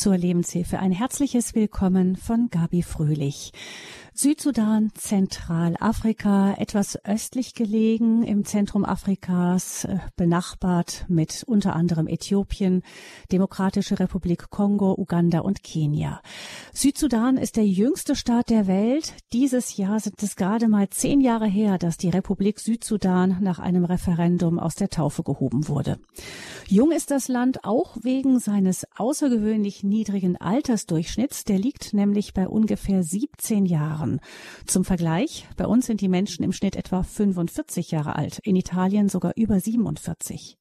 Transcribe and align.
zur 0.00 0.16
Lebenshilfe. 0.16 0.78
Ein 0.78 0.92
herzliches 0.92 1.54
Willkommen 1.54 2.16
von 2.16 2.48
Gabi 2.48 2.82
Fröhlich. 2.82 3.52
Südsudan, 4.12 4.90
Zentralafrika, 4.94 6.54
etwas 6.58 7.02
östlich 7.04 7.54
gelegen 7.54 8.22
im 8.22 8.44
Zentrum 8.44 8.84
Afrikas, 8.84 9.84
äh, 9.84 9.98
benachbart 10.16 11.06
mit 11.08 11.44
unter 11.46 11.74
anderem 11.74 12.06
Äthiopien, 12.06 12.82
Demokratische 13.30 13.98
Republik 13.98 14.50
Kongo, 14.50 14.94
Uganda 14.98 15.40
und 15.40 15.62
Kenia. 15.62 16.20
Südsudan 16.74 17.36
ist 17.36 17.56
der 17.56 17.66
jüngste 17.66 18.16
Staat 18.16 18.50
der 18.50 18.66
Welt. 18.66 19.14
Dieses 19.32 19.76
Jahr 19.76 20.00
sind 20.00 20.22
es 20.22 20.36
gerade 20.36 20.68
mal 20.68 20.90
zehn 20.90 21.20
Jahre 21.20 21.46
her, 21.46 21.78
dass 21.78 21.96
die 21.96 22.10
Republik 22.10 22.58
Südsudan 22.58 23.38
nach 23.40 23.58
einem 23.58 23.84
Referendum 23.84 24.58
aus 24.58 24.74
der 24.74 24.90
Taufe 24.90 25.22
gehoben 25.22 25.68
wurde. 25.68 25.98
Jung 26.68 26.90
ist 26.90 27.10
das 27.10 27.28
Land 27.28 27.64
auch 27.64 27.96
wegen 28.02 28.38
seines 28.38 28.86
außergewöhnlich 28.96 29.82
niedrigen 29.90 30.38
Altersdurchschnitts. 30.38 31.44
Der 31.44 31.58
liegt 31.58 31.92
nämlich 31.92 32.32
bei 32.32 32.48
ungefähr 32.48 33.02
17 33.02 33.66
Jahren. 33.66 34.20
Zum 34.66 34.86
Vergleich, 34.86 35.46
bei 35.58 35.66
uns 35.66 35.84
sind 35.84 36.00
die 36.00 36.08
Menschen 36.08 36.42
im 36.42 36.52
Schnitt 36.52 36.76
etwa 36.76 37.02
45 37.02 37.90
Jahre 37.90 38.16
alt, 38.16 38.38
in 38.42 38.56
Italien 38.56 39.10
sogar 39.10 39.32
über 39.36 39.60
47. 39.60 40.56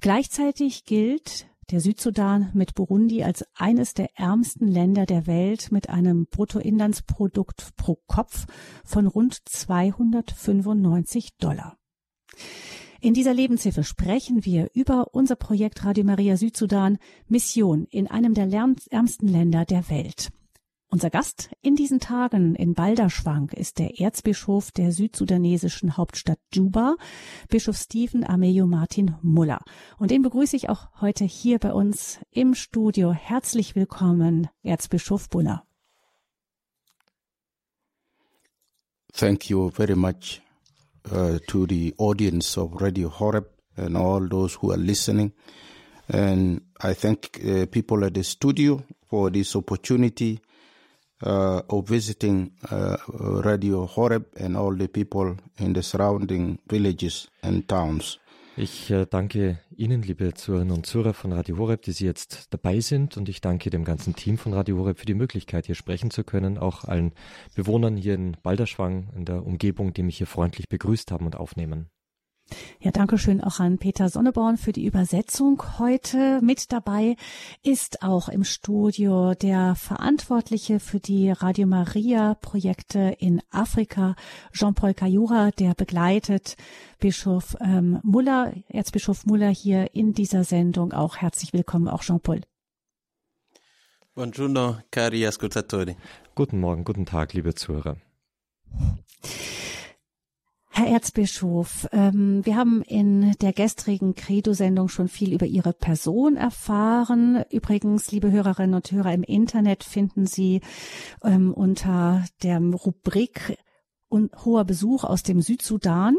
Gleichzeitig 0.00 0.84
gilt 0.84 1.46
der 1.70 1.80
Südsudan 1.80 2.50
mit 2.52 2.74
Burundi 2.74 3.22
als 3.22 3.46
eines 3.54 3.94
der 3.94 4.10
ärmsten 4.18 4.68
Länder 4.68 5.06
der 5.06 5.26
Welt 5.26 5.72
mit 5.72 5.88
einem 5.88 6.26
Bruttoinlandsprodukt 6.26 7.76
pro 7.76 7.98
Kopf 8.06 8.46
von 8.84 9.06
rund 9.06 9.38
295 9.48 11.36
Dollar. 11.38 11.78
In 13.02 13.14
dieser 13.14 13.34
Lebenshilfe 13.34 13.82
sprechen 13.82 14.44
wir 14.44 14.70
über 14.74 15.12
unser 15.12 15.34
Projekt 15.34 15.84
Radio 15.84 16.04
Maria 16.04 16.36
Südsudan 16.36 16.98
Mission 17.26 17.88
in 17.90 18.06
einem 18.06 18.32
der 18.32 18.46
ärmsten 18.90 19.26
Länder 19.26 19.64
der 19.64 19.90
Welt. 19.90 20.28
Unser 20.88 21.10
Gast 21.10 21.50
in 21.62 21.74
diesen 21.74 21.98
Tagen 21.98 22.54
in 22.54 22.74
Balderschwang 22.74 23.48
ist 23.56 23.80
der 23.80 23.98
Erzbischof 23.98 24.70
der 24.70 24.92
südsudanesischen 24.92 25.96
Hauptstadt 25.96 26.38
Juba, 26.54 26.94
Bischof 27.48 27.76
Stephen 27.76 28.22
Ameyo 28.22 28.68
Martin 28.68 29.16
Muller. 29.20 29.64
Und 29.98 30.12
den 30.12 30.22
begrüße 30.22 30.54
ich 30.54 30.68
auch 30.68 30.86
heute 31.00 31.24
hier 31.24 31.58
bei 31.58 31.72
uns 31.72 32.20
im 32.30 32.54
Studio. 32.54 33.12
Herzlich 33.12 33.74
willkommen, 33.74 34.46
Erzbischof 34.62 35.28
Buller. 35.28 35.64
Thank 39.12 39.50
you 39.50 39.70
very 39.70 39.96
much 39.96 40.40
uh, 41.10 41.38
to 41.48 41.66
the 41.66 41.94
audience 41.98 42.56
of 42.56 42.80
Radio 42.80 43.08
Horeb 43.08 43.46
and 43.76 43.96
all 43.96 44.20
those 44.26 44.54
who 44.54 44.72
are 44.72 44.76
listening. 44.76 45.32
And 46.08 46.62
I 46.80 46.94
thank 46.94 47.40
uh, 47.44 47.66
people 47.66 48.04
at 48.04 48.14
the 48.14 48.24
studio 48.24 48.82
for 49.08 49.30
this 49.30 49.56
opportunity 49.56 50.40
uh, 51.22 51.62
of 51.70 51.88
visiting 51.88 52.52
uh, 52.70 52.96
Radio 53.44 53.86
Horeb 53.86 54.26
and 54.36 54.56
all 54.56 54.74
the 54.74 54.88
people 54.88 55.36
in 55.58 55.72
the 55.72 55.82
surrounding 55.82 56.58
villages 56.66 57.28
and 57.42 57.68
towns. 57.68 58.18
Ich 58.54 58.90
äh, 58.90 59.06
danke 59.06 59.58
Ihnen, 59.74 60.02
liebe 60.02 60.34
Zuhörerinnen 60.34 60.74
und 60.74 60.84
Zuhörer 60.84 61.14
von 61.14 61.32
Radio 61.32 61.56
Horeb, 61.56 61.80
die 61.82 61.92
Sie 61.92 62.04
jetzt 62.04 62.52
dabei 62.52 62.80
sind. 62.80 63.16
Und 63.16 63.30
ich 63.30 63.40
danke 63.40 63.70
dem 63.70 63.82
ganzen 63.82 64.14
Team 64.14 64.36
von 64.36 64.52
Radio 64.52 64.76
Horeb 64.76 64.98
für 64.98 65.06
die 65.06 65.14
Möglichkeit, 65.14 65.64
hier 65.64 65.74
sprechen 65.74 66.10
zu 66.10 66.22
können. 66.22 66.58
Auch 66.58 66.84
allen 66.84 67.14
Bewohnern 67.54 67.96
hier 67.96 68.14
in 68.14 68.36
Balderschwang, 68.42 69.08
in 69.16 69.24
der 69.24 69.46
Umgebung, 69.46 69.94
die 69.94 70.02
mich 70.02 70.18
hier 70.18 70.26
freundlich 70.26 70.68
begrüßt 70.68 71.12
haben 71.12 71.24
und 71.24 71.36
aufnehmen. 71.36 71.88
Ja, 72.80 72.90
danke 72.90 73.18
schön 73.18 73.40
auch 73.40 73.60
an 73.60 73.78
Peter 73.78 74.08
Sonneborn 74.08 74.56
für 74.56 74.72
die 74.72 74.84
Übersetzung. 74.84 75.62
Heute 75.78 76.40
mit 76.42 76.72
dabei 76.72 77.16
ist 77.62 78.02
auch 78.02 78.28
im 78.28 78.44
Studio 78.44 79.34
der 79.34 79.74
Verantwortliche 79.74 80.80
für 80.80 81.00
die 81.00 81.30
Radio 81.30 81.66
Maria 81.66 82.34
Projekte 82.34 83.16
in 83.18 83.40
Afrika, 83.50 84.16
Jean-Paul 84.52 84.94
Kayura, 84.94 85.50
der 85.52 85.74
begleitet 85.74 86.56
Bischof 86.98 87.56
ähm, 87.60 88.00
Muller, 88.02 88.52
Erzbischof 88.68 89.26
Muller 89.26 89.50
hier 89.50 89.94
in 89.94 90.12
dieser 90.12 90.44
Sendung. 90.44 90.92
Auch 90.92 91.16
herzlich 91.16 91.52
willkommen, 91.52 91.88
auch 91.88 92.02
Jean-Paul. 92.02 92.40
Buongiorno, 94.14 94.76
cari 94.90 95.26
ascoltatori. 95.26 95.96
Guten 96.34 96.60
Morgen, 96.60 96.84
guten 96.84 97.06
Tag, 97.06 97.32
liebe 97.32 97.54
Zuhörer. 97.54 97.96
Herr 100.74 100.86
Erzbischof, 100.86 101.86
ähm, 101.92 102.46
wir 102.46 102.56
haben 102.56 102.80
in 102.80 103.32
der 103.42 103.52
gestrigen 103.52 104.14
Credo-Sendung 104.14 104.88
schon 104.88 105.08
viel 105.08 105.34
über 105.34 105.44
Ihre 105.44 105.74
Person 105.74 106.36
erfahren. 106.36 107.44
Übrigens, 107.50 108.10
liebe 108.10 108.30
Hörerinnen 108.30 108.74
und 108.74 108.90
Hörer, 108.90 109.12
im 109.12 109.22
Internet 109.22 109.84
finden 109.84 110.24
Sie 110.24 110.62
ähm, 111.22 111.52
unter 111.52 112.24
der 112.42 112.58
Rubrik 112.58 113.58
hoher 114.10 114.64
Besuch 114.64 115.04
aus 115.04 115.22
dem 115.22 115.42
Südsudan 115.42 116.16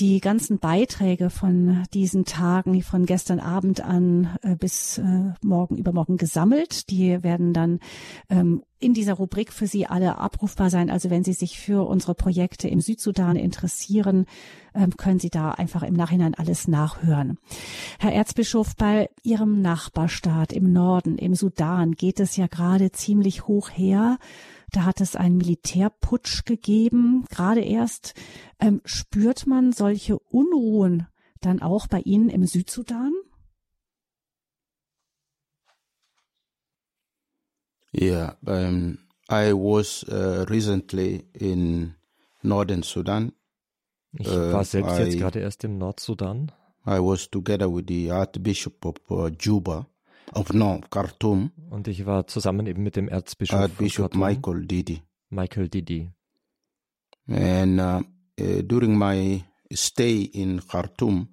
die 0.00 0.20
ganzen 0.20 0.58
Beiträge 0.58 1.30
von 1.30 1.84
diesen 1.94 2.24
Tagen, 2.24 2.82
von 2.82 3.06
gestern 3.06 3.38
Abend 3.38 3.80
an 3.80 4.36
äh, 4.42 4.56
bis 4.56 4.98
äh, 4.98 5.32
morgen 5.42 5.76
übermorgen 5.76 6.16
gesammelt. 6.16 6.90
Die 6.90 7.22
werden 7.22 7.52
dann 7.52 7.78
ähm, 8.28 8.64
in 8.80 8.92
dieser 8.92 9.14
Rubrik 9.14 9.52
für 9.52 9.68
Sie 9.68 9.86
alle 9.86 10.18
abrufbar 10.18 10.68
sein. 10.68 10.90
Also 10.90 11.10
wenn 11.10 11.22
Sie 11.22 11.32
sich 11.32 11.60
für 11.60 11.86
unsere 11.86 12.14
Projekte 12.14 12.66
im 12.66 12.80
Südsudan 12.80 13.36
interessieren, 13.36 14.26
ähm, 14.74 14.96
können 14.96 15.20
Sie 15.20 15.30
da 15.30 15.52
einfach 15.52 15.84
im 15.84 15.94
Nachhinein 15.94 16.34
alles 16.34 16.66
nachhören. 16.66 17.38
Herr 18.00 18.12
Erzbischof, 18.12 18.74
bei 18.76 19.10
Ihrem 19.22 19.62
Nachbarstaat 19.62 20.52
im 20.52 20.72
Norden, 20.72 21.18
im 21.18 21.36
Sudan, 21.36 21.92
geht 21.92 22.18
es 22.18 22.36
ja 22.36 22.48
gerade 22.48 22.90
ziemlich 22.90 23.46
hoch 23.46 23.70
her. 23.70 24.18
Da 24.74 24.84
hat 24.84 25.00
es 25.00 25.14
einen 25.14 25.36
Militärputsch 25.36 26.44
gegeben. 26.44 27.26
Gerade 27.30 27.60
erst 27.60 28.14
ähm, 28.58 28.80
spürt 28.84 29.46
man 29.46 29.72
solche 29.72 30.18
Unruhen 30.18 31.06
dann 31.40 31.62
auch 31.62 31.86
bei 31.86 32.00
Ihnen 32.00 32.28
im 32.28 32.44
Südsudan? 32.44 33.12
Yeah, 37.96 38.36
um, 38.44 38.98
I 39.30 39.52
was 39.52 40.02
uh, 40.08 40.44
recently 40.50 41.24
in 41.34 41.94
northern 42.42 42.82
Sudan. 42.82 43.32
Ich 44.18 44.26
war 44.26 44.62
uh, 44.62 44.64
selbst 44.64 44.98
I, 44.98 45.02
jetzt 45.04 45.18
gerade 45.18 45.38
erst 45.38 45.62
im 45.62 45.78
Nordsudan. 45.78 46.50
I 46.84 46.98
was 46.98 47.30
together 47.30 47.72
with 47.72 47.84
the 47.86 48.10
Archbishop 48.10 48.84
of 48.84 48.96
uh, 49.08 49.28
Juba 49.28 49.86
of 50.34 50.52
no, 50.52 50.80
Khartoum. 50.90 51.52
Und 51.70 51.88
ich 51.88 52.06
war 52.06 52.26
zusammen 52.26 52.66
eben 52.66 52.82
mit 52.82 52.96
dem 52.96 53.08
Erzbischof 53.08 53.58
Archbishop 53.58 54.14
Michael 54.14 54.66
Didi. 54.66 55.02
Michael 55.30 55.68
Didi. 55.68 56.10
And 57.26 57.80
uh, 57.80 58.02
uh, 58.40 58.62
during 58.62 58.98
my 58.98 59.44
stay 59.72 60.22
in 60.22 60.60
Khartoum, 60.60 61.28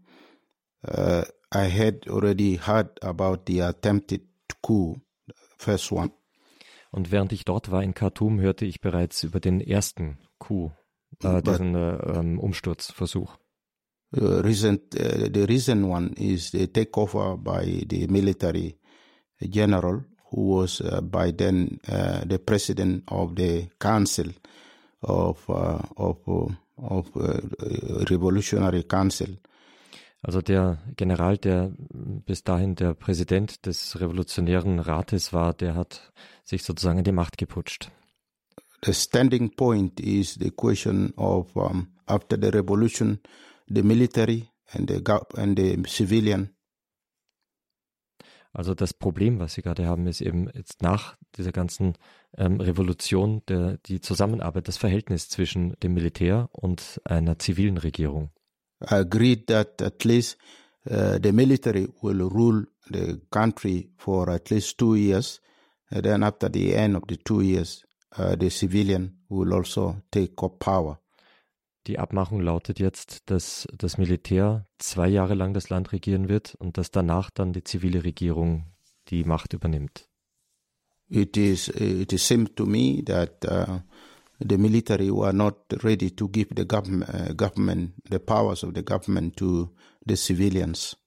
uh, 0.87 1.23
I 1.53 1.67
had 1.69 2.07
already 2.07 2.55
heard 2.55 2.97
about 3.03 3.45
the 3.47 3.61
attempted 3.61 4.21
coup, 4.61 4.95
first 5.57 5.91
one. 5.91 6.11
Und 6.91 7.11
während 7.11 7.31
ich 7.31 7.45
dort 7.45 7.71
war 7.71 7.83
in 7.83 7.93
Khartoum, 7.93 8.39
hörte 8.39 8.65
ich 8.65 8.81
bereits 8.81 9.23
über 9.23 9.39
den 9.39 9.61
ersten 9.61 10.17
Coup, 10.39 10.71
äh, 11.23 11.41
diesen 11.41 11.75
äh, 11.75 11.97
um, 12.17 12.39
Umsturzversuch. 12.39 13.37
Uh, 14.13 14.41
recent, 14.41 14.93
uh, 14.95 15.29
the 15.33 15.45
recent 15.45 15.85
one 15.85 16.11
is 16.17 16.51
the 16.51 16.67
takeover 16.67 17.37
by 17.37 17.85
the 17.89 18.07
military 18.07 18.77
general 19.49 20.03
who 20.31 20.41
was 20.41 20.81
uh, 20.81 21.01
by 21.01 21.31
then 21.31 21.79
uh, 21.87 22.21
the 22.25 22.39
president 22.39 23.03
of 23.07 23.35
the 23.35 23.67
council 23.79 24.27
of 25.03 25.37
uh, 25.49 25.79
of 25.97 26.17
of 26.77 27.05
revolutionary 28.09 28.83
council. 28.83 29.37
Also 30.23 30.41
der 30.41 30.77
General, 30.97 31.37
der 31.37 31.71
bis 32.25 32.43
dahin 32.43 32.75
der 32.75 32.93
Präsident 32.93 33.65
des 33.65 33.99
revolutionären 33.99 34.79
Rates 34.79 35.33
war, 35.33 35.53
der 35.53 35.75
hat 35.75 36.11
sich 36.43 36.63
sozusagen 36.63 36.99
in 36.99 37.03
die 37.03 37.11
Macht 37.11 37.37
geputscht. 37.37 37.91
The 38.83 38.93
standing 38.93 39.51
point 39.55 39.99
is 39.99 40.35
the 40.35 40.51
question 40.51 41.13
of 41.15 41.55
um, 41.55 41.87
after 42.07 42.37
the 42.39 42.49
revolution, 42.49 43.19
the 43.67 43.83
military 43.83 44.49
and 44.73 44.89
the 44.89 45.01
and 45.37 45.57
the 45.57 45.77
civilian 45.87 46.49
also 48.53 48.75
das 48.75 48.93
Problem, 48.93 49.39
was 49.39 49.53
Sie 49.53 49.61
gerade 49.61 49.85
haben, 49.85 50.07
ist 50.07 50.21
eben 50.21 50.49
jetzt 50.53 50.81
nach 50.81 51.15
dieser 51.37 51.51
ganzen 51.51 51.93
ähm, 52.37 52.59
Revolution 52.59 53.41
der, 53.47 53.77
die 53.85 54.01
Zusammenarbeit, 54.01 54.67
das 54.67 54.77
Verhältnis 54.77 55.29
zwischen 55.29 55.73
dem 55.81 55.93
Militär 55.93 56.49
und 56.51 57.01
einer 57.05 57.39
zivilen 57.39 57.77
Regierung. 57.77 58.29
I 58.81 58.95
agreed 58.95 59.47
that 59.47 59.81
at 59.81 60.03
least 60.03 60.37
uh, 60.89 61.17
the 61.21 61.31
military 61.31 61.87
will 62.01 62.21
rule 62.21 62.65
the 62.89 63.21
country 63.29 63.91
for 63.97 64.27
at 64.29 64.49
least 64.49 64.77
two 64.77 64.95
years. 64.95 65.41
And 65.89 66.03
then 66.03 66.23
after 66.23 66.49
the 66.51 66.73
end 66.73 66.95
of 66.95 67.03
the 67.07 67.17
two 67.17 67.41
years, 67.41 67.85
uh, 68.17 68.35
the 68.35 68.49
civilian 68.49 69.19
will 69.29 69.53
also 69.53 70.01
take 70.11 70.33
up 70.43 70.59
power. 70.59 70.97
Die 71.87 71.97
Abmachung 71.97 72.41
lautet 72.41 72.79
jetzt, 72.79 73.29
dass 73.29 73.67
das 73.75 73.97
Militär 73.97 74.67
zwei 74.77 75.07
Jahre 75.07 75.33
lang 75.33 75.53
das 75.53 75.69
Land 75.69 75.91
regieren 75.91 76.29
wird 76.29 76.55
und 76.55 76.77
dass 76.77 76.91
danach 76.91 77.31
dann 77.31 77.53
die 77.53 77.63
zivile 77.63 78.03
Regierung 78.03 78.65
die 79.09 79.23
Macht 79.23 79.53
übernimmt. 79.53 80.07
it 81.11 81.37
is 81.37 81.67
it 81.69 82.11
seemed 82.19 82.55
to 82.55 82.65
me 82.65 83.03
that 83.05 83.45
uh, 83.45 83.79
the 84.39 84.57
military 84.57 85.11
were 85.11 85.33
not 85.33 85.55
ready 85.83 86.09
to 86.09 86.27
give 86.29 86.47
the 86.55 86.65
government, 86.65 87.13
uh, 87.13 87.33
government 87.33 87.93
the 88.09 88.19
powers 88.19 88.63
of 88.63 88.73
the 88.73 88.81
government 88.81 89.35
to 89.35 89.69
the 90.05 90.15
civilians. 90.15 90.97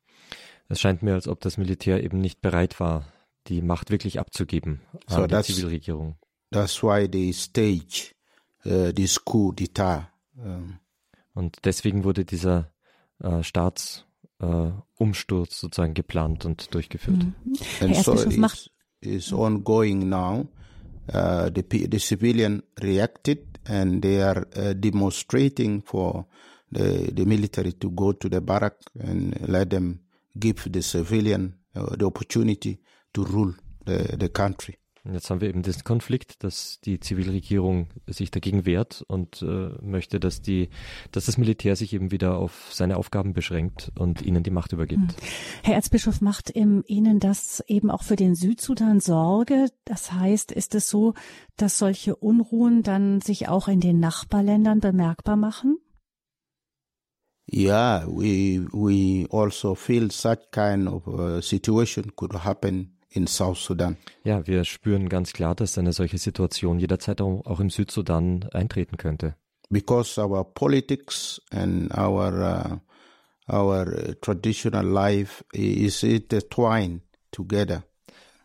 Es 0.68 0.80
scheint 0.80 1.02
mir, 1.02 1.14
als 1.14 1.28
ob 1.28 1.40
das 1.40 1.58
Militär 1.58 2.02
eben 2.02 2.20
nicht 2.20 2.40
bereit 2.40 2.80
war, 2.80 3.06
die 3.48 3.60
Macht 3.60 3.90
wirklich 3.90 4.18
abzugeben 4.18 4.80
an 5.06 5.20
So 5.20 5.26
die 5.26 5.42
Zivilregierung. 5.42 6.16
That's 6.50 6.82
why 6.82 7.08
they 7.08 7.32
stage 7.32 8.14
uh, 8.64 8.92
this 8.92 9.22
coup 9.22 9.52
d'état. 9.52 10.08
Um, 10.36 10.78
Und 11.34 11.64
deswegen 11.64 12.04
wurde 12.04 12.24
dieser 12.24 12.72
äh, 13.18 13.42
Staatsumsturz 13.42 15.52
äh, 15.52 15.60
sozusagen 15.60 15.94
geplant 15.94 16.44
und 16.44 16.72
durchgeführt. 16.72 17.26
and 17.80 17.82
Herr 17.94 18.02
so 18.02 18.14
it's, 18.14 18.70
it's 19.00 19.32
ongoing 19.32 20.08
now. 20.08 20.46
Uh, 21.12 21.50
the 21.54 21.62
the 21.86 21.98
civilian 21.98 22.62
reacted 22.80 23.58
and 23.66 24.00
they 24.00 24.22
are 24.22 24.46
uh, 24.56 24.72
demonstrating 24.72 25.82
for 25.82 26.24
the 26.72 27.12
the 27.12 27.26
military 27.26 27.74
to 27.74 27.90
go 27.90 28.14
to 28.14 28.30
the 28.30 28.40
barrack 28.40 28.76
and 28.98 29.36
let 29.46 29.68
them 29.68 30.00
give 30.34 30.66
the 30.72 30.80
civilian 30.80 31.58
uh, 31.76 31.94
the 31.96 32.06
opportunity 32.06 32.80
to 33.12 33.22
rule 33.24 33.52
the 33.84 34.16
the 34.16 34.30
country. 34.30 34.78
Und 35.04 35.12
jetzt 35.12 35.28
haben 35.28 35.42
wir 35.42 35.48
eben 35.48 35.62
diesen 35.62 35.84
Konflikt, 35.84 36.42
dass 36.44 36.80
die 36.80 36.98
Zivilregierung 36.98 37.88
sich 38.06 38.30
dagegen 38.30 38.64
wehrt 38.64 39.04
und 39.06 39.42
äh, 39.42 39.70
möchte, 39.82 40.18
dass 40.18 40.40
die, 40.40 40.70
dass 41.12 41.26
das 41.26 41.36
Militär 41.36 41.76
sich 41.76 41.92
eben 41.92 42.10
wieder 42.10 42.38
auf 42.38 42.70
seine 42.72 42.96
Aufgaben 42.96 43.34
beschränkt 43.34 43.92
und 43.98 44.22
ihnen 44.22 44.42
die 44.42 44.50
Macht 44.50 44.72
übergibt. 44.72 45.14
Herr 45.62 45.74
Erzbischof, 45.74 46.22
macht 46.22 46.48
im 46.48 46.82
Ihnen 46.86 47.20
das 47.20 47.62
eben 47.66 47.90
auch 47.90 48.02
für 48.02 48.16
den 48.16 48.34
Südsudan 48.34 49.00
Sorge? 49.00 49.68
Das 49.84 50.12
heißt, 50.12 50.52
ist 50.52 50.74
es 50.74 50.88
so, 50.88 51.12
dass 51.56 51.76
solche 51.76 52.16
Unruhen 52.16 52.82
dann 52.82 53.20
sich 53.20 53.48
auch 53.48 53.68
in 53.68 53.80
den 53.80 54.00
Nachbarländern 54.00 54.80
bemerkbar 54.80 55.36
machen? 55.36 55.78
Yeah, 57.52 58.06
we 58.06 58.66
we 58.72 59.28
also 59.30 59.74
feel 59.74 60.10
such 60.10 60.50
kind 60.50 60.88
of 60.88 61.06
uh, 61.06 61.42
situation 61.42 62.16
could 62.16 62.42
happen 62.42 62.93
in 63.14 63.26
South 63.26 63.58
Sudan. 63.58 63.96
Ja, 64.24 64.46
wir 64.46 64.64
spüren 64.64 65.08
ganz 65.08 65.32
klar, 65.32 65.54
dass 65.54 65.78
eine 65.78 65.92
solche 65.92 66.18
Situation 66.18 66.78
jederzeit 66.78 67.20
auch, 67.20 67.60
im 67.60 67.70
Südsudan 67.70 68.48
eintreten 68.52 68.96
könnte. 68.96 69.34
because 69.70 70.18
our 70.18 70.44
politics 70.44 71.40
and 71.50 71.92
our 71.96 72.42
uh, 72.42 72.76
our 73.48 74.14
traditional 74.22 74.84
life 74.84 75.44
is 75.52 76.02
intertwined 76.02 77.02
together. 77.30 77.82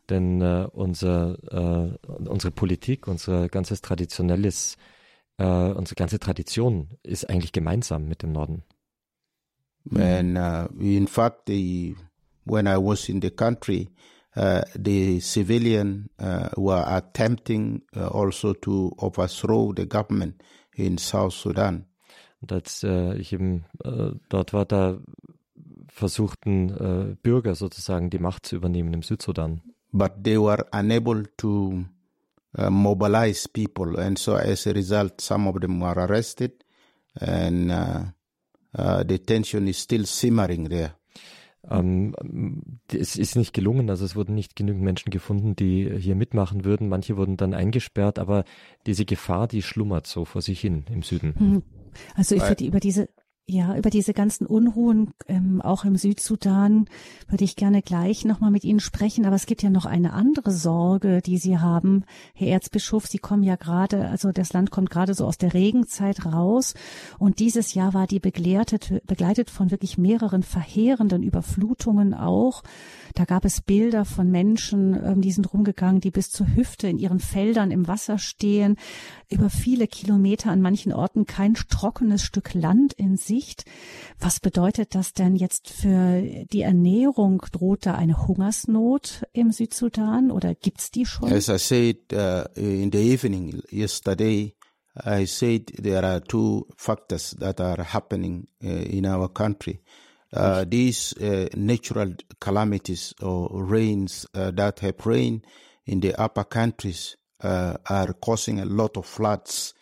Denn 0.10 0.42
äh, 0.42 0.68
unser, 0.74 1.38
äh, 1.51 2.07
unsere 2.27 2.51
Politik, 2.51 3.07
unser 3.07 3.48
ganzes 3.48 3.81
traditionelles, 3.81 4.75
äh, 5.38 5.45
unsere 5.45 5.95
ganze 5.95 6.19
Tradition 6.19 6.89
ist 7.04 7.30
eigentlich 7.30 7.51
gemeinsam 7.51 8.07
mit 8.07 8.24
dem 8.24 8.31
Norden. 8.31 8.63
And 9.95 10.38
uh, 10.38 10.68
in 10.80 11.07
fact, 11.07 11.48
the, 11.48 11.95
when 12.45 12.66
I 12.66 12.77
was 12.77 13.07
in 13.07 13.21
the 13.21 13.30
country, 13.30 13.89
uh, 14.36 14.62
the 14.76 15.20
civilian 15.20 16.10
uh, 16.20 16.50
were 16.56 16.84
attempting 16.88 17.81
uh, 17.96 18.08
also 18.08 18.54
to 18.54 18.96
overthrow 19.00 19.74
the 19.74 19.86
government 19.86 20.42
in 20.76 20.98
South 20.98 21.34
Sudan. 21.34 21.86
Und 22.42 22.54
als 22.54 22.84
äh, 22.84 23.18
ich 23.18 23.34
eben 23.34 23.66
äh, 23.84 24.12
dort 24.30 24.54
war, 24.54 24.66
da 24.66 24.98
versuchten 25.88 26.70
äh, 26.70 27.16
Bürger 27.22 27.56
sozusagen 27.56 28.10
die 28.10 28.20
Macht 28.20 28.46
zu 28.46 28.56
übernehmen 28.56 28.94
im 28.94 29.02
Südsudan. 29.02 29.62
but 29.94 30.24
they 30.24 30.38
were 30.38 30.66
unable 30.74 31.24
to 31.38 31.86
uh, 32.58 32.70
mobilize 32.70 33.48
people, 33.48 33.98
and 33.98 34.18
so 34.18 34.36
as 34.36 34.68
a 34.68 34.74
result, 34.74 35.22
some 35.22 35.48
of 35.48 35.60
them 35.60 35.80
were 35.80 35.98
arrested, 35.98 36.52
and 37.20 37.72
uh, 37.72 38.04
uh, 38.78 39.04
the 39.04 39.18
tension 39.20 39.68
is 39.68 39.78
still 39.78 40.06
simmering 40.06 40.66
there. 40.66 40.94
Ähm, 41.68 42.16
es 42.92 43.16
ist 43.16 43.36
nicht 43.36 43.54
gelungen, 43.54 43.90
also 43.90 44.06
es 44.06 44.16
wurden 44.16 44.34
nicht 44.36 44.56
genügend 44.56 44.84
Menschen 44.84 45.10
gefunden, 45.10 45.56
die 45.56 45.90
hier 45.98 46.16
mitmachen 46.16 46.64
würden. 46.64 46.90
Manche 46.90 47.18
wurden 47.18 47.38
dann 47.38 47.54
eingesperrt, 47.54 48.18
aber 48.20 48.46
diese 48.86 49.06
Gefahr, 49.06 49.48
die 49.48 49.62
schlummert 49.62 50.08
so 50.08 50.26
vor 50.26 50.42
sich 50.42 50.60
hin 50.62 50.86
im 50.90 51.04
Süden. 51.04 51.36
Hm. 51.38 51.64
Also 52.16 52.36
ich 52.36 52.42
Weil- 52.42 52.50
würde 52.50 52.66
über 52.66 52.80
diese 52.80 53.10
ja, 53.50 53.75
über 53.75 53.90
diese 53.90 54.13
ganzen 54.13 54.46
Unruhen, 54.46 55.12
ähm, 55.28 55.60
auch 55.62 55.84
im 55.84 55.96
Südsudan, 55.96 56.86
würde 57.28 57.44
ich 57.44 57.56
gerne 57.56 57.81
gleich 57.81 58.24
nochmal 58.24 58.51
mit 58.51 58.63
Ihnen 58.63 58.80
sprechen. 58.80 59.25
Aber 59.25 59.36
es 59.36 59.48
gibt 59.48 59.63
ja 59.63 59.72
noch 59.72 59.86
eine 59.86 60.13
andere 60.13 60.51
Sorge, 60.51 61.22
die 61.22 61.38
Sie 61.38 61.57
haben, 61.57 62.04
Herr 62.36 62.50
Erzbischof. 62.50 63.07
Sie 63.07 63.18
kommen 63.18 63.42
ja 63.42 63.56
gerade, 63.56 64.07
also 64.07 64.31
das 64.31 64.54
Land 64.54 64.69
kommt 64.69 64.92
gerade 64.92 65.16
so 65.16 65.25
aus 65.25 65.40
der 65.40 65.56
Regenzeit 65.56 66.25
raus. 66.25 66.75
Und 67.18 67.40
dieses 67.40 67.74
Jahr 67.74 67.96
war 67.96 68.06
die 68.06 68.19
begleitet, 68.19 69.01
begleitet 69.07 69.50
von 69.50 69.72
wirklich 69.72 69.98
mehreren 69.98 70.44
verheerenden 70.44 71.24
Überflutungen 71.24 72.13
auch. 72.13 72.62
Da 73.16 73.25
gab 73.25 73.45
es 73.45 73.62
Bilder 73.62 74.06
von 74.06 74.30
Menschen, 74.30 74.94
ähm, 75.04 75.22
die 75.22 75.31
sind 75.31 75.52
rumgegangen, 75.52 76.02
die 76.02 76.12
bis 76.12 76.30
zur 76.30 76.48
Hüfte 76.56 76.88
in 76.88 77.00
ihren 77.00 77.19
Feldern 77.19 77.72
im 77.72 77.88
Wasser 77.88 78.19
stehen, 78.19 78.78
über 79.31 79.50
viele 79.50 79.88
Kilometer 79.88 80.52
an 80.52 80.62
manchen 80.62 80.94
Orten 80.94 81.25
kein 81.25 81.56
trockenes 81.56 82.22
Stück 82.22 82.54
Land 82.54 82.94
in 82.94 83.18
Sicht. 83.40 83.66
Was 84.20 84.40
bedeutet 84.40 84.96
das 84.96 85.14
denn 85.14 85.36
jetzt 85.36 85.70
für 85.70 86.22
die 86.52 86.62
Ernährung? 86.62 87.42
Droht 87.52 87.86
da 87.86 87.96
eine 87.96 88.28
Hungersnot 88.28 89.24
im 89.34 89.52
Südsudan 89.52 90.32
oder 90.32 90.56
gibt's 90.56 90.92
die 90.92 91.06
schon? 91.06 91.32
As 91.32 91.48
I 91.48 91.58
said 91.58 91.98
uh, 92.12 92.44
in 92.56 92.92
the 92.92 93.00
evening 93.00 93.62
yesterday, 93.72 94.56
I 95.06 95.26
said 95.26 95.72
there 95.82 96.06
are 96.06 96.22
two 96.22 96.68
factors 96.76 97.36
that 97.40 97.62
are 97.62 97.82
happening 97.82 98.48
uh, 98.64 98.68
in 98.68 99.06
our 99.06 99.30
country. 99.30 99.82
Uh, 100.32 100.66
these 100.70 101.16
uh, 101.20 101.48
natural 101.56 102.14
calamities 102.40 103.16
or 103.22 103.64
rains 103.64 104.28
uh, 104.36 104.52
that 104.52 104.80
have 104.82 105.06
rained 105.06 105.46
in 105.86 106.02
the 106.02 106.14
upper 106.22 106.44
countries 106.44 107.16
uh, 107.42 107.76
are 107.90 108.14
causing 108.14 108.60
a 108.60 108.66
lot 108.66 108.98
of 108.98 109.06
floods 109.06 109.74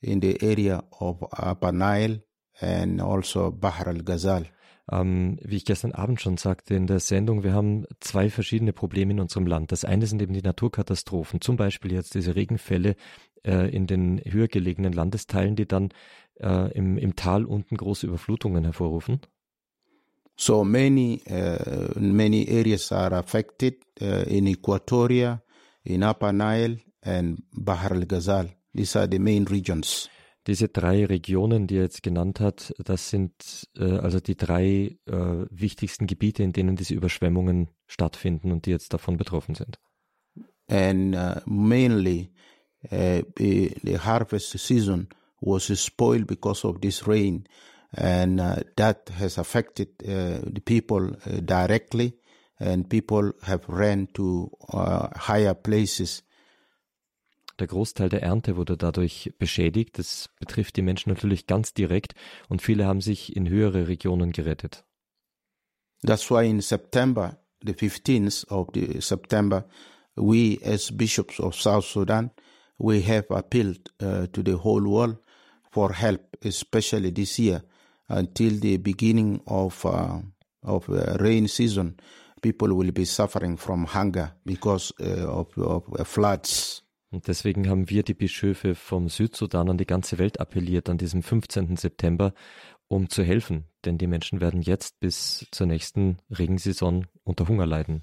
in 0.00 0.18
the 0.18 0.42
area 0.42 0.82
of 1.00 1.22
Upper 1.38 1.70
Nile 1.70 2.18
and 2.62 3.02
also 3.02 3.50
Bahr 3.50 3.86
al-Ghazal. 3.86 4.46
Ähm, 4.90 5.38
wie 5.42 5.56
ich 5.56 5.64
gestern 5.64 5.92
Abend 5.92 6.20
schon 6.20 6.36
sagte 6.36 6.74
in 6.74 6.86
der 6.86 7.00
Sendung, 7.00 7.44
wir 7.44 7.52
haben 7.52 7.84
zwei 8.00 8.30
verschiedene 8.30 8.72
Probleme 8.72 9.12
in 9.12 9.20
unserem 9.20 9.46
Land. 9.46 9.70
Das 9.72 9.84
eine 9.84 10.06
sind 10.06 10.20
eben 10.22 10.32
die 10.32 10.42
Naturkatastrophen, 10.42 11.40
zum 11.40 11.56
Beispiel 11.56 11.92
jetzt 11.92 12.14
diese 12.14 12.34
Regenfälle 12.34 12.96
äh, 13.44 13.70
in 13.74 13.86
den 13.86 14.20
höher 14.24 14.48
gelegenen 14.48 14.92
Landesteilen, 14.92 15.54
die 15.54 15.66
dann 15.66 15.90
äh, 16.40 16.72
im, 16.72 16.98
im 16.98 17.14
Tal 17.14 17.44
unten 17.44 17.76
große 17.76 18.06
Überflutungen 18.06 18.64
hervorrufen. 18.64 19.20
So 20.36 20.64
many 20.64 21.22
uh, 21.30 21.98
many 22.00 22.48
areas 22.48 22.90
are 22.90 23.14
affected 23.16 23.74
uh, 24.00 24.24
in 24.26 24.46
Equatoria, 24.46 25.42
in 25.84 26.02
Upper 26.02 26.32
Nile, 26.32 26.78
and 27.02 27.42
Bahr 27.52 27.92
al 27.92 28.06
Ghazal. 28.06 28.48
These 28.74 28.98
are 28.98 29.08
the 29.08 29.18
main 29.18 29.44
regions. 29.44 30.08
Diese 30.46 30.68
drei 30.68 31.06
Regionen, 31.06 31.68
die 31.68 31.76
er 31.76 31.82
jetzt 31.82 32.02
genannt 32.02 32.40
hat, 32.40 32.74
das 32.84 33.10
sind 33.10 33.68
äh, 33.76 33.98
also 33.98 34.18
die 34.18 34.36
drei 34.36 34.98
äh, 35.06 35.46
wichtigsten 35.50 36.08
Gebiete, 36.08 36.42
in 36.42 36.52
denen 36.52 36.74
diese 36.74 36.94
Überschwemmungen 36.94 37.68
stattfinden 37.86 38.50
und 38.50 38.66
die 38.66 38.70
jetzt 38.70 38.92
davon 38.92 39.16
betroffen 39.16 39.54
sind. 39.54 39.78
And 40.68 41.14
uh, 41.14 41.40
mainly 41.44 42.32
uh, 42.90 43.22
the, 43.36 43.98
harvest 43.98 44.58
season 44.58 45.08
was 45.40 45.66
spoiled 45.80 46.26
because 46.26 46.64
of 46.66 46.80
this 46.80 47.06
rain, 47.06 47.46
and 47.92 48.40
uh, 48.40 48.56
that 48.76 49.10
has 49.18 49.38
affected 49.38 49.88
uh, 50.02 50.40
the 50.44 50.62
people 50.64 51.16
uh, 51.26 51.40
directly, 51.40 52.14
and 52.58 52.88
people 52.88 53.32
have 53.42 53.68
ran 53.68 54.08
to 54.14 54.50
uh, 54.72 55.08
higher 55.16 55.54
places 55.54 56.22
Der 57.58 57.66
Großteil 57.66 58.08
der 58.08 58.22
Ernte 58.22 58.56
wurde 58.56 58.76
dadurch 58.76 59.32
beschädigt. 59.38 59.98
Das 59.98 60.30
betrifft 60.40 60.76
die 60.76 60.82
Menschen 60.82 61.10
natürlich 61.10 61.46
ganz 61.46 61.74
direkt 61.74 62.14
und 62.48 62.62
viele 62.62 62.86
haben 62.86 63.00
sich 63.00 63.36
in 63.36 63.48
höhere 63.48 63.88
Regionen 63.88 64.32
gerettet. 64.32 64.84
That's 66.04 66.30
why 66.30 66.48
in 66.48 66.60
September, 66.60 67.38
the 67.64 67.72
15th 67.72 68.48
of 68.48 68.68
the 68.74 69.00
September, 69.00 69.64
we 70.16 70.58
as 70.64 70.90
bishops 70.90 71.38
of 71.38 71.54
South 71.54 71.84
Sudan, 71.84 72.30
we 72.78 73.00
have 73.00 73.30
appealed 73.30 73.92
uh, 74.00 74.26
to 74.32 74.42
the 74.42 74.58
whole 74.64 74.82
world 74.82 75.18
for 75.70 75.92
help, 75.92 76.36
especially 76.44 77.12
this 77.12 77.38
year, 77.38 77.62
until 78.08 78.58
the 78.58 78.78
beginning 78.78 79.40
of 79.46 79.84
uh, 79.86 80.18
of 80.64 80.88
uh, 80.88 81.16
rain 81.20 81.48
season. 81.48 81.96
People 82.42 82.74
will 82.74 82.90
be 82.90 83.04
suffering 83.04 83.56
from 83.56 83.84
hunger 83.84 84.32
because 84.44 84.92
uh, 85.00 85.28
of, 85.28 85.56
of 85.56 85.84
uh, 85.96 86.02
floods. 86.02 86.81
Und 87.12 87.28
deswegen 87.28 87.68
haben 87.68 87.90
wir 87.90 88.02
die 88.02 88.14
Bischöfe 88.14 88.74
vom 88.74 89.10
Südsudan 89.10 89.68
an 89.68 89.76
die 89.76 89.86
ganze 89.86 90.18
Welt 90.18 90.40
appelliert 90.40 90.88
an 90.88 90.96
diesem 90.96 91.22
15. 91.22 91.76
September, 91.76 92.32
um 92.88 93.10
zu 93.10 93.22
helfen. 93.22 93.64
Denn 93.84 93.98
die 93.98 94.06
Menschen 94.06 94.40
werden 94.40 94.62
jetzt 94.62 94.98
bis 94.98 95.46
zur 95.50 95.66
nächsten 95.66 96.16
Regensaison 96.30 97.06
unter 97.22 97.46
Hunger 97.48 97.66
leiden. 97.66 98.02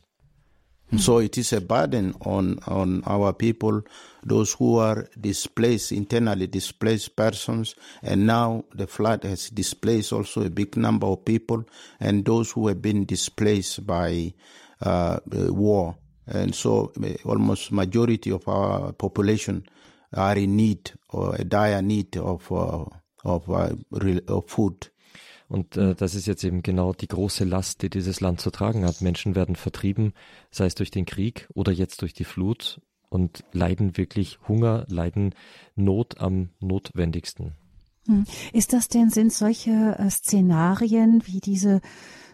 So 0.91 1.19
it 1.19 1.37
is 1.37 1.53
a 1.53 1.59
burden 1.59 2.15
on, 2.25 2.59
on 2.65 3.03
our 3.05 3.31
people, 3.33 3.83
those 4.23 4.55
who 4.59 4.79
are 4.79 5.07
displaced, 5.15 5.91
internally 5.91 6.47
displaced 6.47 7.15
persons. 7.15 7.75
And 8.01 8.25
now 8.25 8.65
the 8.73 8.87
flood 8.87 9.23
has 9.23 9.49
displaced 9.49 10.13
also 10.13 10.43
a 10.43 10.49
big 10.49 10.77
number 10.77 11.05
of 11.05 11.25
people 11.25 11.63
and 11.99 12.25
those 12.25 12.51
who 12.51 12.67
have 12.67 12.81
been 12.81 13.05
displaced 13.05 13.85
by 13.85 14.33
uh, 14.81 15.19
war. 15.27 15.95
And 16.31 16.53
so 16.53 16.91
uh, 16.99 17.27
almost 17.27 17.71
majority 17.71 18.31
of 18.31 18.47
our 18.47 18.93
population 18.93 19.63
are 20.11 20.37
in 20.37 20.55
need 20.55 20.97
or 21.09 21.35
a 21.35 21.43
dire 21.43 21.81
need 21.81 22.17
of, 22.17 22.51
uh, 22.51 22.85
of, 23.23 23.49
uh, 23.49 23.75
of 24.27 24.43
food. 24.47 24.91
Und 25.47 25.77
äh, 25.77 25.95
das 25.95 26.13
ist 26.13 26.27
jetzt 26.27 26.43
eben 26.43 26.61
genau 26.61 26.93
die 26.93 27.07
große 27.07 27.43
Last, 27.43 27.81
die 27.81 27.89
dieses 27.89 28.21
Land 28.21 28.39
zu 28.39 28.51
tragen 28.51 28.85
hat. 28.85 29.01
Menschen 29.01 29.33
werden 29.33 29.55
vertrieben, 29.55 30.13
sei 30.51 30.67
es 30.67 30.75
durch 30.75 30.91
den 30.91 31.05
Krieg 31.05 31.49
oder 31.55 31.71
jetzt 31.71 32.03
durch 32.03 32.13
die 32.13 32.23
Flut 32.23 32.79
und 33.09 33.43
leiden 33.51 33.97
wirklich 33.97 34.37
Hunger, 34.47 34.85
leiden 34.87 35.33
Not 35.75 36.21
am 36.21 36.49
notwendigsten. 36.59 37.53
Hm. 38.05 38.25
Ist 38.53 38.73
das 38.73 38.87
denn, 38.87 39.09
sind 39.09 39.33
solche 39.33 39.95
äh, 39.97 40.09
Szenarien 40.09 41.23
wie 41.25 41.39
diese 41.39 41.81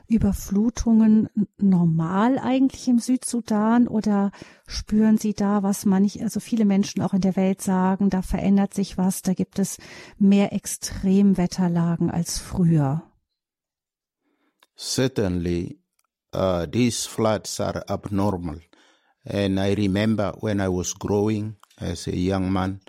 Überflutungen 0.07 1.29
normal 1.57 2.37
eigentlich 2.39 2.87
im 2.87 2.99
Südsudan 2.99 3.87
oder 3.87 4.31
spüren 4.67 5.17
Sie 5.17 5.33
da, 5.33 5.63
was 5.63 5.85
manch, 5.85 6.21
also 6.21 6.39
viele 6.39 6.65
Menschen 6.65 7.01
auch 7.01 7.13
in 7.13 7.21
der 7.21 7.35
Welt 7.35 7.61
sagen, 7.61 8.09
da 8.09 8.21
verändert 8.21 8.73
sich 8.73 8.97
was, 8.97 9.21
da 9.21 9.33
gibt 9.33 9.59
es 9.59 9.77
mehr 10.17 10.53
Extremwetterlagen 10.53 12.11
als 12.11 12.39
früher? 12.39 13.03
Certainly, 14.77 15.79
uh, 16.33 16.65
these 16.67 17.07
floods 17.07 17.59
are 17.59 17.87
abnormal. 17.87 18.61
And 19.23 19.59
I 19.59 19.73
remember 19.73 20.35
when 20.41 20.59
I 20.59 20.67
was 20.67 20.93
growing 20.93 21.55
as 21.77 22.07
a 22.07 22.15
young 22.15 22.51
man, 22.51 22.81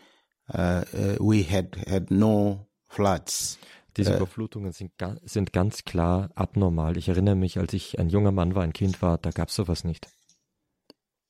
uh, 0.52 0.84
uh, 0.92 1.16
we 1.20 1.42
had 1.42 1.76
had 1.88 2.10
no 2.10 2.66
floods. 2.88 3.58
Diese 3.96 4.12
äh. 4.12 4.16
Überflutungen 4.16 4.72
sind, 4.72 4.92
sind 5.24 5.52
ganz 5.52 5.84
klar 5.84 6.30
abnormal. 6.34 6.96
Ich 6.96 7.08
erinnere 7.08 7.36
mich, 7.36 7.58
als 7.58 7.72
ich 7.72 7.98
ein 7.98 8.08
junger 8.08 8.32
Mann 8.32 8.54
war, 8.54 8.62
ein 8.62 8.72
Kind 8.72 9.00
war, 9.02 9.18
da 9.18 9.30
gab 9.30 9.48
es 9.48 9.54
sowas 9.54 9.84
nicht. 9.84 10.08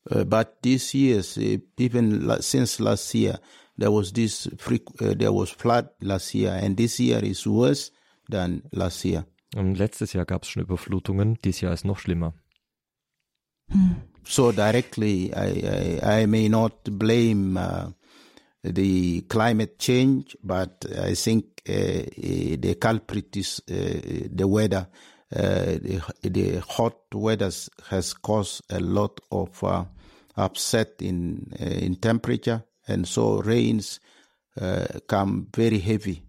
Uh, 0.09 0.25
but 0.25 0.63
this 0.63 0.93
years, 0.93 1.37
uh, 1.37 1.59
even 1.79 2.31
since 2.41 2.81
last 2.81 3.13
year, 3.13 3.41
there 3.77 3.91
was 3.91 4.13
this 4.13 4.47
uh, 4.47 5.15
there 5.15 5.33
was 5.33 5.51
flood 5.51 5.89
last 6.01 6.33
year, 6.33 6.53
and 6.53 6.77
this 6.77 6.99
year 7.01 7.23
is 7.25 7.45
worse 7.45 7.91
than 8.31 8.63
last 8.71 9.05
year. 9.05 9.27
Und 9.57 9.75
letztes 9.75 10.13
Jahr 10.13 10.25
gab 10.25 10.45
es 10.45 10.49
schon 10.49 10.63
Überflutungen, 10.63 11.39
dieses 11.45 11.61
Jahr 11.61 11.73
ist 11.73 11.85
noch 11.85 11.99
schlimmer. 11.99 12.35
So 14.23 14.53
directly, 14.53 15.33
I, 15.33 15.99
I, 16.03 16.23
I 16.23 16.27
may 16.27 16.49
not 16.49 16.85
blame 16.85 17.57
uh, 17.57 17.91
the 18.73 19.23
climate 19.23 19.79
change, 19.79 20.37
but 20.43 20.85
I 20.99 21.15
think 21.15 21.63
uh, 21.69 21.73
uh, 21.73 22.57
the 22.59 22.77
culprit 22.81 23.37
is 23.37 23.63
uh, 23.71 24.29
the 24.33 24.47
weather. 24.47 24.89
The, 25.29 26.01
the, 26.23 26.61
hot 26.61 27.13
weather 27.13 27.51
has 27.91 28.15
caused 28.15 28.63
a 28.71 28.79
lot 28.79 29.21
of 29.33 29.63
upset 30.37 31.03
in 31.03 31.53
in 31.59 31.97
temperature, 31.97 32.63
and 32.87 33.09
so 33.09 33.43
rains 33.43 33.99
come 35.09 35.49
very 35.53 35.81
heavy. 35.81 36.23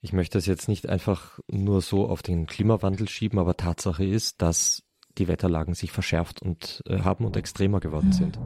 Ich 0.00 0.12
möchte 0.12 0.38
das 0.38 0.46
jetzt 0.46 0.68
nicht 0.68 0.88
einfach 0.88 1.40
nur 1.48 1.82
so 1.82 2.06
auf 2.06 2.22
den 2.22 2.46
Klimawandel 2.46 3.08
schieben, 3.08 3.40
aber 3.40 3.56
Tatsache 3.56 4.04
ist, 4.04 4.40
dass 4.40 4.84
die 5.18 5.28
Wetterlagen 5.28 5.74
sich 5.74 5.92
verschärft 5.92 6.42
und 6.42 6.82
äh, 6.86 7.00
haben 7.00 7.24
und 7.24 7.36
extremer 7.36 7.80
geworden 7.80 8.12
sind. 8.12 8.38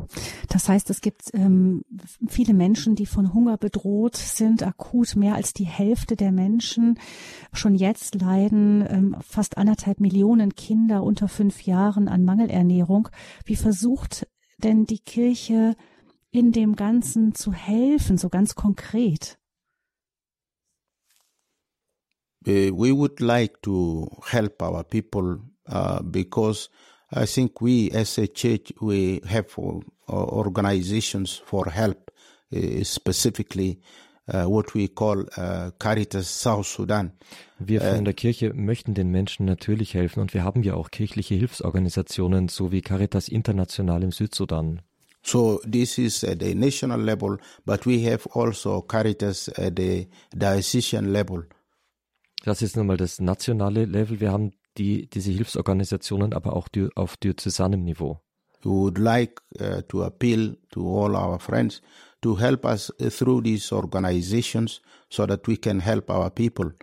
Das 0.49 0.69
heißt, 0.69 0.91
es 0.91 1.01
gibt 1.01 1.31
ähm, 1.35 1.85
viele 2.27 2.55
Menschen, 2.55 2.95
die 2.95 3.07
von 3.07 3.35
Hunger 3.35 3.57
bedroht 3.59 4.17
sind, 4.17 4.63
akut 4.63 5.17
mehr 5.17 5.35
als 5.35 5.53
die 5.53 5.65
Hälfte 5.67 6.17
der 6.17 6.33
Menschen. 6.33 6.99
Schon 7.53 7.75
jetzt 7.75 8.15
leiden 8.15 8.85
ähm, 8.89 9.17
fast 9.21 9.59
anderthalb 9.59 10.01
Millionen 10.01 10.55
Kinder 10.55 11.03
unter 11.03 11.29
fünf 11.29 11.63
Jahren 11.63 12.09
an 12.09 12.25
Mangelernährung. 12.25 13.09
Wie 13.45 13.57
versucht 13.57 14.27
denn 14.59 14.87
die 14.87 15.01
Kirche 15.01 15.77
in 16.31 16.53
dem 16.53 16.77
Ganzen 16.77 17.35
zu 17.35 17.53
helfen, 17.53 18.17
so 18.17 18.29
ganz 18.29 18.55
konkret? 18.55 19.39
Uh, 22.45 22.73
we 22.75 22.91
would 22.91 23.21
like 23.21 23.63
to 23.63 24.09
help 24.31 24.63
our 24.63 24.83
people 24.83 25.39
Uh, 25.69 26.03
because 26.03 26.71
I 27.13 27.25
think 27.27 27.61
we 27.61 27.91
as 27.93 28.19
a 28.19 28.27
church, 28.27 28.73
we 28.81 29.21
have 29.27 29.47
uh, 29.59 29.81
organizations 30.09 31.41
for 31.45 31.71
help, 31.71 32.11
uh, 32.53 32.83
specifically 32.83 33.81
what 34.27 34.75
we 34.75 34.89
call 34.89 35.25
Caritas 35.79 36.27
South 36.29 36.67
Sudan. 36.67 37.13
Wir 37.59 37.81
von 37.81 38.05
der 38.05 38.15
Kirche 38.15 38.55
möchten 38.55 38.95
den 38.95 39.11
Menschen 39.11 39.45
natürlich 39.45 39.95
helfen 39.95 40.21
und 40.21 40.33
wir 40.33 40.43
haben 40.43 40.63
ja 40.63 40.75
auch 40.75 40.91
kirchliche 40.91 41.35
Hilfsorganisationen, 41.35 42.49
so 42.49 42.73
wie 42.73 42.81
Caritas 42.81 43.29
International 43.29 44.03
im 44.03 44.11
Südsudan. 44.11 44.81
So 45.23 45.61
this 45.71 45.99
is 45.99 46.25
at 46.25 46.41
the 46.41 46.55
national 46.55 47.01
level, 47.01 47.39
but 47.67 47.85
we 47.87 48.11
have 48.11 48.29
also 48.35 48.81
Caritas 48.83 49.49
at 49.51 49.75
the 49.77 50.09
diocesan 50.35 51.13
level. 51.13 51.47
Das 52.45 52.63
ist 52.63 52.77
nun 52.77 52.87
mal 52.87 52.97
das 52.97 53.21
nationale 53.21 53.85
Level. 53.85 54.19
Wir 54.19 54.33
haben 54.33 54.53
die, 54.79 55.09
diese 55.09 55.31
Hilfsorganisationen 55.31 56.33
aber 56.33 56.55
auch 56.55 56.69
die, 56.69 56.89
auf 56.95 57.17
diözesanem 57.17 57.83
Niveau. 57.83 58.21
We 58.65 58.71
would 58.71 58.99
like 58.99 59.41
uh, 59.61 59.83
to 59.89 60.05
appeal 60.05 60.57
to 60.71 60.81
all 60.81 61.17
our 61.17 61.41
friends 61.41 61.83
to 62.21 62.39
help 62.39 62.65
us 62.65 62.93
through 63.11 63.43
these 63.43 63.75
organizations 63.75 64.81
so 65.09 65.27
that 65.27 65.47
we 65.49 65.57
can 65.57 65.81
help 65.81 66.09
our 66.09 66.31
people. 66.31 66.75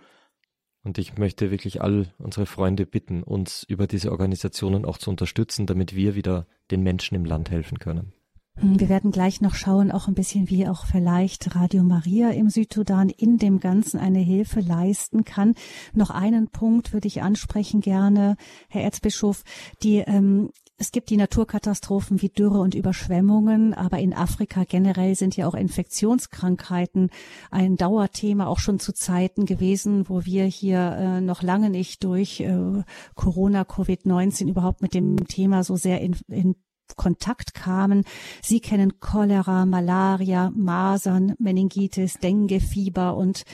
Und 0.82 0.98
ich 0.98 1.18
möchte 1.18 1.50
wirklich 1.50 1.82
all 1.82 2.12
unsere 2.18 2.46
Freunde 2.46 2.86
bitten, 2.86 3.22
uns 3.22 3.64
über 3.64 3.86
diese 3.86 4.10
Organisationen 4.10 4.84
auch 4.84 4.98
zu 4.98 5.10
unterstützen, 5.10 5.66
damit 5.66 5.94
wir 5.94 6.14
wieder 6.14 6.46
den 6.70 6.82
Menschen 6.82 7.14
im 7.14 7.24
Land 7.24 7.50
helfen 7.50 7.78
können. 7.78 8.12
Hm, 8.60 8.78
wir 8.78 8.88
werden 8.88 9.10
gleich 9.10 9.40
noch 9.40 9.54
schauen, 9.54 9.90
auch 9.90 10.06
ein 10.06 10.14
bisschen, 10.14 10.50
wie 10.50 10.68
auch 10.68 10.84
vielleicht 10.84 11.54
Radio 11.56 11.82
Maria 11.82 12.30
im 12.30 12.50
Südsudan 12.50 13.08
in 13.08 13.38
dem 13.38 13.58
Ganzen 13.58 13.98
eine 13.98 14.18
Hilfe 14.18 14.60
leisten 14.60 15.24
kann. 15.24 15.54
Noch 15.94 16.10
einen 16.10 16.48
Punkt 16.48 16.92
würde 16.92 17.08
ich 17.08 17.22
ansprechen 17.22 17.80
gerne, 17.80 18.36
Herr 18.68 18.82
Erzbischof. 18.82 19.44
Die, 19.82 19.98
ähm, 19.98 20.50
es 20.76 20.92
gibt 20.92 21.10
die 21.10 21.16
Naturkatastrophen 21.16 22.22
wie 22.22 22.30
Dürre 22.30 22.60
und 22.60 22.74
Überschwemmungen, 22.74 23.74
aber 23.74 23.98
in 23.98 24.14
Afrika 24.14 24.64
generell 24.64 25.14
sind 25.14 25.36
ja 25.36 25.46
auch 25.46 25.54
Infektionskrankheiten 25.54 27.10
ein 27.50 27.76
Dauerthema, 27.76 28.46
auch 28.46 28.58
schon 28.58 28.78
zu 28.78 28.92
Zeiten 28.92 29.44
gewesen, 29.44 30.08
wo 30.08 30.24
wir 30.24 30.44
hier 30.44 30.78
äh, 30.78 31.20
noch 31.20 31.42
lange 31.42 31.68
nicht 31.68 32.04
durch 32.04 32.40
äh, 32.40 32.82
Corona, 33.14 33.62
Covid-19 33.62 34.48
überhaupt 34.48 34.80
mit 34.80 34.94
dem 34.94 35.26
Thema 35.28 35.64
so 35.64 35.76
sehr 35.76 36.00
in, 36.00 36.16
in 36.28 36.56
Kontakt 36.96 37.54
kamen. 37.54 38.04
Sie 38.42 38.60
kennen 38.60 39.00
Cholera, 39.00 39.66
Malaria, 39.66 40.50
Masern, 40.54 41.34
Meningitis, 41.38 42.18
Dengue, 42.18 42.60
Fieber 42.60 43.16
und 43.16 43.44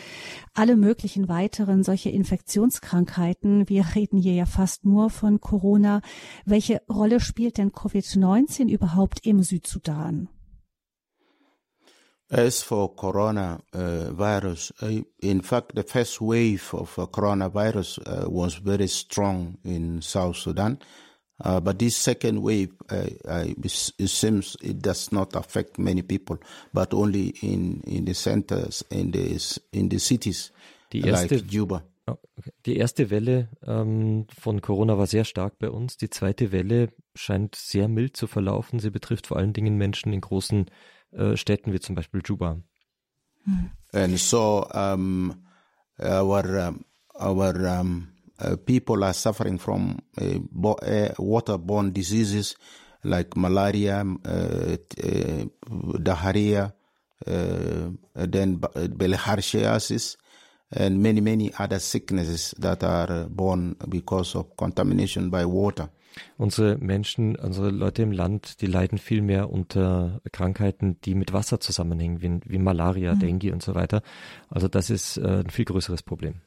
alle 0.54 0.76
möglichen 0.76 1.28
weiteren 1.28 1.82
solche 1.82 2.10
Infektionskrankheiten. 2.10 3.68
Wir 3.68 3.84
reden 3.94 4.18
hier 4.18 4.34
ja 4.34 4.46
fast 4.46 4.84
nur 4.84 5.10
von 5.10 5.40
Corona. 5.40 6.00
Welche 6.44 6.82
Rolle 6.88 7.20
spielt 7.20 7.58
denn 7.58 7.72
Covid-19 7.72 8.68
überhaupt 8.68 9.26
im 9.26 9.42
Südsudan? 9.42 10.28
As 12.28 12.60
for 12.60 12.96
coronavirus, 12.96 14.72
uh, 14.82 15.00
in 15.20 15.42
fact, 15.42 15.76
the 15.76 15.84
first 15.84 16.20
wave 16.20 16.74
of 16.74 16.96
coronavirus 17.12 18.00
uh, 18.04 18.28
was 18.28 18.56
very 18.56 18.88
strong 18.88 19.58
in 19.62 20.02
South 20.02 20.36
Sudan. 20.36 20.80
Uh, 21.38 21.60
but 21.60 21.78
this 21.78 21.96
second 21.96 22.42
wave, 22.42 22.72
uh, 22.90 23.06
uh, 23.28 23.44
it 23.62 23.70
seems 24.08 24.56
it 24.62 24.80
does 24.80 25.12
not 25.12 25.36
affect 25.36 25.78
many 25.78 26.00
people, 26.00 26.38
but 26.72 26.94
only 26.94 27.28
in, 27.42 27.82
in 27.86 28.06
the 28.06 28.14
centers, 28.14 28.82
in 28.90 29.10
the, 29.10 29.38
in 29.72 29.88
the 29.90 29.98
cities, 29.98 30.50
die 30.90 31.00
erste, 31.00 31.36
like 31.36 31.46
Juba. 31.46 31.82
Oh, 32.06 32.16
die 32.64 32.76
erste 32.76 33.10
Welle 33.10 33.48
ähm, 33.66 34.26
von 34.34 34.62
Corona 34.62 34.96
war 34.96 35.06
sehr 35.06 35.24
stark 35.24 35.58
bei 35.58 35.68
uns. 35.68 35.96
Die 35.96 36.08
zweite 36.08 36.52
Welle 36.52 36.88
scheint 37.14 37.54
sehr 37.54 37.88
mild 37.88 38.16
zu 38.16 38.28
verlaufen. 38.28 38.78
Sie 38.78 38.90
betrifft 38.90 39.26
vor 39.26 39.36
allen 39.36 39.52
Dingen 39.52 39.76
Menschen 39.76 40.12
in 40.12 40.20
großen 40.20 40.70
äh, 41.10 41.36
Städten 41.36 41.72
wie 41.72 41.80
zum 41.80 41.96
Beispiel 41.96 42.22
Juba. 42.24 42.62
And 43.92 44.18
so 44.18 44.66
um, 44.72 45.34
our 45.98 46.68
um, 46.68 46.84
our 47.20 47.54
um, 47.80 48.08
uh, 48.40 48.56
people 48.56 49.04
are 49.04 49.14
suffering 49.14 49.58
from 49.58 49.98
uh, 50.20 50.38
bo- 50.50 50.78
uh, 50.82 51.14
waterborne 51.18 51.92
diseases 51.92 52.56
like 53.02 53.36
malaria, 53.36 54.04
uh, 54.24 54.76
uh, 55.04 55.44
diarrhea, 56.02 56.74
uh, 57.26 57.90
then 58.14 58.58
bilharziosis, 58.58 60.16
and 60.70 61.02
many, 61.02 61.20
many 61.20 61.52
other 61.58 61.78
sicknesses 61.78 62.54
that 62.58 62.82
are 62.82 63.26
born 63.28 63.76
because 63.88 64.34
of 64.34 64.56
contamination 64.56 65.30
by 65.30 65.44
water. 65.44 65.90
Unsere 66.38 66.78
Menschen, 66.78 67.36
unsere 67.36 67.70
Leute 67.70 68.02
im 68.02 68.10
Land, 68.10 68.62
die 68.62 68.66
leiden 68.66 68.98
viel 68.98 69.20
mehr 69.20 69.50
unter 69.50 70.20
Krankheiten, 70.32 70.98
die 71.02 71.14
mit 71.14 71.32
Wasser 71.34 71.60
zusammenhängen, 71.60 72.22
wie, 72.22 72.40
wie 72.50 72.58
Malaria, 72.58 73.14
mhm. 73.14 73.18
Dengue 73.18 73.52
und 73.52 73.62
so 73.62 73.74
weiter. 73.74 74.02
Also 74.48 74.66
das 74.66 74.88
ist 74.88 75.18
äh, 75.18 75.42
ein 75.44 75.50
viel 75.50 75.66
größeres 75.66 76.02
Problem. 76.02 76.40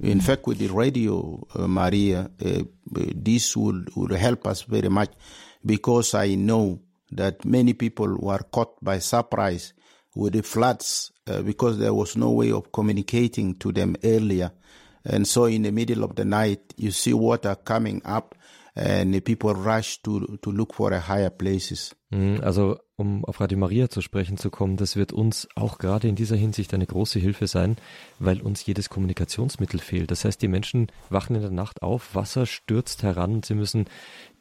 In 0.00 0.20
fact, 0.20 0.46
with 0.46 0.58
the 0.58 0.68
radio, 0.68 1.44
uh, 1.54 1.66
Maria, 1.66 2.30
uh, 2.44 2.62
this 2.86 3.56
would, 3.56 3.90
would 3.96 4.12
help 4.12 4.46
us 4.46 4.62
very 4.62 4.88
much 4.88 5.10
because 5.64 6.14
I 6.14 6.36
know 6.36 6.80
that 7.10 7.44
many 7.44 7.72
people 7.72 8.16
were 8.16 8.38
caught 8.38 8.82
by 8.82 9.00
surprise 9.00 9.72
with 10.14 10.34
the 10.34 10.42
floods 10.42 11.10
uh, 11.26 11.42
because 11.42 11.78
there 11.78 11.94
was 11.94 12.16
no 12.16 12.30
way 12.30 12.52
of 12.52 12.70
communicating 12.70 13.56
to 13.56 13.72
them 13.72 13.96
earlier. 14.04 14.52
And 15.04 15.26
so 15.26 15.46
in 15.46 15.62
the 15.62 15.72
middle 15.72 16.04
of 16.04 16.14
the 16.14 16.24
night, 16.24 16.74
you 16.76 16.92
see 16.92 17.12
water 17.14 17.56
coming 17.56 18.02
up 18.04 18.36
and 18.76 19.12
the 19.12 19.20
people 19.20 19.54
rush 19.54 20.00
to, 20.02 20.38
to 20.42 20.52
look 20.52 20.74
for 20.74 20.94
higher 20.94 21.30
places. 21.30 21.92
Mhm, 22.10 22.40
also, 22.42 22.78
um 22.96 23.24
auf 23.24 23.40
Radio 23.40 23.58
Maria 23.58 23.90
zu 23.90 24.00
sprechen 24.00 24.38
zu 24.38 24.50
kommen, 24.50 24.76
das 24.76 24.96
wird 24.96 25.12
uns 25.12 25.48
auch 25.54 25.78
gerade 25.78 26.08
in 26.08 26.16
dieser 26.16 26.36
Hinsicht 26.36 26.72
eine 26.72 26.86
große 26.86 27.18
Hilfe 27.18 27.46
sein, 27.46 27.76
weil 28.18 28.40
uns 28.40 28.64
jedes 28.64 28.88
Kommunikationsmittel 28.88 29.80
fehlt. 29.80 30.10
Das 30.10 30.24
heißt, 30.24 30.40
die 30.40 30.48
Menschen 30.48 30.90
wachen 31.10 31.36
in 31.36 31.42
der 31.42 31.50
Nacht 31.50 31.82
auf, 31.82 32.14
Wasser 32.14 32.46
stürzt 32.46 33.02
heran 33.02 33.34
und 33.34 33.46
sie 33.46 33.54
müssen 33.54 33.86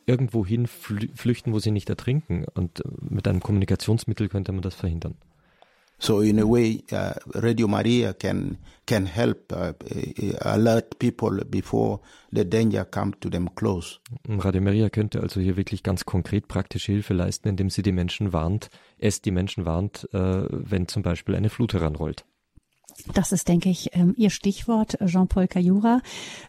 irgendwo 0.05 0.45
hin 0.45 0.67
flüchten, 0.67 1.51
wo 1.51 1.59
sie 1.59 1.71
nicht 1.71 1.89
ertrinken. 1.89 2.45
Und 2.53 2.81
mit 3.01 3.27
einem 3.27 3.41
Kommunikationsmittel 3.41 4.29
könnte 4.29 4.53
man 4.53 4.61
das 4.61 4.75
verhindern. 4.75 5.15
So 5.99 6.21
in 6.21 6.39
a 6.39 6.45
way, 6.45 6.83
uh, 6.91 7.13
Radio 7.33 7.67
Maria 7.67 8.13
can 8.13 8.57
can 8.85 9.05
help 9.05 9.51
uh, 9.51 9.73
uh, 9.73 10.37
alert 10.41 10.99
people 10.99 11.43
before 11.45 11.99
the 12.31 12.45
danger 12.45 12.85
come 12.85 13.13
to 13.19 13.29
them 13.29 13.49
close. 13.55 13.99
Radio 14.27 14.61
Maria 14.61 14.89
könnte 14.89 15.21
also 15.21 15.41
hier 15.41 15.57
wirklich 15.57 15.83
ganz 15.83 16.05
konkret 16.05 16.47
praktische 16.47 16.91
Hilfe 16.91 17.13
leisten, 17.13 17.49
indem 17.49 17.69
sie 17.69 17.81
die 17.81 17.91
Menschen 17.91 18.31
warnt, 18.31 18.69
es 18.97 19.21
die 19.21 19.31
Menschen 19.31 19.65
warnt, 19.65 20.07
äh, 20.13 20.45
wenn 20.49 20.87
zum 20.87 21.01
Beispiel 21.01 21.35
eine 21.35 21.49
Flut 21.49 21.73
heranrollt. 21.73 22.25
Das 23.13 23.31
ist, 23.31 23.47
denke 23.47 23.69
ich, 23.69 23.89
ähm, 23.93 24.15
Ihr 24.17 24.31
Stichwort, 24.31 24.97
Jean-Paul 25.05 25.47
Cayura, 25.47 26.01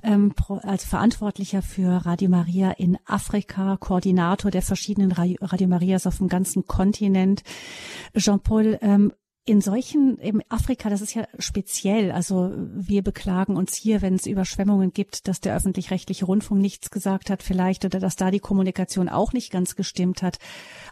ähm, 0.02 0.34
als 0.62 0.84
Verantwortlicher 0.84 1.60
für 1.62 2.06
Radio 2.06 2.30
Maria 2.30 2.70
in 2.70 2.98
Afrika, 3.06 3.76
Koordinator 3.76 4.50
der 4.50 4.62
verschiedenen 4.62 5.12
Radio 5.12 5.68
Marias 5.68 6.06
auf 6.06 6.18
dem 6.18 6.28
ganzen 6.28 6.66
Kontinent. 6.66 7.42
Jean-Paul, 8.16 8.78
ähm, 8.80 9.12
in 9.48 9.62
solchen, 9.62 10.18
im 10.18 10.42
Afrika, 10.50 10.90
das 10.90 11.00
ist 11.00 11.14
ja 11.14 11.26
speziell. 11.38 12.12
Also 12.12 12.52
wir 12.54 13.02
beklagen 13.02 13.56
uns 13.56 13.74
hier, 13.74 14.02
wenn 14.02 14.14
es 14.14 14.26
Überschwemmungen 14.26 14.92
gibt, 14.92 15.26
dass 15.26 15.40
der 15.40 15.56
öffentlich-rechtliche 15.56 16.26
Rundfunk 16.26 16.60
nichts 16.60 16.90
gesagt 16.90 17.30
hat 17.30 17.42
vielleicht 17.42 17.86
oder 17.86 17.98
dass 17.98 18.16
da 18.16 18.30
die 18.30 18.40
Kommunikation 18.40 19.08
auch 19.08 19.32
nicht 19.32 19.50
ganz 19.50 19.74
gestimmt 19.74 20.22
hat. 20.22 20.38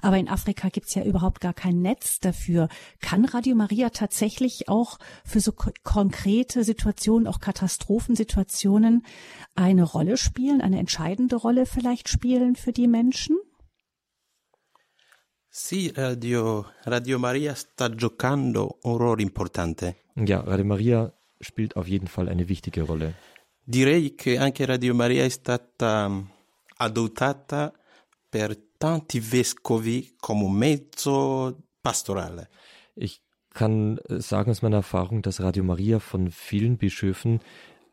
Aber 0.00 0.16
in 0.16 0.28
Afrika 0.28 0.70
gibt 0.70 0.86
es 0.86 0.94
ja 0.94 1.04
überhaupt 1.04 1.42
gar 1.42 1.52
kein 1.52 1.82
Netz 1.82 2.18
dafür. 2.18 2.68
Kann 3.00 3.26
Radio 3.26 3.54
Maria 3.54 3.90
tatsächlich 3.90 4.70
auch 4.70 4.98
für 5.24 5.40
so 5.40 5.52
konkrete 5.52 6.64
Situationen, 6.64 7.26
auch 7.26 7.40
Katastrophensituationen 7.40 9.04
eine 9.54 9.82
Rolle 9.82 10.16
spielen, 10.16 10.62
eine 10.62 10.78
entscheidende 10.78 11.36
Rolle 11.36 11.66
vielleicht 11.66 12.08
spielen 12.08 12.56
für 12.56 12.72
die 12.72 12.88
Menschen? 12.88 13.36
Sì, 15.58 15.90
Radio, 15.94 16.74
Radio 16.84 17.18
Maria 17.18 17.54
sta 17.54 17.88
giocando 17.88 18.76
un 18.82 18.98
ruolo 18.98 19.22
importante. 19.22 20.02
Ja, 20.12 20.42
Radio 20.44 20.66
Maria 20.66 21.10
spielt 21.38 21.76
auf 21.76 21.88
jeden 21.88 22.08
Fall 22.08 22.28
eine 22.28 22.46
wichtige 22.46 22.82
Rolle. 22.82 23.14
Direi 23.64 24.14
che 24.14 24.36
anche 24.36 24.66
Radio 24.66 24.94
Maria 24.94 25.24
è 25.24 25.30
stata 25.30 26.10
mm, 26.10 26.20
adottata 26.76 27.72
per 28.28 28.54
tanti 28.76 29.18
vescovi 29.18 30.14
come 30.20 30.46
mezzo 30.50 31.56
pastorale. 31.80 32.50
Ich 32.94 33.22
kann 33.48 33.98
äh, 34.10 34.20
sagen 34.20 34.50
aus 34.50 34.60
meiner 34.60 34.76
Erfahrung, 34.76 35.22
dass 35.22 35.40
Radio 35.40 35.64
Maria 35.64 36.00
von 36.00 36.30
vielen 36.30 36.76
Bischöfen 36.76 37.40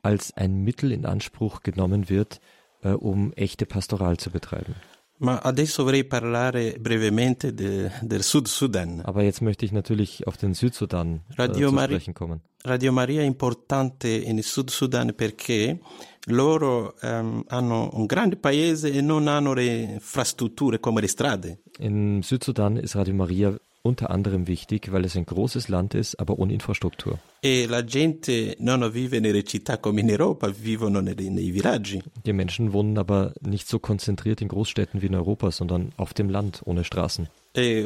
als 0.02 0.36
ein 0.36 0.64
Mittel 0.66 0.92
in 0.92 1.06
Anspruch 1.06 1.62
genommen 1.62 2.10
wird, 2.10 2.42
äh, 2.82 2.90
um 2.90 3.32
echte 3.38 3.66
Pastoral 3.66 4.18
zu 4.18 4.32
betreiben. 4.32 4.76
Ma 5.18 5.38
adesso 5.38 5.84
vorrei 5.84 6.04
parlare 6.04 6.76
brevemente 6.80 7.54
de, 7.54 7.90
del 8.02 8.24
Sud 8.24 8.48
Sudan. 8.48 9.02
Aber 9.06 9.24
jetzt 9.24 9.42
möchte 9.42 9.66
ich 9.66 9.72
natürlich 9.72 10.26
auf 10.28 10.38
den 10.38 10.54
Südsudan 10.54 11.22
äh, 11.30 11.42
Radio 11.42 11.70
zu 11.70 11.76
Mari 11.76 11.94
sprechen 11.94 12.14
kommen. 12.14 12.42
Radio 12.66 12.92
Maria 12.92 13.22
è 13.22 13.26
importante 13.26 14.08
in 14.08 14.42
Sud 14.42 14.70
Sudan 14.70 15.14
perché 15.16 15.80
loro 16.28 16.96
um, 17.02 17.44
hanno 17.48 17.90
un 17.94 18.06
grande 18.06 18.38
paese 18.38 18.92
e 18.92 19.02
non 19.02 19.28
hanno 19.28 19.54
le 19.54 19.66
infrastrutture 19.66 20.80
come 20.80 21.02
le 21.02 21.08
strade. 21.08 21.60
In 21.80 22.22
Südsudan 22.24 22.78
ist 22.78 22.96
Radio 22.96 23.14
Maria 23.14 23.58
unter 23.84 24.10
anderem 24.10 24.48
wichtig, 24.48 24.92
weil 24.92 25.06
es 25.06 25.16
ein 25.16 25.26
großes 25.26 25.68
Land 25.68 25.94
ist, 25.94 26.20
aber 26.20 26.40
ohne 26.40 26.54
Infrastruktur. 26.54 27.20
E 27.42 27.66
la 27.66 27.84
gente 27.84 28.56
non 28.60 28.90
vive 28.92 29.20
nelle 29.20 29.44
città 29.44 29.78
come 29.78 30.00
in 30.00 30.10
Europa, 30.10 30.50
vivono 30.50 31.02
nei, 31.02 31.30
nei 31.30 31.52
villaggi. 31.52 32.02
Die 32.26 32.34
Menschen 32.34 32.72
wohnen 32.72 32.98
aber 32.98 33.34
nicht 33.42 33.68
so 33.68 33.80
konzentriert 33.80 34.42
in 34.42 34.48
Großstädten 34.48 35.02
wie 35.02 35.08
in 35.08 35.16
Europa, 35.16 35.52
sondern 35.52 35.92
auf 35.98 36.14
dem 36.14 36.30
Land 36.30 36.62
ohne 36.66 36.84
Straßen. 36.84 37.28
E 37.54 37.86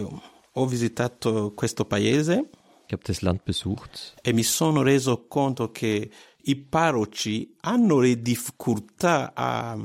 ho 0.54 0.66
visitato 0.72 1.52
questo 1.56 1.84
paese. 1.86 2.46
Ich 2.88 2.94
habe 2.94 3.04
das 3.04 3.22
Land 3.22 3.44
besucht. 3.44 4.16
E 4.24 4.34
mi 4.34 4.44
sono 4.44 4.84
reso 4.84 5.26
conto 5.28 5.72
che 5.72 6.10
i 6.44 6.56
parroci 6.56 7.56
hanno 7.62 8.00
le 8.00 8.22
difficoltà 8.22 9.34
a 9.34 9.78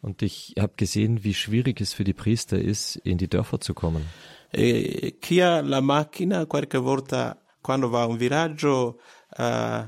Und 0.00 0.22
ich 0.22 0.54
habe 0.58 0.72
gesehen, 0.76 1.22
wie 1.22 1.34
schwierig 1.34 1.80
es 1.82 1.92
für 1.92 2.04
die 2.04 2.14
Priester 2.14 2.58
ist, 2.58 2.96
in 2.96 3.18
die 3.18 3.28
Dörfer 3.28 3.60
zu 3.60 3.74
kommen. 3.74 4.06
E 4.50 5.18
chi 5.20 5.40
ha 5.40 5.60
la 5.60 5.80
macchina 5.80 6.46
qualche 6.46 6.78
volta 6.78 7.36
quando 7.60 7.90
va 7.90 8.02
a 8.02 8.06
un 8.06 8.16
villaggio 8.16 9.00
uh, 9.36 9.84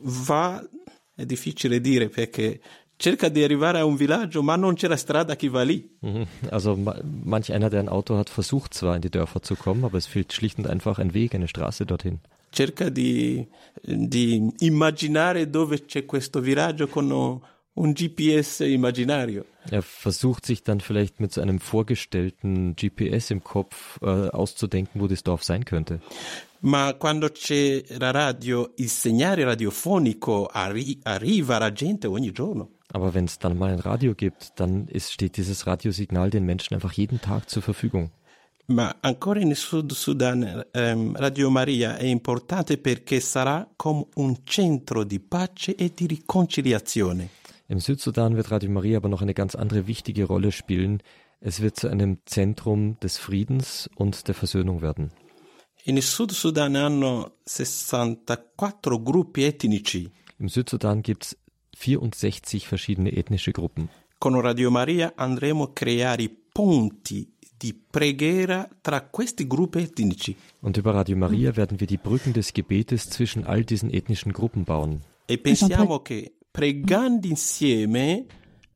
va 0.00 0.68
è 1.14 1.24
difficile 1.24 1.80
dire 1.80 2.08
perché 2.08 2.60
cerca 2.96 3.28
di 3.28 3.42
arrivare 3.44 3.78
a 3.78 3.84
un 3.84 3.96
villaggio, 3.96 4.42
ma 4.42 4.56
non 4.56 4.74
c'è 4.74 4.88
la 4.88 4.96
strada 4.96 5.36
che 5.36 5.48
va 5.48 5.62
lì. 5.62 5.88
Mhm. 6.00 6.26
Also 6.50 6.76
manch 6.76 7.50
einer, 7.50 7.70
der 7.70 7.80
ein 7.80 7.88
Auto 7.88 8.16
hat, 8.18 8.28
versucht 8.28 8.74
zwar 8.74 8.96
in 8.96 9.00
die 9.00 9.10
Dörfer 9.10 9.40
zu 9.40 9.54
kommen, 9.56 9.84
aber 9.84 9.96
es 9.98 10.06
fehlt 10.06 10.32
schlicht 10.32 10.58
und 10.58 10.66
einfach 10.66 10.98
ein 10.98 11.14
Weg, 11.14 11.34
eine 11.34 11.48
Straße 11.48 11.86
dorthin 11.86 12.20
cerca 12.52 12.88
di, 12.90 13.46
di 13.82 14.52
immaginare 14.58 15.48
dove 15.48 15.84
c'è 15.86 16.04
questo 16.04 16.40
viraggio 16.40 16.86
con 16.86 17.10
un 17.74 17.92
GPS 17.92 18.60
immaginario. 18.60 19.46
Er 19.70 19.82
versucht 19.82 20.44
sich 20.44 20.62
dann 20.62 20.80
vielleicht 20.80 21.20
mit 21.20 21.32
so 21.32 21.40
einem 21.40 21.60
vorgestellten 21.60 22.74
GPS 22.74 23.30
im 23.30 23.42
Kopf 23.42 23.98
äh, 24.02 24.06
auszudenken, 24.06 25.00
wo 25.00 25.06
das 25.06 25.22
Dorf 25.22 25.44
sein 25.44 25.64
könnte. 25.64 26.00
Ma 26.60 26.94
quando 26.94 27.28
c'è 27.30 27.82
la 27.98 28.10
radio, 28.10 28.72
il 28.76 28.88
segnale 28.88 29.44
radiofonico 29.44 30.46
arri 30.46 30.98
arriva 31.02 31.56
alla 31.56 31.72
gente 31.72 32.06
ogni 32.06 32.32
giorno. 32.32 32.70
Aber 32.92 33.14
wenn 33.14 33.24
es 33.24 33.38
dann 33.38 33.56
mal 33.56 33.70
ein 33.70 33.78
Radio 33.78 34.14
gibt, 34.14 34.52
dann 34.56 34.86
ist, 34.88 35.12
steht 35.12 35.36
dieses 35.38 35.66
Radiosignal 35.66 36.28
den 36.28 36.44
Menschen 36.44 36.74
einfach 36.74 36.92
jeden 36.92 37.20
Tag 37.20 37.48
zur 37.48 37.62
Verfügung. 37.62 38.10
Ma 38.66 38.96
ancora 39.00 39.40
in 39.40 39.54
Sud 39.54 39.92
Sudan 39.92 40.66
ehm, 40.70 41.16
Radio 41.16 41.50
Maria 41.50 41.96
è 41.96 42.04
importante 42.04 42.78
perché 42.78 43.18
sarà 43.20 43.68
come 43.76 44.06
un 44.14 44.36
centro 44.44 45.04
di 45.04 45.18
pace 45.18 45.74
e 45.74 45.92
di 45.94 46.06
riconciliazione. 46.06 47.28
Im 47.66 47.80
Südsudan 47.80 48.34
wird 48.34 48.50
Radio 48.50 48.70
Maria 48.70 48.98
aber 48.98 49.08
noch 49.08 49.22
eine 49.22 49.32
ganz 49.32 49.54
andere 49.54 49.86
wichtige 49.86 50.24
Rolle 50.24 50.52
spielen. 50.52 51.00
Es 51.40 51.60
wird 51.60 51.76
zu 51.76 51.88
einem 51.88 52.18
Zentrum 52.24 52.98
des 53.00 53.18
Friedens 53.18 53.88
und 53.96 54.28
der 54.28 54.34
Versöhnung 54.34 54.80
werden. 54.80 55.10
In 55.84 56.00
Sud 56.00 56.32
Sudan 56.32 56.76
hanno 56.76 57.38
64 57.46 59.02
gruppi 59.02 59.44
etnici. 59.44 60.10
Im 60.38 60.48
Südsudan 60.48 61.02
gibt 61.02 61.24
es 61.24 61.36
64 61.76 62.68
verschiedene 62.68 63.10
ethnische 63.16 63.52
Gruppen. 63.52 63.88
Con 64.18 64.38
Radio 64.40 64.70
Maria 64.70 65.14
andremo 65.16 65.64
a 65.64 65.72
creare 65.72 66.30
ponti 66.52 67.31
die 67.62 67.74
preghiera 67.74 68.68
tra 68.80 69.00
questi 69.00 69.46
gruppi 69.46 69.82
etnici. 69.82 70.36
Und 70.60 70.76
über 70.76 70.94
Radio 70.94 71.16
Maria 71.16 71.54
werden 71.56 71.78
wir 71.78 71.86
die 71.86 71.96
Brücken 71.96 72.32
des 72.32 72.52
Gebetes 72.52 73.08
zwischen 73.08 73.44
all 73.46 73.64
diesen 73.64 73.90
ethnischen 73.90 74.32
Gruppen 74.32 74.64
bauen. 74.64 75.00
E 75.26 75.38
pensiamo 75.38 76.00
che 76.00 76.32
pregando 76.50 77.28
insieme 77.28 78.26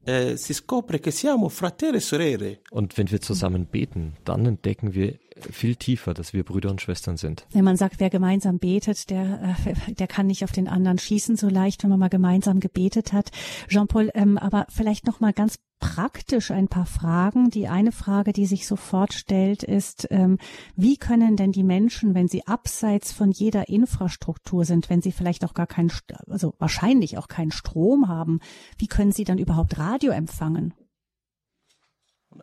eh, 0.04 0.36
si 0.36 0.54
scopre 0.54 1.00
che 1.00 1.10
siamo 1.10 1.48
fratelli 1.48 1.96
e 1.96 2.00
sorelle. 2.00 2.60
Und 2.70 2.96
wenn 2.96 3.10
wir 3.10 3.20
zusammen 3.20 3.66
beten, 3.66 4.14
dann 4.24 4.46
entdecken 4.46 4.94
wir, 4.94 5.18
viel 5.50 5.76
tiefer, 5.76 6.14
dass 6.14 6.32
wir 6.32 6.44
Brüder 6.44 6.70
und 6.70 6.80
Schwestern 6.80 7.16
sind. 7.16 7.46
Wenn 7.52 7.64
man 7.64 7.76
sagt, 7.76 8.00
wer 8.00 8.10
gemeinsam 8.10 8.58
betet, 8.58 9.10
der, 9.10 9.56
äh, 9.64 9.94
der 9.94 10.06
kann 10.06 10.26
nicht 10.26 10.44
auf 10.44 10.52
den 10.52 10.68
anderen 10.68 10.98
schießen 10.98 11.36
so 11.36 11.48
leicht, 11.48 11.82
wenn 11.82 11.90
man 11.90 11.98
mal 11.98 12.08
gemeinsam 12.08 12.60
gebetet 12.60 13.12
hat. 13.12 13.30
Jean-Paul, 13.68 14.10
ähm, 14.14 14.38
aber 14.38 14.66
vielleicht 14.70 15.06
noch 15.06 15.20
mal 15.20 15.32
ganz 15.32 15.58
praktisch 15.78 16.50
ein 16.50 16.68
paar 16.68 16.86
Fragen. 16.86 17.50
Die 17.50 17.68
eine 17.68 17.92
Frage, 17.92 18.32
die 18.32 18.46
sich 18.46 18.66
sofort 18.66 19.12
stellt, 19.12 19.62
ist, 19.62 20.08
ähm, 20.10 20.38
wie 20.74 20.96
können 20.96 21.36
denn 21.36 21.52
die 21.52 21.64
Menschen, 21.64 22.14
wenn 22.14 22.28
sie 22.28 22.46
abseits 22.46 23.12
von 23.12 23.30
jeder 23.30 23.68
Infrastruktur 23.68 24.64
sind, 24.64 24.88
wenn 24.88 25.02
sie 25.02 25.12
vielleicht 25.12 25.44
auch 25.44 25.54
gar 25.54 25.66
keinen, 25.66 25.92
also 26.28 26.54
wahrscheinlich 26.58 27.18
auch 27.18 27.28
keinen 27.28 27.52
Strom 27.52 28.08
haben, 28.08 28.40
wie 28.78 28.86
können 28.86 29.12
sie 29.12 29.24
dann 29.24 29.38
überhaupt 29.38 29.78
Radio 29.78 30.12
empfangen? 30.12 30.72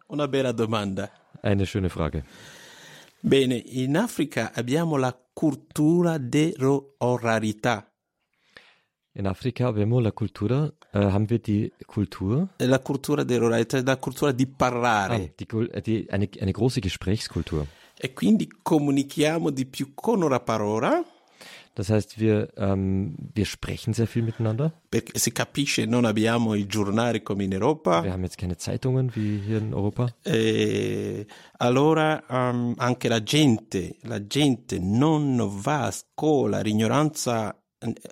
Una 0.08 0.28
bella 0.28 0.54
domanda. 0.54 1.10
Eine 1.42 1.66
schöne 1.66 1.90
Frage. 1.90 2.24
Bene, 3.26 3.56
in 3.56 3.96
Africa 3.96 4.52
abbiamo 4.54 4.98
la 4.98 5.18
cultura 5.32 6.18
dell'oralità. 6.18 7.90
In 9.14 9.28
Afrika 9.28 9.68
abbiamo 9.68 10.00
la 10.00 10.12
cultura, 10.12 10.66
äh, 10.92 11.00
haben 11.00 11.30
wir 11.30 11.40
die 11.40 11.72
Kultur. 11.86 12.50
La 12.58 12.80
cultura 12.80 13.24
dell'oralità, 13.24 13.82
la 13.82 13.96
cultura 13.96 14.34
di 14.34 14.46
parlare. 14.46 15.16
Ah, 15.16 15.32
die, 15.38 15.82
die, 15.82 16.06
eine, 16.10 16.28
eine 16.38 16.52
große 16.52 16.82
Gesprächskultur. 16.82 17.66
E 17.96 18.12
quindi 18.12 18.50
comunichiamo 18.62 19.52
di 19.52 19.68
più 19.68 19.94
con 19.94 20.22
una 20.22 20.42
parola. 20.42 21.02
Das 21.76 21.90
heißt, 21.90 22.20
wir, 22.20 22.50
ähm, 22.56 23.16
wir 23.34 23.46
sprechen 23.46 23.94
sehr 23.94 24.08
viel 24.08 24.22
miteinander. 24.22 24.74
Perché 24.90 25.18
si 25.18 25.32
capisce, 25.32 25.86
non 25.86 26.06
abbiamo 26.06 26.54
i 26.54 26.68
giornali 26.68 27.22
come 27.22 27.44
in 27.46 27.54
Europa. 27.54 28.04
Wir 28.04 28.12
haben 28.12 28.24
jetzt 28.24 28.38
keine 28.38 28.58
Zeitungen 28.58 29.16
wie 29.16 29.40
hier 29.40 29.58
in 29.58 29.74
Europa. 29.74 30.14
E 30.24 31.26
allora 31.58 32.24
um, 32.30 32.76
anche 32.78 33.08
la 33.08 33.24
gente, 33.24 33.96
la 34.02 34.26
gente 34.26 34.80
non 34.80 35.38
va 35.62 35.88
a 35.88 35.92
scuola, 35.92 36.62
l'ignoranza, 36.62 37.58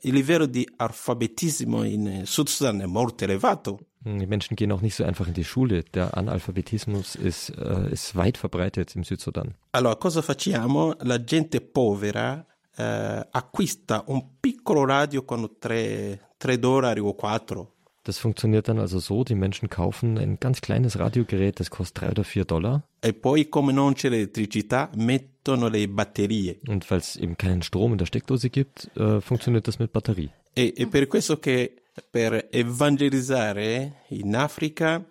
il 0.01 0.13
livello 0.13 0.47
di 0.47 0.67
alfabetismo 0.77 1.83
in 1.83 2.23
Sud 2.25 2.49
Sudan 2.49 2.81
è 2.81 2.87
molto 2.87 3.23
elevato. 3.23 3.79
Hm, 4.03 4.17
die 4.17 4.25
Menschen 4.25 4.55
gehen 4.55 4.71
auch 4.71 4.81
nicht 4.81 4.95
so 4.95 5.03
einfach 5.03 5.27
in 5.27 5.33
die 5.33 5.43
Schule. 5.43 5.83
Der 5.93 6.17
Analphabetismus 6.17 7.15
ist, 7.15 7.49
äh, 7.49 7.91
ist 7.91 8.15
weit 8.15 8.37
verbreitet 8.37 8.95
im 8.95 9.03
Südsudan. 9.03 9.53
Allora, 9.73 9.95
cosa 9.95 10.23
facciamo? 10.23 10.95
La 11.01 11.23
gente 11.23 11.61
povera 11.61 12.45
eh, 12.77 13.27
acquista 13.31 14.03
un 14.07 14.39
piccolo 14.39 14.85
radio 14.85 15.23
con 15.23 15.57
tre, 15.59 16.29
tre 16.37 16.59
dollari 16.59 16.99
o 16.99 17.13
quattro. 17.13 17.75
Das 18.03 18.17
funktioniert 18.17 18.67
dann 18.67 18.79
also 18.79 18.97
so, 18.97 19.23
die 19.23 19.35
Menschen 19.35 19.69
kaufen 19.69 20.17
ein 20.17 20.39
ganz 20.39 20.61
kleines 20.61 20.97
Radiogerät, 20.97 21.59
das 21.59 21.69
kostet 21.69 22.01
drei 22.01 22.09
oder 22.09 22.23
vier 22.23 22.45
Dollar. 22.45 22.83
E 22.99 23.13
poi 23.13 23.47
come 23.47 23.71
non 23.73 23.93
c'è 23.93 24.07
elettricità, 24.07 24.89
mettono 24.95 25.67
le 25.67 25.87
batterie. 25.87 26.59
Und 26.67 26.89
weil 26.89 26.97
es 26.97 27.15
eben 27.15 27.37
keinen 27.37 27.61
Strom 27.61 27.91
in 27.91 27.99
der 27.99 28.07
Steckdose 28.07 28.49
gibt, 28.49 28.89
äh, 28.97 29.21
funktioniert 29.21 29.67
das 29.67 29.77
mit 29.77 29.91
Batterie. 29.91 30.31
E, 30.55 30.73
e 30.75 30.87
per 30.87 31.07
questo 31.07 31.37
che 31.37 31.75
per 32.09 32.47
evangelizzare 32.49 34.05
in 34.09 34.35
Africa 34.35 35.05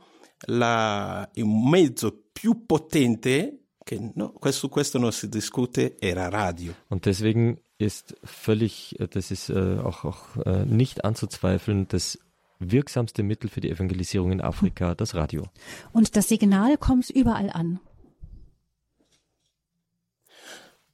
la, 0.46 1.28
un 1.36 1.68
mezzo 1.70 2.24
più 2.32 2.66
potente 2.66 3.59
che 3.90 4.12
no, 4.14 4.34
su 4.50 4.68
questo 4.68 4.98
non 4.98 5.10
si 5.10 5.28
discute, 5.28 5.96
era 5.98 6.28
radio. 6.28 6.74
Und 6.88 7.06
deswegen 7.06 7.58
ist 7.78 8.14
völlig, 8.22 8.94
das 9.10 9.32
ist 9.32 9.50
äh, 9.50 9.78
auch, 9.78 10.04
auch 10.04 10.36
äh, 10.46 10.64
nicht 10.64 11.04
anzuzweifeln, 11.04 11.88
das 11.88 12.18
wirksamste 12.60 13.24
Mittel 13.24 13.50
für 13.50 13.60
die 13.60 13.70
Evangelisierung 13.70 14.30
in 14.30 14.40
Afrika, 14.40 14.94
das 14.94 15.14
Radio. 15.14 15.46
Und 15.92 16.14
das 16.14 16.28
Signal 16.28 16.76
kommt 16.76 17.10
überall 17.10 17.50
an. 17.50 17.80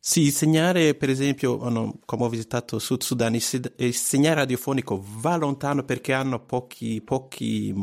Sì, 0.09 0.21
il 0.21 0.31
segnale, 0.31 0.95
per 0.95 1.11
esempio, 1.11 1.59
come 2.05 2.23
ho 2.23 2.29
visitato 2.29 2.79
Sud 2.79 3.03
Sudan, 3.03 3.35
il 3.35 3.43
segnale 3.93 4.37
radiofonico 4.37 5.05
va 5.19 5.35
lontano 5.35 5.83
perché 5.83 6.13
hanno 6.13 6.39
pochi, 6.39 7.03
pochi 7.05 7.75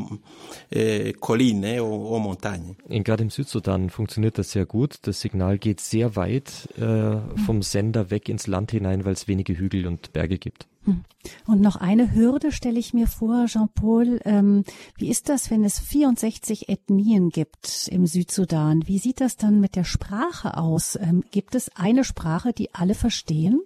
eh, 0.70 1.14
colline 1.18 1.78
o, 1.78 1.86
o 1.86 2.16
montagne. 2.16 2.76
Gerade 2.88 3.24
im 3.24 3.28
Südsudan 3.28 3.90
funktioniert 3.90 4.38
das 4.38 4.52
sehr 4.52 4.64
gut. 4.64 5.06
Das 5.06 5.20
Signal 5.20 5.58
geht 5.58 5.80
sehr 5.80 6.16
weit 6.16 6.66
äh, 6.78 7.18
vom 7.44 7.60
Sender 7.60 8.08
weg 8.08 8.30
ins 8.30 8.46
Land 8.46 8.70
hinein, 8.70 9.04
weil 9.04 9.12
es 9.12 9.28
wenige 9.28 9.58
Hügel 9.58 9.86
und 9.86 10.14
Berge 10.14 10.38
gibt. 10.38 10.66
Hm. 10.84 11.04
Und 11.46 11.60
noch 11.60 11.76
eine 11.76 12.14
Hürde 12.14 12.52
stelle 12.52 12.78
ich 12.78 12.92
mir 12.92 13.06
vor, 13.06 13.46
Jean-Paul. 13.46 14.20
Ähm, 14.24 14.64
wie 14.96 15.08
ist 15.08 15.28
das, 15.28 15.50
wenn 15.50 15.64
es 15.64 15.78
64 15.78 16.68
Ethnien 16.68 17.30
gibt 17.30 17.88
im 17.90 18.06
Südsudan? 18.06 18.86
Wie 18.86 18.98
sieht 18.98 19.20
das 19.20 19.36
dann 19.36 19.60
mit 19.60 19.76
der 19.76 19.84
Sprache 19.84 20.56
aus? 20.56 20.96
Ähm, 20.96 21.24
gibt 21.30 21.54
es 21.54 21.74
eine 21.76 22.04
Sprache, 22.04 22.52
die 22.52 22.74
alle 22.74 22.94
verstehen? 22.94 23.60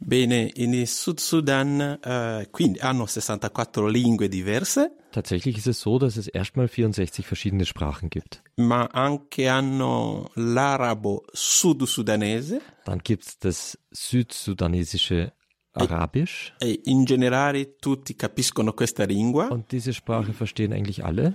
Bene, 0.00 0.48
in 0.54 0.86
Sud 0.86 1.18
Sudan 1.20 1.80
äh, 1.80 2.46
quindi 2.50 2.78
hanno 2.80 3.06
64 3.06 3.90
lingue 3.90 4.28
diverse. 4.28 4.92
Tatsächlich 5.10 5.58
ist 5.58 5.66
es 5.66 5.80
so, 5.80 5.98
dass 5.98 6.16
es 6.16 6.28
erstmal 6.28 6.68
64 6.68 7.26
verschiedene 7.26 7.66
Sprachen 7.66 8.08
gibt. 8.08 8.42
Ma 8.56 8.84
anche 8.84 9.50
hanno 9.50 10.30
l'arabo 10.36 11.24
sud-sudanese. 11.32 12.60
Dann 12.84 13.00
gibt 13.00 13.26
es 13.26 13.38
das 13.38 13.78
südsudanesische 13.90 15.32
Arabisch. 15.72 16.52
E 16.60 16.80
in 16.84 17.04
generale 17.04 17.76
tutti 17.78 18.14
capiscono 18.14 18.72
questa 18.72 19.04
lingua. 19.04 19.48
Und 19.48 19.72
diese 19.72 19.92
Sprache 19.92 20.32
verstehen 20.32 20.72
eigentlich 20.72 21.04
alle. 21.04 21.34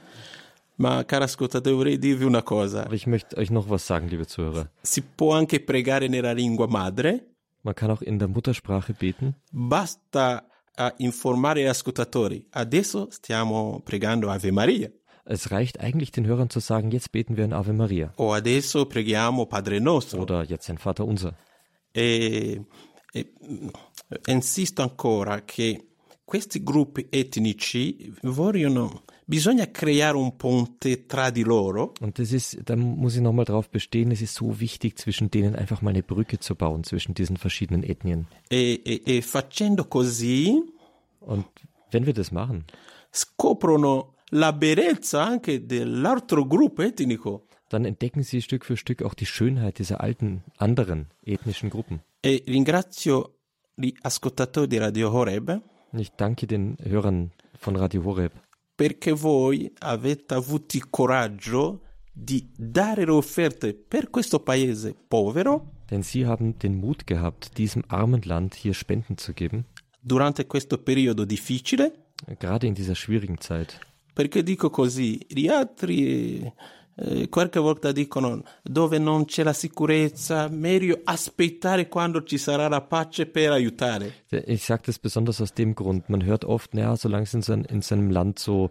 Ma 0.75 1.03
cara 1.03 1.25
ascoltatore, 1.25 1.97
dirvi 1.97 2.25
una 2.25 2.41
cosa. 2.41 2.85
Aber 2.85 2.95
ich 2.95 3.07
möchte 3.07 3.37
euch 3.37 3.51
noch 3.51 3.69
was 3.69 3.85
sagen, 3.85 4.07
liebe 4.07 4.25
Zuhörer. 4.25 4.71
Si 4.81 5.01
può 5.01 5.33
anche 5.35 5.59
pregare 5.59 6.07
nella 6.07 6.31
lingua 6.31 6.67
madre. 6.67 7.32
Man 7.63 7.75
kann 7.75 7.91
auch 7.91 8.01
in 8.01 8.19
der 8.19 8.27
Muttersprache 8.27 8.93
beten. 8.93 9.35
Basta 9.51 10.43
uh, 10.77 10.89
informare 10.97 11.69
ascoltatori. 11.69 12.45
Adesso 12.51 13.09
stiamo 13.09 13.81
pregando 13.83 14.29
Ave 14.29 14.51
Maria. 14.51 14.89
Es 15.25 15.51
reicht 15.51 15.79
eigentlich 15.79 16.11
den 16.11 16.27
Hörern 16.27 16.49
zu 16.49 16.59
sagen, 16.59 16.91
jetzt 16.91 17.13
beten 17.13 17.37
wir 17.37 17.45
ein 17.45 17.53
Ave 17.53 17.71
Maria. 17.71 18.13
O 18.17 18.33
adesso 18.33 18.85
preghiamo 18.85 19.45
Padre 19.45 19.79
Nostro. 19.79 20.21
Oder 20.21 20.43
jetzt 20.43 20.69
ein 20.69 20.77
Vater 20.77 21.05
Unser. 21.05 21.37
E, 21.95 22.59
e 23.13 23.33
insisto 24.27 24.81
ancora 24.81 25.45
che 25.45 25.95
questi 26.25 26.61
gruppi 26.63 27.07
etnici 27.09 28.13
vogliono 28.23 29.03
bisogna 29.25 29.69
creare 29.71 30.17
un 30.17 30.35
ponte 30.35 31.05
tra 31.05 31.29
di 31.29 31.43
loro. 31.43 31.93
Und 32.01 32.19
das 32.19 32.31
ist, 32.31 32.59
da 32.63 32.75
muss 32.75 33.15
ich 33.15 33.21
nochmal 33.21 33.45
drauf 33.45 33.69
bestehen, 33.69 34.11
es 34.11 34.21
ist 34.21 34.35
so 34.35 34.59
wichtig, 34.59 34.97
zwischen 34.97 35.29
denen 35.29 35.55
einfach 35.55 35.81
mal 35.81 35.91
eine 35.91 36.03
Brücke 36.03 36.39
zu 36.39 36.55
bauen, 36.55 36.83
zwischen 36.83 37.13
diesen 37.13 37.37
verschiedenen 37.37 37.83
Ethnien. 37.83 38.27
E, 38.49 38.73
e, 38.73 39.01
e 39.05 39.21
facendo 39.21 39.85
così. 39.85 40.61
Und 41.19 41.45
wenn 41.91 42.05
wir 42.05 42.13
das 42.13 42.31
machen. 42.31 42.65
Scoprono 43.11 44.15
la 44.31 44.51
bellezza 44.51 45.23
anche 45.23 45.65
dell'altro 45.65 46.45
gruppo 46.47 46.81
etnico. 46.81 47.47
Dann 47.69 47.85
entdecken 47.85 48.23
sie 48.23 48.41
Stück 48.41 48.65
für 48.65 48.77
Stück 48.77 49.01
auch 49.03 49.13
die 49.13 49.25
Schönheit 49.25 49.79
dieser 49.79 50.01
alten, 50.01 50.43
anderen 50.57 51.07
ethnischen 51.23 51.69
Gruppen. 51.69 52.01
E 52.21 52.43
ringrazio 52.47 53.37
gli 53.75 53.93
ascoltatori 54.01 54.67
di 54.67 54.77
Radio 54.77 55.11
Horeb. 55.11 55.61
Ich 55.93 56.11
danke 56.11 56.47
den 56.47 56.77
Hörern 56.83 57.31
von 57.55 57.75
Radio 57.75 58.03
Horeb 58.03 58.42
perché 58.75 59.11
voi 59.11 59.71
avete 59.79 60.33
avuto 60.33 60.77
il 60.77 60.89
coraggio 60.89 61.81
di 62.11 62.49
dare 62.55 63.05
le 63.05 63.11
offerte 63.11 63.73
per 63.73 64.09
questo 64.09 64.39
paese 64.39 64.95
povero. 65.07 65.81
Denn 65.89 66.03
Sie 66.03 66.25
haben 66.25 66.55
den 66.57 66.75
Mut 66.75 67.05
gehabt, 67.05 67.57
diesem 67.57 67.83
armen 67.87 68.21
Land 68.23 68.55
hier 68.55 68.73
Spenden 68.73 69.17
zu 69.17 69.33
geben. 69.33 69.65
Durante 69.99 70.45
questo 70.45 70.77
periodo 70.77 71.25
difficile. 71.25 71.91
Gerade 72.39 72.67
in 72.67 72.73
dieser 72.73 72.95
schwierigen 72.95 73.39
Zeit. 73.39 73.79
Perché 74.13 74.43
dico 74.43 74.69
così, 74.69 75.19
gli 75.27 75.47
altri 75.47 76.51
eh, 76.95 77.27
qualche 77.29 77.59
volta 77.59 77.91
dicono 77.91 78.43
dove 78.61 78.99
non 78.99 79.25
c'è 79.25 79.43
la 79.43 79.53
sicurezza, 79.53 80.47
meglio 80.49 80.99
aspettare 81.03 81.87
quando 81.87 82.23
ci 82.23 82.37
sarà 82.37 82.67
la 82.67 82.81
pace 82.81 83.25
per 83.25 83.51
aiutare. 83.51 84.25
Ich 84.29 84.63
sage 84.63 84.83
das 84.85 84.99
besonders 84.99 85.41
aus 85.41 85.53
dem 85.53 85.73
Grund. 85.73 86.09
Man 86.09 86.23
hört 86.23 86.45
oft, 86.45 86.73
naja, 86.73 86.95
solange 86.95 87.23
es 87.23 87.33
in, 87.33 87.41
sein, 87.41 87.65
in 87.65 87.81
seinem 87.81 88.11
Land 88.11 88.39
so 88.39 88.69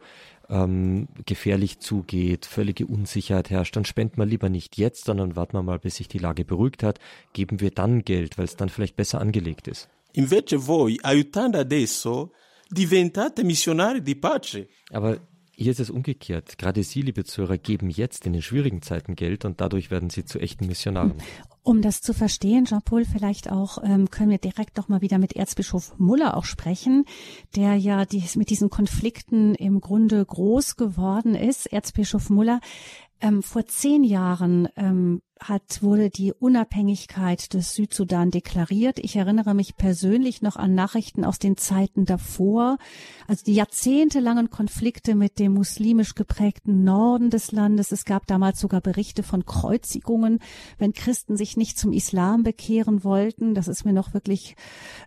ähm, 0.49 1.09
gefährlich 1.25 1.81
zugeht, 1.81 2.47
völlige 2.47 2.87
Unsicherheit 2.87 3.51
herrscht, 3.51 3.75
dann 3.75 3.85
spenden 3.85 4.19
wir 4.19 4.27
lieber 4.27 4.49
nicht 4.49 4.77
jetzt, 4.77 5.05
sondern 5.05 5.35
warten 5.35 5.55
wir 5.55 5.63
mal, 5.63 5.79
bis 5.79 5.97
sich 5.97 6.09
die 6.09 6.19
Lage 6.19 6.45
beruhigt 6.45 6.83
hat, 6.83 6.99
geben 7.33 7.61
wir 7.61 7.71
dann 7.71 8.05
Geld, 8.05 8.39
weil 8.39 8.45
es 8.45 8.57
dann 8.57 8.69
vielleicht 8.69 8.97
besser 8.97 9.21
angelegt 9.21 9.67
ist. 9.67 9.89
Invece 10.15 10.67
voi, 10.67 10.99
aiutando 11.03 11.59
adesso, 11.59 12.33
diventate 12.71 13.45
missionari 13.45 14.03
di 14.03 14.15
pace. 14.15 14.67
Aber 14.91 15.19
hier 15.55 15.71
ist 15.71 15.81
es 15.81 15.91
umgekehrt. 15.91 16.59
Gerade 16.59 16.83
Sie, 16.83 17.03
liebe 17.03 17.25
Zuhörer, 17.25 17.59
geben 17.59 17.91
jetzt 17.91 18.27
in 18.27 18.33
den 18.33 18.43
schwierigen 18.43 18.83
Zeiten 18.83 19.15
Geld 19.15 19.45
und 19.45 19.61
dadurch 19.61 19.91
werden 19.91 20.11
Sie 20.11 20.25
zu 20.25 20.39
echten 20.39 20.67
Missionaren. 20.67 21.15
Um 21.63 21.83
das 21.83 22.01
zu 22.01 22.15
verstehen, 22.15 22.65
Jean-Paul, 22.65 23.05
vielleicht 23.05 23.51
auch 23.51 23.79
ähm, 23.85 24.11
können 24.11 24.31
wir 24.31 24.39
direkt 24.39 24.77
noch 24.77 24.89
mal 24.89 25.01
wieder 25.01 25.19
mit 25.19 25.37
Erzbischof 25.37 25.95
Muller 25.99 26.37
auch 26.37 26.45
sprechen, 26.45 27.05
der 27.55 27.77
ja 27.77 28.05
dies, 28.05 28.37
mit 28.37 28.51
diesen 28.51 28.71
Konflikten 28.71 29.55
im 29.55 29.81
Grunde 29.81 30.25
groß 30.25 30.77
geworden 30.77 31.35
ist. 31.35 31.67
Erzbischof 31.73 32.31
Muller, 32.31 32.61
Ähm, 33.25 33.45
vor 33.45 33.65
zehn 33.67 34.03
Jahren 34.03 34.69
ähm, 34.75 35.23
hat, 35.49 35.83
wurde 35.83 36.11
die 36.11 36.33
Unabhängigkeit 36.33 37.55
des 37.55 37.75
Südsudan 37.75 38.31
deklariert. 38.31 38.99
Ich 38.99 39.17
erinnere 39.17 39.55
mich 39.55 39.77
persönlich 39.77 40.43
noch 40.43 40.57
an 40.57 40.75
Nachrichten 40.75 41.25
aus 41.25 41.39
den 41.39 41.57
Zeiten 41.57 42.05
davor, 42.05 42.79
also 43.27 43.45
die 43.45 43.55
jahrzehntelangen 43.55 44.51
Konflikte 44.51 45.15
mit 45.15 45.39
dem 45.39 45.55
muslimisch 45.55 46.15
geprägten 46.15 46.85
Norden 46.85 47.31
des 47.31 47.53
Landes. 47.53 47.93
Es 47.93 48.05
gab 48.05 48.27
damals 48.27 48.61
sogar 48.61 48.81
Berichte 48.81 49.23
von 49.23 49.45
Kreuzigungen, 49.47 50.39
wenn 50.79 50.93
Christen 50.93 51.37
sich 51.37 51.57
nicht 51.57 51.79
zum 51.79 51.93
Islam 51.93 52.43
bekehren 52.43 53.05
wollten. 53.05 53.55
Das 53.55 53.69
ist 53.69 53.85
mir 53.85 53.93
noch 53.93 54.15
wirklich, 54.15 54.57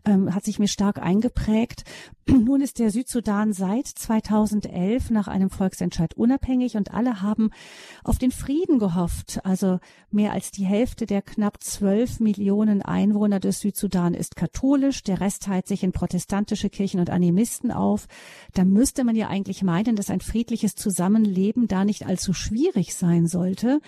ähm, 0.06 0.34
hat 0.34 0.44
sich 0.44 0.60
mir 0.60 0.68
stark 0.68 1.00
eingeprägt. 1.00 1.84
Nun 2.28 2.62
ist 2.62 2.80
der 2.80 2.92
Südsudan 2.92 3.54
seit 3.54 3.88
2011 3.88 5.12
nach 5.12 5.28
einem 5.28 5.50
Volksentscheid 5.50 6.16
unabhängig 6.16 6.76
und 6.76 6.94
alle 6.94 7.22
haben 7.22 7.52
auf 8.04 8.18
den 8.18 8.32
Frieden 8.32 8.80
gehofft. 8.80 9.40
Also 9.44 9.80
mehr 10.10 10.25
als 10.32 10.52
die 10.52 10.66
Hälfte 10.66 11.06
der 11.06 11.22
knapp 11.22 11.64
zwölf 11.64 12.20
Millionen 12.20 12.82
Einwohner 12.82 13.40
des 13.40 13.60
Südsudan 13.60 14.14
ist 14.14 14.36
katholisch. 14.36 15.04
Der 15.04 15.22
Rest 15.22 15.44
teilt 15.44 15.68
sich 15.68 15.84
in 15.84 15.92
protestantische 15.92 16.70
Kirchen 16.70 17.00
und 17.00 17.10
Animisten 17.10 17.72
auf. 17.72 18.08
Da 18.54 18.66
müsste 18.66 19.04
man 19.04 19.16
ja 19.16 19.28
eigentlich 19.28 19.64
meinen, 19.64 19.96
dass 19.96 20.10
ein 20.10 20.22
friedliches 20.22 20.76
Zusammenleben 20.76 21.68
da 21.68 21.86
nicht 21.86 22.06
allzu 22.06 22.34
schwierig 22.34 22.96
sein 22.96 23.28
sollte. 23.28 23.80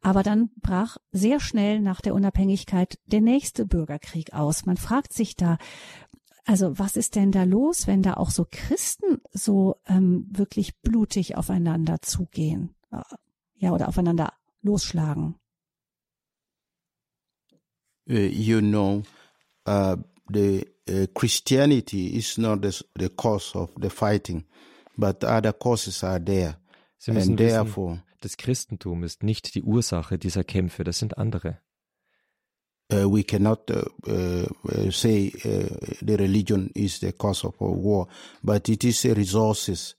Aber 0.00 0.22
dann 0.22 0.50
brach 0.62 0.96
sehr 1.12 1.40
schnell 1.40 1.80
nach 1.80 2.00
der 2.00 2.14
Unabhängigkeit 2.14 2.98
der 3.06 3.20
nächste 3.20 3.66
Bürgerkrieg 3.66 4.32
aus. 4.32 4.66
Man 4.66 4.76
fragt 4.76 5.12
sich 5.12 5.36
da, 5.36 5.58
also 6.44 6.78
was 6.78 6.96
ist 6.96 7.16
denn 7.16 7.32
da 7.32 7.44
los, 7.44 7.86
wenn 7.86 8.02
da 8.02 8.14
auch 8.14 8.30
so 8.30 8.46
Christen 8.50 9.20
so 9.32 9.76
ähm, 9.86 10.26
wirklich 10.30 10.76
blutig 10.80 11.36
aufeinander 11.36 12.00
zugehen? 12.02 12.74
Ja, 13.56 13.72
oder 13.72 13.88
aufeinander 13.88 14.32
losschlagen? 14.62 15.36
Uh, 18.10 18.14
you 18.14 18.60
know, 18.60 19.04
uh, 19.66 19.96
the 20.28 20.66
uh, 20.88 21.06
Christianity 21.14 22.16
is 22.16 22.38
not 22.38 22.60
the, 22.60 22.82
the 22.96 23.08
cause 23.10 23.52
of 23.54 23.70
the 23.78 23.88
fighting, 23.88 24.44
but 24.98 25.22
other 25.22 25.52
causes 25.52 26.02
are 26.02 26.18
there. 26.18 26.56
Sie 26.98 27.12
müssen 27.12 27.30
And 27.30 27.38
therefore, 27.38 27.92
wissen, 27.92 28.02
das 28.20 28.36
Christentum 28.36 29.04
ist 29.04 29.22
nicht 29.22 29.54
die 29.54 29.62
Ursache 29.62 30.18
dieser 30.18 30.42
Kämpfe, 30.42 30.82
das 30.82 30.98
sind 30.98 31.18
andere. 31.18 31.58
Uh, 32.92 33.08
we 33.08 33.22
cannot 33.22 33.70
uh, 33.70 33.84
uh, 34.08 34.90
say 34.90 35.30
the 36.02 36.16
religion 36.16 36.68
is 36.74 36.98
the 36.98 37.12
cause 37.12 37.44
of 37.44 37.54
a 37.60 37.64
war, 37.64 38.08
but 38.42 38.68
it 38.68 38.82
is 38.82 39.04
resources, 39.04 39.94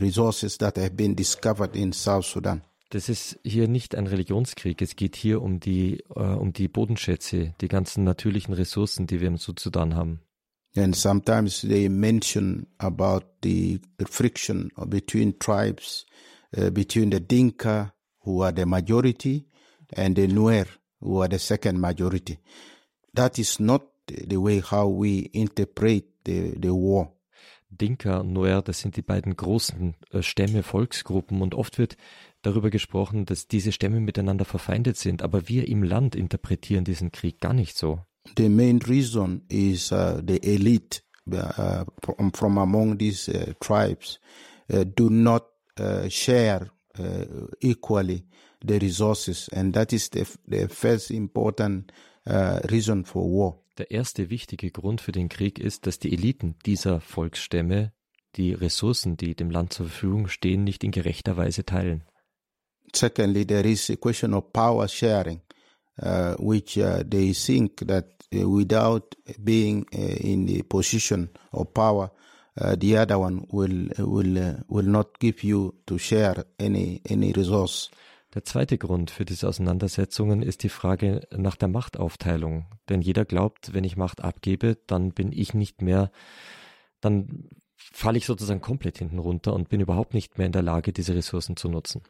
resources 0.00 0.56
that 0.58 0.76
have 0.76 0.96
been 0.96 1.16
discovered 1.16 1.74
in 1.74 1.92
South 1.92 2.24
Sudan. 2.24 2.62
Das 2.92 3.08
ist 3.08 3.40
hier 3.42 3.68
nicht 3.68 3.94
ein 3.94 4.06
Religionskrieg. 4.06 4.82
Es 4.82 4.96
geht 4.96 5.16
hier 5.16 5.40
um 5.40 5.60
die, 5.60 6.04
äh, 6.14 6.20
um 6.20 6.52
die 6.52 6.68
Bodenschätze, 6.68 7.54
die 7.62 7.68
ganzen 7.68 8.04
natürlichen 8.04 8.52
Ressourcen, 8.52 9.06
die 9.06 9.22
wir 9.22 9.28
im 9.28 9.38
Sudan 9.38 9.94
haben. 9.94 10.20
And 10.76 10.94
sometimes 10.94 11.62
they 11.62 11.88
mention 11.88 12.66
about 12.76 13.24
the 13.42 13.80
friction 14.04 14.70
between 14.88 15.38
tribes, 15.38 16.04
uh, 16.54 16.70
between 16.70 17.10
the 17.10 17.20
Dinka, 17.20 17.94
who 18.26 18.42
are 18.42 18.52
the 18.54 18.66
majority, 18.66 19.46
and 19.96 20.16
the 20.16 20.26
Nuer, 20.26 20.66
who 21.00 21.22
are 21.22 21.30
the 21.30 21.38
second 21.38 21.80
majority. 21.80 22.38
That 23.14 23.38
is 23.38 23.58
not 23.58 23.84
the 24.06 24.36
way 24.36 24.60
how 24.60 24.88
we 24.88 25.30
interpret 25.32 26.04
the, 26.24 26.58
the 26.60 26.72
war. 26.74 27.10
Dinka 27.70 28.18
und 28.18 28.34
Nuer, 28.34 28.60
das 28.60 28.80
sind 28.80 28.96
die 28.96 29.02
beiden 29.02 29.34
großen 29.34 29.94
äh, 30.10 30.22
Stämme, 30.22 30.62
Volksgruppen 30.62 31.40
und 31.40 31.54
oft 31.54 31.78
wird 31.78 31.96
darüber 32.42 32.70
gesprochen, 32.70 33.24
dass 33.24 33.48
diese 33.48 33.72
Stämme 33.72 34.00
miteinander 34.00 34.44
verfeindet 34.44 34.96
sind, 34.96 35.22
aber 35.22 35.48
wir 35.48 35.68
im 35.68 35.82
Land 35.82 36.14
interpretieren 36.14 36.84
diesen 36.84 37.12
Krieg 37.12 37.40
gar 37.40 37.54
nicht 37.54 37.76
so. 37.76 38.00
The 38.36 38.48
main 38.48 38.80
reason 38.82 39.42
is 39.48 39.90
uh, 39.92 40.20
the 40.26 40.42
elite 40.42 41.02
uh, 41.30 41.84
from, 42.34 42.58
among 42.58 42.98
these 42.98 43.28
uh, 43.28 43.52
tribes 43.60 44.20
uh, 44.72 44.84
do 44.84 45.10
not 45.10 45.44
uh, 45.78 46.08
share 46.08 46.70
uh, 46.98 47.24
equally 47.60 48.24
the 48.64 48.78
resources 48.78 49.48
and 49.52 49.74
that 49.74 49.92
is 49.92 50.10
the, 50.10 50.24
the 50.46 50.68
first 50.68 51.10
important 51.10 51.92
reason 52.70 53.04
for 53.04 53.24
war. 53.24 53.58
Der 53.78 53.90
erste 53.90 54.30
wichtige 54.30 54.70
Grund 54.70 55.00
für 55.00 55.12
den 55.12 55.28
Krieg 55.28 55.58
ist, 55.58 55.86
dass 55.86 55.98
die 55.98 56.12
Eliten 56.12 56.56
dieser 56.64 57.00
Volksstämme 57.00 57.92
die 58.36 58.52
Ressourcen, 58.52 59.16
die 59.16 59.34
dem 59.34 59.50
Land 59.50 59.72
zur 59.72 59.86
Verfügung 59.86 60.28
stehen, 60.28 60.62
nicht 60.62 60.84
in 60.84 60.90
gerechter 60.90 61.36
Weise 61.36 61.64
teilen. 61.64 62.04
Secondly, 62.92 63.44
there 63.44 63.66
is 63.66 63.90
a 63.90 63.96
question 63.96 64.34
of 64.34 64.52
power 64.52 64.88
sharing, 64.88 65.40
uh, 66.02 66.34
which 66.34 66.78
uh, 66.78 67.02
they 67.06 67.32
think 67.32 67.80
that 67.86 68.06
uh, 68.34 68.48
without 68.48 69.14
being 69.42 69.86
uh, 69.94 69.98
in 69.98 70.46
the 70.46 70.62
position 70.62 71.30
of 71.52 71.72
power, 71.72 72.10
uh, 72.60 72.76
the 72.78 72.96
other 72.98 73.18
one 73.18 73.46
will 73.50 73.88
will 73.98 74.38
uh, 74.38 74.54
will 74.68 74.86
not 74.86 75.18
give 75.18 75.42
you 75.42 75.74
to 75.86 75.98
share 75.98 76.44
any 76.58 77.00
any 77.08 77.32
resource. 77.32 77.90
Der 78.34 78.44
zweite 78.44 78.78
Grund 78.78 79.10
für 79.10 79.26
diese 79.26 79.46
Auseinandersetzungen 79.46 80.42
ist 80.42 80.62
die 80.62 80.70
Frage 80.70 81.26
nach 81.36 81.56
der 81.56 81.68
Machtaufteilung. 81.68 82.64
Denn 82.88 83.02
jeder 83.02 83.26
glaubt, 83.26 83.74
wenn 83.74 83.84
ich 83.84 83.98
Macht 83.98 84.22
abgebe, 84.22 84.78
dann 84.86 85.12
bin 85.12 85.32
ich 85.32 85.52
nicht 85.52 85.82
mehr, 85.82 86.10
dann 87.02 87.50
falle 87.76 88.16
ich 88.16 88.24
sozusagen 88.24 88.62
komplett 88.62 88.98
hinten 88.98 89.18
runter 89.18 89.52
und 89.52 89.68
bin 89.68 89.80
überhaupt 89.80 90.14
nicht 90.14 90.38
mehr 90.38 90.46
in 90.46 90.52
der 90.52 90.62
Lage, 90.62 90.94
diese 90.94 91.14
Ressourcen 91.14 91.56
zu 91.56 91.68
nutzen. 91.68 92.02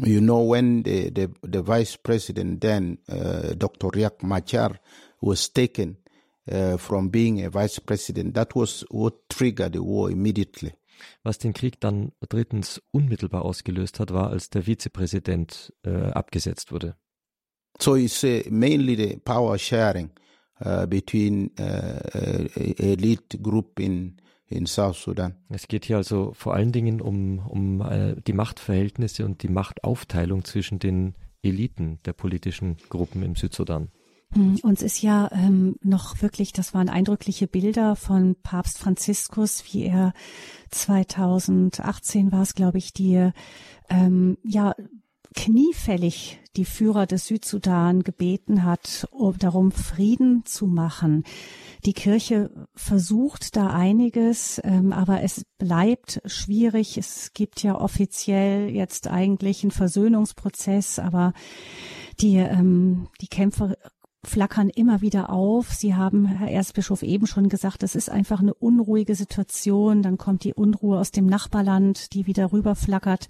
You 0.00 0.20
know, 0.20 0.42
when 0.42 0.82
the, 0.82 1.10
the, 1.10 1.30
the 1.42 1.62
vice 1.62 1.96
president 1.96 2.60
then, 2.60 2.98
uh, 3.08 3.54
Dr. 3.56 3.88
Riek 3.88 4.22
Machar, 4.22 4.78
was 5.22 5.48
taken 5.48 5.96
uh, 6.50 6.76
from 6.76 7.08
being 7.08 7.42
a 7.44 7.50
vice 7.50 7.78
president, 7.78 8.34
that 8.34 8.54
was 8.54 8.84
what 8.90 9.28
triggered 9.30 9.72
the 9.72 9.82
war 9.82 10.10
immediately. 10.10 10.74
Was 11.24 11.38
den 11.38 11.52
Krieg 11.52 11.80
dann 11.80 12.12
drittens 12.28 12.80
unmittelbar 12.92 13.44
ausgelöst 13.44 14.00
hat, 14.00 14.12
war, 14.12 14.30
als 14.30 14.50
der 14.50 14.62
Vizepräsident 14.62 15.72
äh, 15.84 16.10
abgesetzt 16.12 16.72
wurde. 16.72 16.96
So 17.78 17.96
it's 17.96 18.24
uh, 18.24 18.42
mainly 18.50 18.96
the 18.96 19.16
power 19.16 19.58
sharing 19.58 20.10
uh, 20.64 20.86
between 20.86 21.50
uh, 21.58 22.48
elite 22.78 23.38
group 23.42 23.78
in 23.78 24.16
in 24.48 24.66
South 24.66 25.02
Sudan. 25.02 25.34
Es 25.48 25.68
geht 25.68 25.84
hier 25.84 25.96
also 25.96 26.32
vor 26.34 26.54
allen 26.54 26.72
Dingen 26.72 27.00
um, 27.00 27.38
um 27.38 27.80
äh, 27.80 28.16
die 28.26 28.32
Machtverhältnisse 28.32 29.24
und 29.24 29.42
die 29.42 29.48
Machtaufteilung 29.48 30.44
zwischen 30.44 30.78
den 30.78 31.14
Eliten 31.42 31.98
der 32.04 32.12
politischen 32.12 32.76
Gruppen 32.88 33.22
im 33.22 33.34
Südsudan. 33.36 33.88
Hm, 34.32 34.56
uns 34.62 34.82
ist 34.82 35.02
ja 35.02 35.30
ähm, 35.32 35.76
noch 35.82 36.20
wirklich, 36.20 36.52
das 36.52 36.74
waren 36.74 36.88
eindrückliche 36.88 37.46
Bilder 37.46 37.96
von 37.96 38.36
Papst 38.42 38.78
Franziskus, 38.78 39.64
wie 39.72 39.84
er 39.84 40.12
2018 40.70 42.32
war 42.32 42.42
es, 42.42 42.54
glaube 42.54 42.78
ich, 42.78 42.92
die 42.92 43.30
ähm, 43.88 44.36
ja 44.42 44.74
kniefällig 45.36 46.40
die 46.56 46.64
Führer 46.64 47.06
des 47.06 47.26
Südsudan 47.26 48.02
gebeten 48.02 48.64
hat, 48.64 49.06
um 49.12 49.38
darum 49.38 49.70
Frieden 49.70 50.44
zu 50.46 50.66
machen. 50.66 51.22
Die 51.84 51.92
Kirche 51.92 52.50
versucht 52.74 53.54
da 53.54 53.68
einiges, 53.68 54.60
ähm, 54.64 54.92
aber 54.92 55.22
es 55.22 55.44
bleibt 55.58 56.20
schwierig. 56.24 56.96
Es 56.98 57.32
gibt 57.34 57.62
ja 57.62 57.78
offiziell 57.78 58.70
jetzt 58.70 59.08
eigentlich 59.08 59.62
einen 59.62 59.70
Versöhnungsprozess, 59.70 60.98
aber 60.98 61.34
die, 62.20 62.36
ähm, 62.36 63.08
die 63.20 63.28
Kämpfe 63.28 63.76
flackern 64.24 64.70
immer 64.70 65.02
wieder 65.02 65.30
auf. 65.30 65.72
Sie 65.72 65.94
haben, 65.94 66.26
Herr 66.26 66.50
Erzbischof, 66.50 67.02
eben 67.02 67.26
schon 67.26 67.48
gesagt, 67.48 67.82
es 67.82 67.94
ist 67.94 68.10
einfach 68.10 68.40
eine 68.40 68.54
unruhige 68.54 69.14
Situation. 69.14 70.02
Dann 70.02 70.18
kommt 70.18 70.42
die 70.42 70.54
Unruhe 70.54 70.98
aus 70.98 71.12
dem 71.12 71.26
Nachbarland, 71.26 72.14
die 72.14 72.26
wieder 72.26 72.52
rüberflackert. 72.52 73.28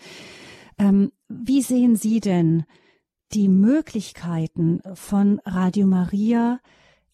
Ähm, 0.79 1.13
wie 1.29 1.63
sehen 1.63 1.97
Sie 1.97 2.21
denn 2.21 2.65
die 3.33 3.49
Möglichkeiten 3.49 4.81
von 4.95 5.41
Radio 5.45 5.87
Maria 5.87 6.61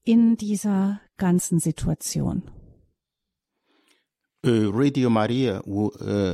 in 0.04 0.36
dieser 0.36 1.00
ganzen 1.16 1.58
Situation? 1.58 2.42
Uh, 4.44 4.70
Radio 4.70 5.08
Maria, 5.08 5.62
uh, 5.64 5.90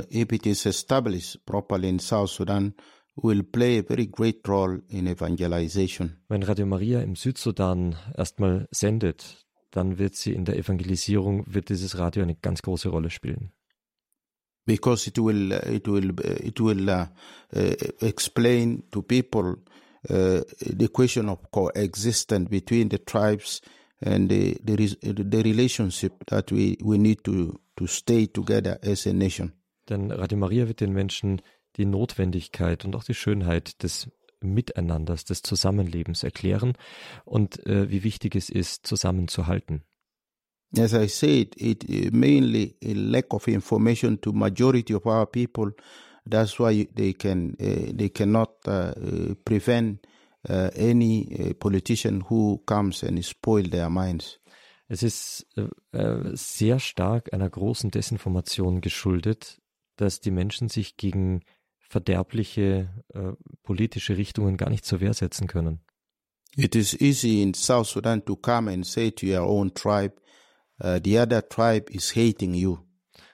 if 0.09 0.31
it 0.31 0.47
is 0.47 0.65
established 0.65 1.45
properly 1.45 1.89
in 1.89 1.99
South 1.99 2.31
Sudan, 2.31 2.73
will 3.15 3.43
play 3.43 3.79
a 3.79 3.83
very 3.83 4.07
great 4.07 4.47
role 4.47 4.81
in 4.87 5.05
evangelization. 5.05 6.17
Wenn 6.27 6.41
Radio 6.41 6.65
Maria 6.65 7.01
im 7.01 7.15
Südsudan 7.15 7.95
erstmal 8.17 8.67
sendet, 8.71 9.45
dann 9.69 9.99
wird 9.99 10.15
sie 10.15 10.33
in 10.33 10.45
der 10.45 10.57
Evangelisierung, 10.57 11.43
wird 11.47 11.69
dieses 11.69 11.99
Radio 11.99 12.23
eine 12.23 12.35
ganz 12.35 12.63
große 12.63 12.89
Rolle 12.89 13.11
spielen 13.11 13.51
because 14.69 15.07
it 15.07 15.17
will 15.17 15.51
it 15.51 15.87
will 15.87 16.11
it 16.19 16.59
will 16.59 16.89
uh, 16.89 17.07
uh, 17.55 17.73
explain 18.01 18.83
to 18.91 19.01
people 19.01 19.55
uh, 20.09 20.41
the 20.61 20.87
question 20.93 21.27
of 21.27 21.39
coexistence 21.51 22.47
between 22.49 22.89
the 22.89 22.99
tribes 22.99 23.61
and 24.01 24.29
the 24.29 24.59
the, 24.63 24.75
the 25.01 25.41
relationship 25.43 26.13
that 26.27 26.51
we 26.51 26.77
we 26.83 26.99
need 26.99 27.23
to 27.23 27.59
to 27.75 27.87
stay 27.87 28.27
together 28.27 28.77
as 28.83 29.07
a 29.07 29.13
nation. 29.13 29.53
Denn 29.89 30.11
Radio 30.11 30.37
Maria 30.37 30.67
wird 30.67 30.81
den 30.81 30.93
Menschen 30.93 31.41
die 31.77 31.85
Notwendigkeit 31.85 32.85
und 32.85 32.95
auch 32.95 33.03
die 33.03 33.15
Schönheit 33.15 33.81
des 33.81 34.07
Miteinanders, 34.41 35.25
des 35.25 35.41
Zusammenlebens 35.41 36.23
erklären 36.23 36.73
und 37.25 37.65
äh, 37.65 37.89
wie 37.89 38.03
wichtig 38.03 38.35
es 38.35 38.49
ist, 38.49 38.85
zusammenzuhalten. 38.85 39.83
As 40.77 40.93
I 40.93 41.07
said, 41.07 41.55
it 41.57 42.13
mainly 42.13 42.75
a 42.83 42.93
lack 42.93 43.33
of 43.33 43.47
information 43.47 44.19
to 44.21 44.31
majority 44.31 44.93
of 44.93 45.07
our 45.07 45.25
people. 45.25 45.71
That's 46.25 46.59
why 46.59 46.87
they 46.93 47.13
can 47.13 47.55
uh, 47.59 47.91
they 47.93 48.09
cannot 48.09 48.51
uh, 48.67 48.93
prevent 49.43 50.05
uh, 50.47 50.69
any 50.75 51.55
politician 51.59 52.21
who 52.29 52.61
comes 52.67 53.01
and 53.03 53.23
spoil 53.25 53.63
their 53.63 53.89
minds. 53.89 54.39
Es 54.89 55.03
ist 55.03 55.45
äh, 55.55 56.31
sehr 56.33 56.79
stark 56.79 57.31
einer 57.31 57.49
großen 57.49 57.91
Desinformation 57.91 58.81
geschuldet, 58.81 59.61
dass 59.97 60.19
die 60.19 60.31
Menschen 60.31 60.67
sich 60.67 60.97
gegen 60.97 61.41
verderbliche 61.77 62.89
äh, 63.13 63.33
politische 63.61 64.17
Richtungen 64.17 64.57
gar 64.57 64.71
nicht 64.71 64.85
zur 64.85 64.99
Wehr 64.99 65.13
setzen 65.13 65.47
können. 65.47 65.81
It 66.55 66.75
is 66.75 66.99
easy 66.99 67.43
in 67.43 67.53
South 67.53 67.87
Sudan 67.87 68.25
to 68.25 68.35
come 68.35 68.71
and 68.71 68.85
say 68.85 69.11
to 69.11 69.27
your 69.27 69.47
own 69.47 69.73
tribe, 69.75 70.19
uh, 70.83 70.99
the 71.03 71.19
other 71.19 71.47
tribe 71.47 71.91
is 71.91 72.15
hating 72.15 72.53
you. 72.53 72.77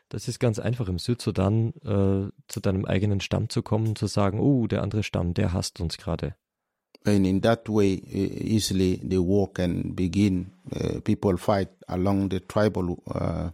Das 0.09 0.27
ist 0.27 0.39
ganz 0.39 0.59
einfach 0.59 0.87
im 0.87 0.99
Südsudan 0.99 1.73
äh, 1.83 2.31
zu 2.47 2.59
deinem 2.61 2.85
eigenen 2.85 3.21
Stamm 3.21 3.49
zu 3.49 3.63
kommen 3.63 3.95
zu 3.95 4.07
sagen, 4.07 4.39
oh, 4.39 4.67
der 4.67 4.83
andere 4.83 5.03
Stamm, 5.03 5.33
der 5.33 5.51
hasst 5.53 5.81
uns 5.81 5.97
gerade. 5.97 6.35
And 7.05 7.25
in 7.25 7.41
that 7.41 7.67
way, 7.69 8.01
uh, 8.07 8.43
easily 8.43 8.99
the 9.07 9.17
war 9.17 9.51
can 9.53 9.95
begin. 9.95 10.51
Uh, 10.71 11.01
people 11.01 11.37
fight 11.37 11.69
along 11.87 12.31
the 12.31 12.39
tribal 12.39 12.97
uh, 13.07 13.51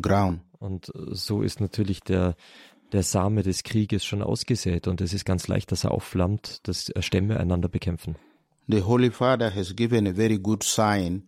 ground. 0.00 0.40
Und 0.58 0.92
so 0.94 1.42
ist 1.42 1.60
natürlich 1.60 2.00
der 2.00 2.34
der 2.92 3.02
Same 3.02 3.42
des 3.42 3.62
Krieges 3.62 4.04
schon 4.04 4.22
ausgesät 4.22 4.88
und 4.88 5.00
es 5.00 5.12
ist 5.12 5.24
ganz 5.24 5.48
leicht, 5.48 5.72
dass 5.72 5.84
er 5.84 5.92
aufflammt, 5.92 6.66
dass 6.68 6.92
Stämme 7.00 7.38
einander 7.38 7.68
bekämpfen. 7.68 8.16
The 8.68 8.82
Holy 8.82 9.10
Father 9.10 9.54
has 9.54 9.74
given 9.74 10.06
a 10.06 10.12
very 10.12 10.38
good 10.38 10.62
sign 10.62 11.24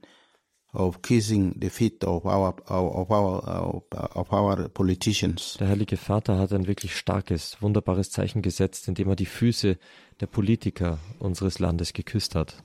of 0.72 1.02
kissing 1.02 1.54
the 1.60 1.68
feet 1.68 2.02
of 2.04 2.24
our, 2.24 2.54
of 2.66 3.10
our, 3.10 3.82
of 4.14 4.32
our 4.32 4.68
politicians. 4.68 5.56
Der 5.58 5.68
Heilige 5.68 5.96
Vater 5.96 6.38
hat 6.38 6.52
ein 6.52 6.66
wirklich 6.66 6.96
starkes, 6.96 7.58
wunderbares 7.60 8.10
Zeichen 8.10 8.42
gesetzt, 8.42 8.88
indem 8.88 9.08
er 9.08 9.16
die 9.16 9.26
Füße 9.26 9.78
der 10.20 10.26
Politiker 10.26 10.98
unseres 11.18 11.58
Landes 11.58 11.92
geküsst 11.92 12.34
hat. 12.34 12.62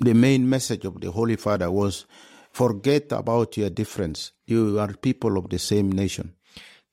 The 0.00 0.14
main 0.14 0.48
message 0.48 0.86
of 0.86 0.94
the 1.02 1.08
Holy 1.08 1.36
Father 1.36 1.72
was 1.72 2.06
forget 2.52 3.12
about 3.12 3.60
your 3.60 3.70
difference. 3.70 4.32
You 4.46 4.78
are 4.78 4.92
people 4.94 5.36
of 5.38 5.46
the 5.50 5.58
same 5.58 5.94
nation. 5.94 6.34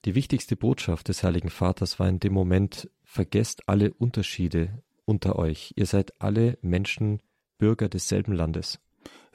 Die 0.06 0.16
wichtigste 0.16 0.56
Botschaft 0.56 1.08
des 1.08 1.24
Heiligen 1.24 1.50
Vaters 1.50 2.00
war 2.00 2.08
in 2.08 2.20
dem 2.20 2.34
Moment, 2.34 2.90
vergesst 3.04 3.68
alle 3.68 3.94
Unterschiede 3.94 4.84
unter 5.06 5.38
euch. 5.38 5.74
Ihr 5.76 5.86
seid 5.86 6.14
alle 6.20 6.58
Menschen, 6.62 7.22
Bürger 7.58 7.90
desselben 7.90 8.34
Landes. 8.34 8.80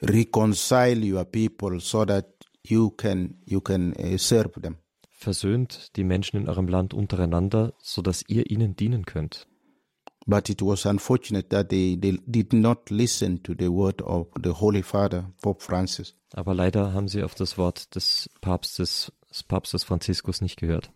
Reconcile 0.01 1.03
your 1.03 1.25
people 1.25 1.79
so 1.79 2.05
that 2.05 2.25
you 2.63 2.91
can, 2.91 3.35
you 3.45 3.61
can 3.61 3.93
uh, 3.93 4.17
serve 4.17 4.59
them. 4.61 4.77
Versöhnt 5.09 5.95
die 5.97 6.03
Menschen 6.03 6.37
in 6.37 6.49
eurem 6.49 6.67
Land 6.67 6.95
untereinander, 6.95 7.73
so 7.79 8.01
dass 8.01 8.23
ihr 8.27 8.49
ihnen 8.49 8.75
dienen 8.75 9.05
könnt. 9.05 9.47
But 10.25 10.49
it 10.49 10.61
was 10.61 10.85
unfortunate 10.85 11.49
that 11.49 11.69
they, 11.69 11.95
they 11.95 12.19
did 12.25 12.53
not 12.53 12.89
listen 12.89 13.41
to 13.43 13.53
the 13.57 13.69
word 13.69 14.01
of 14.01 14.27
the 14.41 14.53
Holy 14.53 14.83
Father, 14.83 15.31
Pope 15.41 15.61
Francis. 15.63 16.15
Aber 16.33 16.53
leider 16.53 16.93
haben 16.93 17.07
sie 17.07 17.23
auf 17.23 17.35
das 17.35 17.57
Wort 17.57 17.95
des 17.95 18.29
Papstes 18.41 19.11
des 19.31 19.43
Papstes 19.43 19.83
Franziskus 19.83 20.41
nicht 20.41 20.57
gehört. 20.57 20.91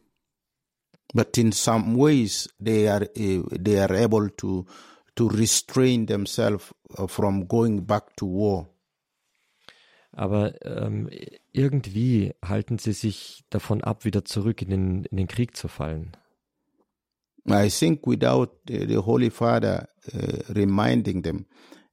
But 1.14 1.38
in 1.38 1.52
some 1.52 1.98
ways 1.98 2.50
they 2.64 2.88
are 2.88 3.06
uh, 3.18 3.44
they 3.52 3.80
are 3.80 3.94
able 3.96 4.30
to 4.38 4.66
to 5.16 5.28
restrain 5.28 6.08
themselves 6.08 6.74
uh, 6.98 7.08
from 7.08 7.48
going 7.48 7.86
back 7.86 8.16
to 8.18 8.26
war. 8.26 8.68
Aber 10.16 10.54
ähm, 10.66 11.10
irgendwie 11.52 12.34
halten 12.44 12.78
sie 12.78 12.94
sich 12.94 13.44
davon 13.50 13.84
ab, 13.84 14.06
wieder 14.06 14.24
zurück 14.24 14.62
in 14.62 14.70
den, 14.70 15.04
in 15.06 15.18
den 15.18 15.28
Krieg 15.28 15.56
zu 15.56 15.68
fallen. 15.68 16.16
I 17.48 17.70
think 17.70 18.08
without 18.08 18.50
the, 18.66 18.88
the 18.88 18.98
Holy 18.98 19.30
Father 19.30 19.88
uh, 20.14 20.54
reminding 20.54 21.22
them, 21.22 21.46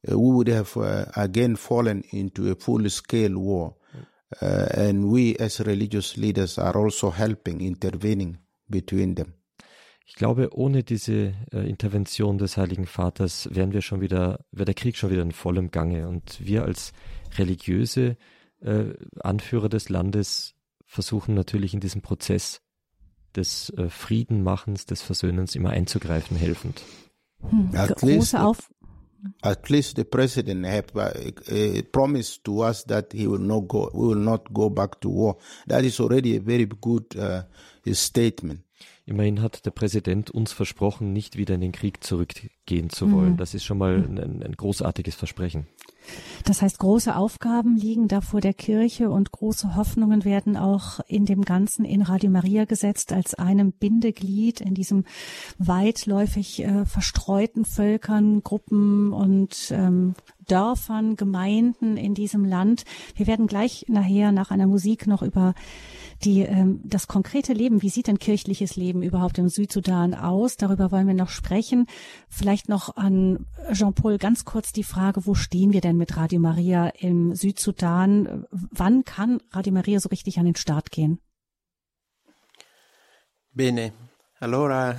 uh, 0.08 0.16
we 0.16 0.32
would 0.32 0.48
have 0.48 0.76
uh, 0.76 1.10
again 1.14 1.56
fallen 1.56 2.02
into 2.10 2.50
a 2.50 2.54
full-scale 2.54 3.36
war. 3.36 3.76
Uh, 4.40 4.66
and 4.72 5.12
we 5.12 5.36
as 5.38 5.60
religious 5.60 6.16
leaders 6.16 6.58
are 6.58 6.78
also 6.78 7.10
helping, 7.10 7.60
intervening 7.60 8.38
between 8.68 9.14
them. 9.14 9.34
Ich 10.06 10.14
glaube, 10.16 10.50
ohne 10.52 10.82
diese 10.82 11.34
äh, 11.52 11.68
Intervention 11.68 12.38
des 12.38 12.56
Heiligen 12.56 12.86
Vaters 12.86 13.48
wären 13.52 13.72
wir 13.72 13.82
schon 13.82 14.00
wieder, 14.00 14.44
wäre 14.50 14.66
der 14.66 14.74
Krieg 14.74 14.96
schon 14.96 15.10
wieder 15.10 15.22
in 15.22 15.32
vollem 15.32 15.70
Gange. 15.70 16.08
Und 16.08 16.44
wir 16.44 16.64
als 16.64 16.92
religiöse 17.38 18.16
äh, 18.60 18.94
Anführer 19.20 19.68
des 19.68 19.88
Landes 19.88 20.54
versuchen 20.84 21.34
natürlich 21.34 21.74
in 21.74 21.80
diesem 21.80 22.02
Prozess 22.02 22.60
des 23.34 23.70
äh, 23.70 23.88
Friedenmachens, 23.88 24.86
des 24.86 25.02
Versöhnens 25.02 25.54
immer 25.54 25.70
einzugreifen, 25.70 26.36
helfend. 26.36 26.82
Hm, 27.40 27.70
große 27.72 28.40
Auf 28.40 28.70
at 29.42 29.68
least 29.70 29.96
the 29.96 30.04
president 30.04 30.66
have 30.66 30.94
uh, 30.94 31.10
uh, 31.50 31.82
promised 31.92 32.44
to 32.44 32.62
us 32.62 32.84
that 32.84 33.12
he 33.12 33.26
will 33.26 33.38
not 33.38 33.68
go, 33.68 33.90
we 33.92 34.08
will 34.08 34.22
not 34.22 34.52
go 34.52 34.68
back 34.68 35.00
to 35.00 35.08
war. 35.08 35.36
That 35.68 35.84
is 35.84 36.00
already 36.00 36.36
a 36.36 36.40
very 36.40 36.66
good 36.66 37.14
uh, 37.16 37.42
statement. 37.92 38.60
Immerhin 39.04 39.42
hat 39.42 39.66
der 39.66 39.72
Präsident 39.72 40.30
uns 40.30 40.52
versprochen, 40.52 41.12
nicht 41.12 41.36
wieder 41.36 41.54
in 41.56 41.60
den 41.60 41.72
Krieg 41.72 42.04
zurückgehen 42.04 42.88
zu 42.88 43.10
wollen. 43.10 43.32
Mhm. 43.32 43.36
Das 43.36 43.52
ist 43.52 43.64
schon 43.64 43.78
mal 43.78 43.96
ein, 43.96 44.42
ein 44.42 44.52
großartiges 44.56 45.16
Versprechen. 45.16 45.66
Das 46.44 46.62
heißt, 46.62 46.78
große 46.78 47.14
Aufgaben 47.14 47.76
liegen 47.76 48.08
da 48.08 48.20
vor 48.20 48.40
der 48.40 48.54
Kirche 48.54 49.10
und 49.10 49.32
große 49.32 49.76
Hoffnungen 49.76 50.24
werden 50.24 50.56
auch 50.56 51.00
in 51.06 51.24
dem 51.24 51.42
Ganzen 51.42 51.84
in 51.84 52.02
Radio 52.02 52.30
Maria 52.30 52.64
gesetzt 52.64 53.12
als 53.12 53.34
einem 53.34 53.72
Bindeglied 53.72 54.60
in 54.60 54.74
diesem 54.74 55.04
weitläufig 55.58 56.64
äh, 56.64 56.84
verstreuten 56.84 57.64
Völkern, 57.64 58.42
Gruppen 58.42 59.12
und 59.12 59.70
ähm, 59.70 60.14
Dörfern, 60.48 61.16
Gemeinden 61.16 61.96
in 61.96 62.14
diesem 62.14 62.44
Land. 62.44 62.84
Wir 63.14 63.26
werden 63.26 63.46
gleich 63.46 63.86
nachher 63.88 64.32
nach 64.32 64.50
einer 64.50 64.66
Musik 64.66 65.06
noch 65.06 65.22
über 65.22 65.54
die, 66.24 66.40
ähm, 66.40 66.80
das 66.84 67.08
konkrete 67.08 67.52
Leben, 67.52 67.82
wie 67.82 67.88
sieht 67.88 68.06
denn 68.06 68.18
kirchliches 68.18 68.76
Leben 68.76 69.02
überhaupt 69.02 69.38
im 69.38 69.48
Südsudan 69.48 70.14
aus? 70.14 70.56
Darüber 70.56 70.90
wollen 70.90 71.06
wir 71.06 71.14
noch 71.14 71.28
sprechen. 71.28 71.86
Vielleicht 72.28 72.68
noch 72.68 72.96
an 72.96 73.46
Jean-Paul 73.72 74.18
ganz 74.18 74.44
kurz 74.44 74.72
die 74.72 74.84
Frage, 74.84 75.26
wo 75.26 75.34
stehen 75.34 75.72
wir 75.72 75.80
denn 75.80 75.96
mit 75.96 76.16
Radio 76.16 76.31
Maria 76.38 76.88
im 76.88 77.34
Südsudan? 77.34 78.46
Wann 78.50 79.04
kann 79.04 79.40
Radio 79.50 79.72
Maria 79.72 80.00
so 80.00 80.08
richtig 80.08 80.38
an 80.38 80.46
den 80.46 80.56
Start 80.56 80.90
gehen? 80.90 81.20
Bene, 83.50 83.92
allora 84.38 84.96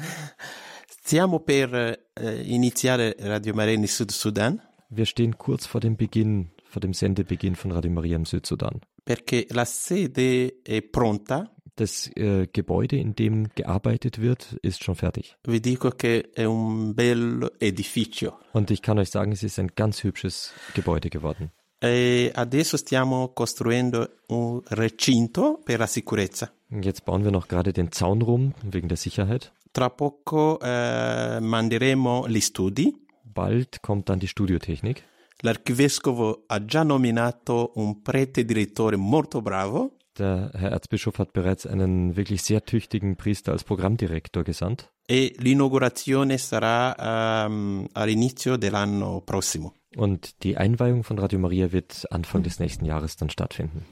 stiamo 0.87 1.39
per 1.39 1.97
eh, 2.15 2.41
iniziare 2.43 3.15
Radio 3.19 3.53
Maria 3.55 3.73
in 3.73 3.87
Sud 3.87 4.11
Sudan. 4.11 4.61
Wir 4.89 5.05
stehen 5.05 5.37
kurz 5.37 5.65
vor 5.65 5.81
dem 5.81 5.97
Beginn, 5.97 6.51
vor 6.63 6.79
dem 6.79 6.93
Sendebeginn 6.93 7.55
von 7.55 7.71
Radio 7.71 7.91
Maria 7.91 8.15
im 8.15 8.25
Südsudan 8.25 8.81
perché 9.03 9.45
la 9.49 9.65
sede 9.65 10.61
è 10.63 10.81
pronta. 10.81 11.52
Das 11.75 12.07
äh, 12.15 12.47
Gebäude, 12.53 12.97
in 12.97 13.15
dem 13.15 13.49
gearbeitet 13.55 14.21
wird, 14.21 14.53
ist 14.61 14.83
schon 14.83 14.95
fertig. 14.95 15.35
Vi 15.47 15.59
dico 15.59 15.89
che 15.89 16.29
è 16.35 16.45
un 16.45 16.93
bel 16.93 17.49
edificio. 17.59 18.37
Und 18.51 18.69
ich 18.69 18.83
kann 18.83 18.99
euch 18.99 19.09
sagen, 19.09 19.31
es 19.31 19.41
ist 19.41 19.57
ein 19.57 19.71
ganz 19.75 20.03
hübsches 20.03 20.53
Gebäude 20.75 21.09
geworden. 21.09 21.51
E 21.81 22.31
adesso 22.33 22.77
stiamo 22.77 23.33
costruendo 23.33 24.07
un 24.27 24.61
recinto 24.69 25.59
per 25.63 25.79
la 25.79 25.87
sicurezza. 25.87 26.53
Jetzt 26.69 27.03
bauen 27.05 27.23
wir 27.23 27.31
noch 27.31 27.47
gerade 27.47 27.73
den 27.73 27.91
Zaun 27.91 28.21
rum 28.21 28.53
wegen 28.63 28.87
der 28.87 28.97
Sicherheit. 28.97 29.51
Tra 29.71 29.89
poco 29.89 30.59
eh, 30.61 31.39
manderemo 31.41 32.27
gli 32.27 32.39
studi. 32.39 32.95
Bald 33.23 33.81
kommt 33.81 34.09
dann 34.09 34.19
die 34.19 34.27
Studiotechnik. 34.27 35.03
L'archivescovo 35.41 36.43
ha 36.47 36.63
già 36.63 36.83
nominato 36.83 37.71
un 37.75 38.01
prete 38.01 38.45
direttore 38.45 38.95
molto 38.95 39.41
bravo. 39.41 39.97
Der 40.17 40.51
Herr 40.53 40.71
Erzbischof 40.71 41.17
hat 41.17 41.33
bereits 41.33 41.65
einen 41.65 42.15
wirklich 42.15 42.43
sehr 42.43 42.65
tüchtigen 42.65 43.15
Priester 43.15 43.51
als 43.51 43.63
Programmdirektor 43.63 44.43
gesandt. 44.43 44.91
E 45.07 45.33
l'inaugurazione 45.39 46.37
sarà 46.37 47.45
um, 47.47 47.87
all'inizio 47.93 48.57
dell'anno 48.57 49.21
prossimo. 49.21 49.73
Und 49.95 50.43
die 50.43 50.55
Einweihung 50.57 51.03
von 51.03 51.19
Radio 51.19 51.39
Maria 51.39 51.71
wird 51.71 52.05
Anfang 52.11 52.43
des 52.43 52.59
nächsten 52.59 52.85
Jahres 52.85 53.15
dann 53.15 53.29
stattfinden. 53.29 53.85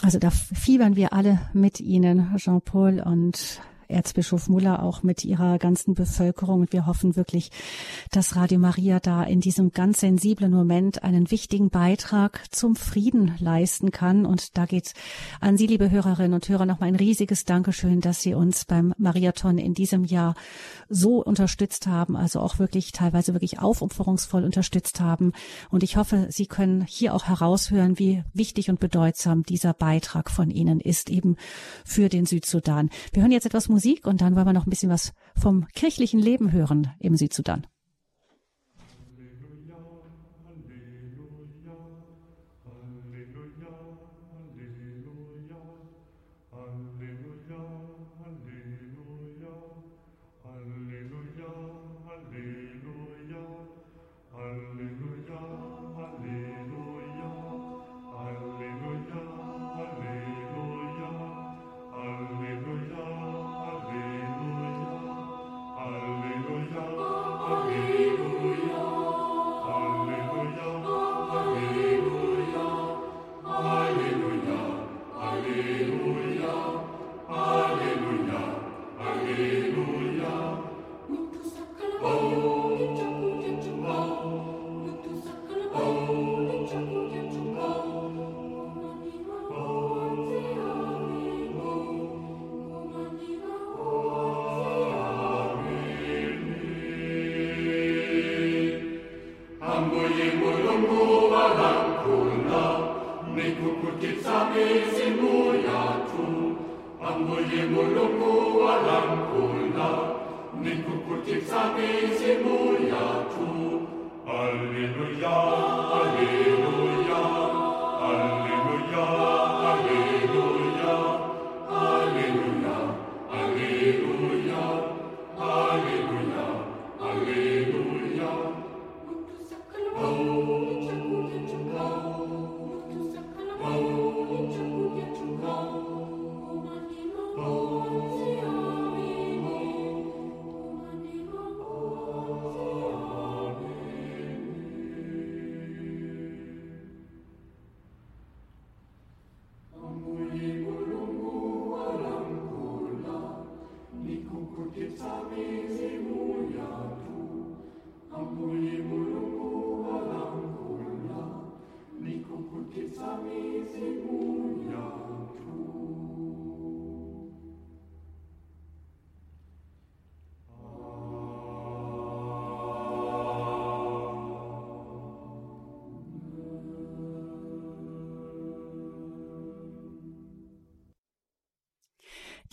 Also 0.00 0.18
da 0.18 0.30
fiebern 0.30 0.96
wir 0.96 1.12
alle 1.12 1.50
mit 1.52 1.80
Ihnen, 1.80 2.34
Jean-Paul 2.36 3.00
und 3.00 3.60
Erzbischof 3.88 4.48
Muller 4.48 4.82
auch 4.82 5.02
mit 5.02 5.24
ihrer 5.24 5.58
ganzen 5.58 5.94
Bevölkerung. 5.94 6.60
Und 6.60 6.72
wir 6.72 6.86
hoffen 6.86 7.16
wirklich, 7.16 7.50
dass 8.10 8.36
Radio 8.36 8.58
Maria 8.58 9.00
da 9.00 9.22
in 9.22 9.40
diesem 9.40 9.72
ganz 9.72 10.00
sensiblen 10.00 10.52
Moment 10.52 11.02
einen 11.02 11.30
wichtigen 11.30 11.70
Beitrag 11.70 12.44
zum 12.50 12.76
Frieden 12.76 13.34
leisten 13.38 13.90
kann. 13.90 14.26
Und 14.26 14.56
da 14.56 14.66
geht 14.66 14.94
an 15.40 15.56
Sie, 15.56 15.66
liebe 15.66 15.90
Hörerinnen 15.90 16.34
und 16.34 16.48
Hörer, 16.48 16.66
nochmal 16.66 16.88
ein 16.88 16.96
riesiges 16.96 17.44
Dankeschön, 17.44 18.00
dass 18.00 18.22
Sie 18.22 18.34
uns 18.34 18.64
beim 18.64 18.94
Mariathon 18.98 19.58
in 19.58 19.74
diesem 19.74 20.04
Jahr 20.04 20.34
so 20.88 21.22
unterstützt 21.22 21.86
haben, 21.86 22.16
also 22.16 22.40
auch 22.40 22.58
wirklich 22.58 22.92
teilweise 22.92 23.34
wirklich 23.34 23.58
aufopferungsvoll 23.60 24.44
unterstützt 24.44 25.00
haben. 25.00 25.32
Und 25.70 25.82
ich 25.82 25.96
hoffe, 25.96 26.26
Sie 26.30 26.46
können 26.46 26.84
hier 26.86 27.14
auch 27.14 27.24
heraushören, 27.24 27.98
wie 27.98 28.22
wichtig 28.34 28.70
und 28.70 28.80
bedeutsam 28.80 29.42
dieser 29.42 29.74
Beitrag 29.74 30.30
von 30.30 30.50
Ihnen 30.50 30.80
ist, 30.80 31.10
eben 31.10 31.36
für 31.84 32.08
den 32.08 32.26
Südsudan. 32.26 32.90
Wir 33.12 33.22
hören 33.22 33.32
jetzt 33.32 33.46
etwas 33.46 33.68
Musik 33.72 34.06
und 34.06 34.20
dann 34.20 34.36
wollen 34.36 34.46
wir 34.46 34.52
noch 34.52 34.66
ein 34.66 34.70
bisschen 34.70 34.90
was 34.90 35.12
vom 35.34 35.66
kirchlichen 35.74 36.20
Leben 36.20 36.52
hören 36.52 36.92
im 37.00 37.16
Südsudan. 37.16 37.66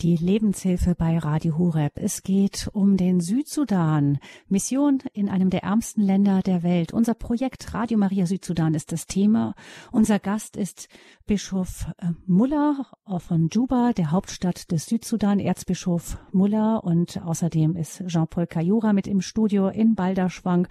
Die 0.02 0.16
Lebenshilfe 0.16 0.94
bei 0.94 1.18
Radio 1.18 1.58
Horeb. 1.58 1.92
Es 1.96 2.22
geht 2.22 2.70
um 2.72 2.96
den 2.96 3.20
Südsudan. 3.20 4.18
Mission 4.48 5.02
in 5.12 5.28
einem 5.28 5.50
der 5.50 5.62
ärmsten 5.62 6.00
Länder 6.00 6.40
der 6.40 6.62
Welt. 6.62 6.94
Unser 6.94 7.14
Projekt 7.14 7.74
Radio 7.74 7.98
Maria 7.98 8.24
Südsudan 8.24 8.72
ist 8.72 8.92
das 8.92 9.06
Thema. 9.06 9.54
Unser 9.92 10.18
Gast 10.18 10.56
ist 10.56 10.88
Bischof 11.26 11.86
äh, 11.98 12.06
Muller 12.26 12.86
von 13.18 13.48
Juba, 13.52 13.92
der 13.92 14.10
Hauptstadt 14.10 14.70
des 14.70 14.86
Südsudan, 14.86 15.38
Erzbischof 15.38 16.18
Muller. 16.32 16.82
Und 16.82 17.20
außerdem 17.22 17.76
ist 17.76 18.02
Jean-Paul 18.06 18.46
Kayura 18.46 18.94
mit 18.94 19.06
im 19.06 19.20
Studio 19.20 19.68
in 19.68 19.94
Balderschwang. 19.94 20.66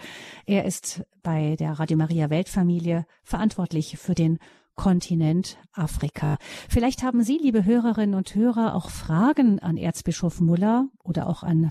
Er 0.47 0.65
ist 0.65 1.03
bei 1.21 1.55
der 1.55 1.73
Radio 1.73 1.97
Maria 1.97 2.31
Weltfamilie 2.31 3.05
verantwortlich 3.23 3.97
für 3.97 4.15
den 4.15 4.39
Kontinent 4.79 5.57
Afrika. 5.73 6.37
Vielleicht 6.69 7.03
haben 7.03 7.21
Sie, 7.21 7.37
liebe 7.37 7.65
Hörerinnen 7.65 8.15
und 8.15 8.33
Hörer, 8.33 8.75
auch 8.75 8.89
Fragen 8.89 9.59
an 9.59 9.75
Erzbischof 9.75 10.39
Muller 10.39 10.87
oder 11.03 11.27
auch 11.27 11.43
an, 11.43 11.69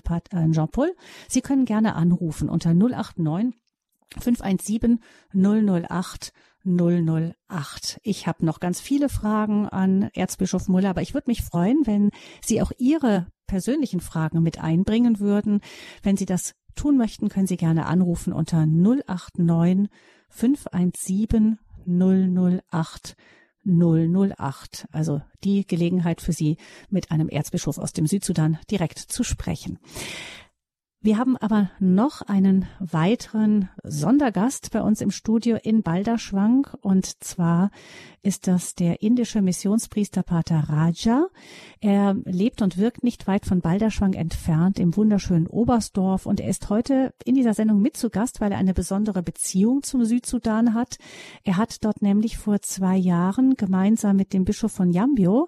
Jean-Paul. 0.51 0.95
Sie 1.27 1.41
können 1.41 1.65
gerne 1.65 1.95
anrufen 1.95 2.49
unter 2.49 2.75
089 2.75 3.55
517 4.19 4.99
008 5.33 6.33
008. 6.63 7.99
Ich 8.03 8.27
habe 8.27 8.45
noch 8.45 8.59
ganz 8.59 8.79
viele 8.79 9.09
Fragen 9.09 9.67
an 9.67 10.11
Erzbischof 10.13 10.67
Muller, 10.67 10.91
aber 10.91 11.01
ich 11.01 11.15
würde 11.15 11.31
mich 11.31 11.41
freuen, 11.41 11.87
wenn 11.87 12.11
Sie 12.45 12.61
auch 12.61 12.71
Ihre 12.77 13.25
persönlichen 13.47 14.01
Fragen 14.01 14.43
mit 14.43 14.59
einbringen 14.59 15.19
würden. 15.19 15.61
Wenn 16.03 16.15
Sie 16.15 16.27
das 16.27 16.53
tun 16.75 16.95
möchten, 16.95 17.29
können 17.29 17.47
Sie 17.47 17.57
gerne 17.57 17.87
anrufen 17.87 18.33
unter 18.33 18.67
089 18.67 19.89
517 20.29 21.57
008 21.85 23.15
008. 23.65 24.87
Also 24.91 25.21
die 25.43 25.65
Gelegenheit 25.65 26.21
für 26.21 26.33
Sie, 26.33 26.57
mit 26.89 27.11
einem 27.11 27.29
Erzbischof 27.29 27.77
aus 27.77 27.93
dem 27.93 28.07
Südsudan 28.07 28.57
direkt 28.71 28.99
zu 28.99 29.23
sprechen. 29.23 29.79
Wir 31.01 31.17
haben 31.17 31.37
aber 31.37 31.71
noch 31.79 32.23
einen 32.23 32.67
weiteren 32.81 33.69
Sondergast 33.85 34.71
bei 34.71 34.81
uns 34.81 34.99
im 34.99 35.11
Studio 35.11 35.55
in 35.63 35.81
Balderschwang 35.81 36.67
und 36.81 37.23
zwar 37.23 37.71
ist 38.21 38.47
das 38.47 38.75
der 38.75 39.01
indische 39.01 39.41
Missionspriester 39.41 40.23
Pater 40.23 40.65
Raja. 40.67 41.27
Er 41.79 42.17
lebt 42.25 42.61
und 42.61 42.77
wirkt 42.77 43.01
nicht 43.05 43.27
weit 43.27 43.45
von 43.45 43.61
Balderschwang 43.61 44.11
entfernt 44.11 44.77
im 44.77 44.93
wunderschönen 44.97 45.47
Oberstdorf 45.47 46.25
und 46.25 46.41
er 46.41 46.49
ist 46.49 46.69
heute 46.69 47.13
in 47.23 47.35
dieser 47.35 47.53
Sendung 47.53 47.81
mit 47.81 47.95
zu 47.95 48.09
Gast, 48.09 48.41
weil 48.41 48.51
er 48.51 48.57
eine 48.57 48.73
besondere 48.73 49.23
Beziehung 49.23 49.83
zum 49.83 50.03
Südsudan 50.03 50.73
hat. 50.73 50.97
Er 51.45 51.55
hat 51.55 51.85
dort 51.85 52.01
nämlich 52.01 52.37
vor 52.37 52.61
zwei 52.61 52.97
Jahren 52.97 53.55
gemeinsam 53.55 54.17
mit 54.17 54.33
dem 54.33 54.43
Bischof 54.43 54.73
von 54.73 54.91
Yambio 54.91 55.47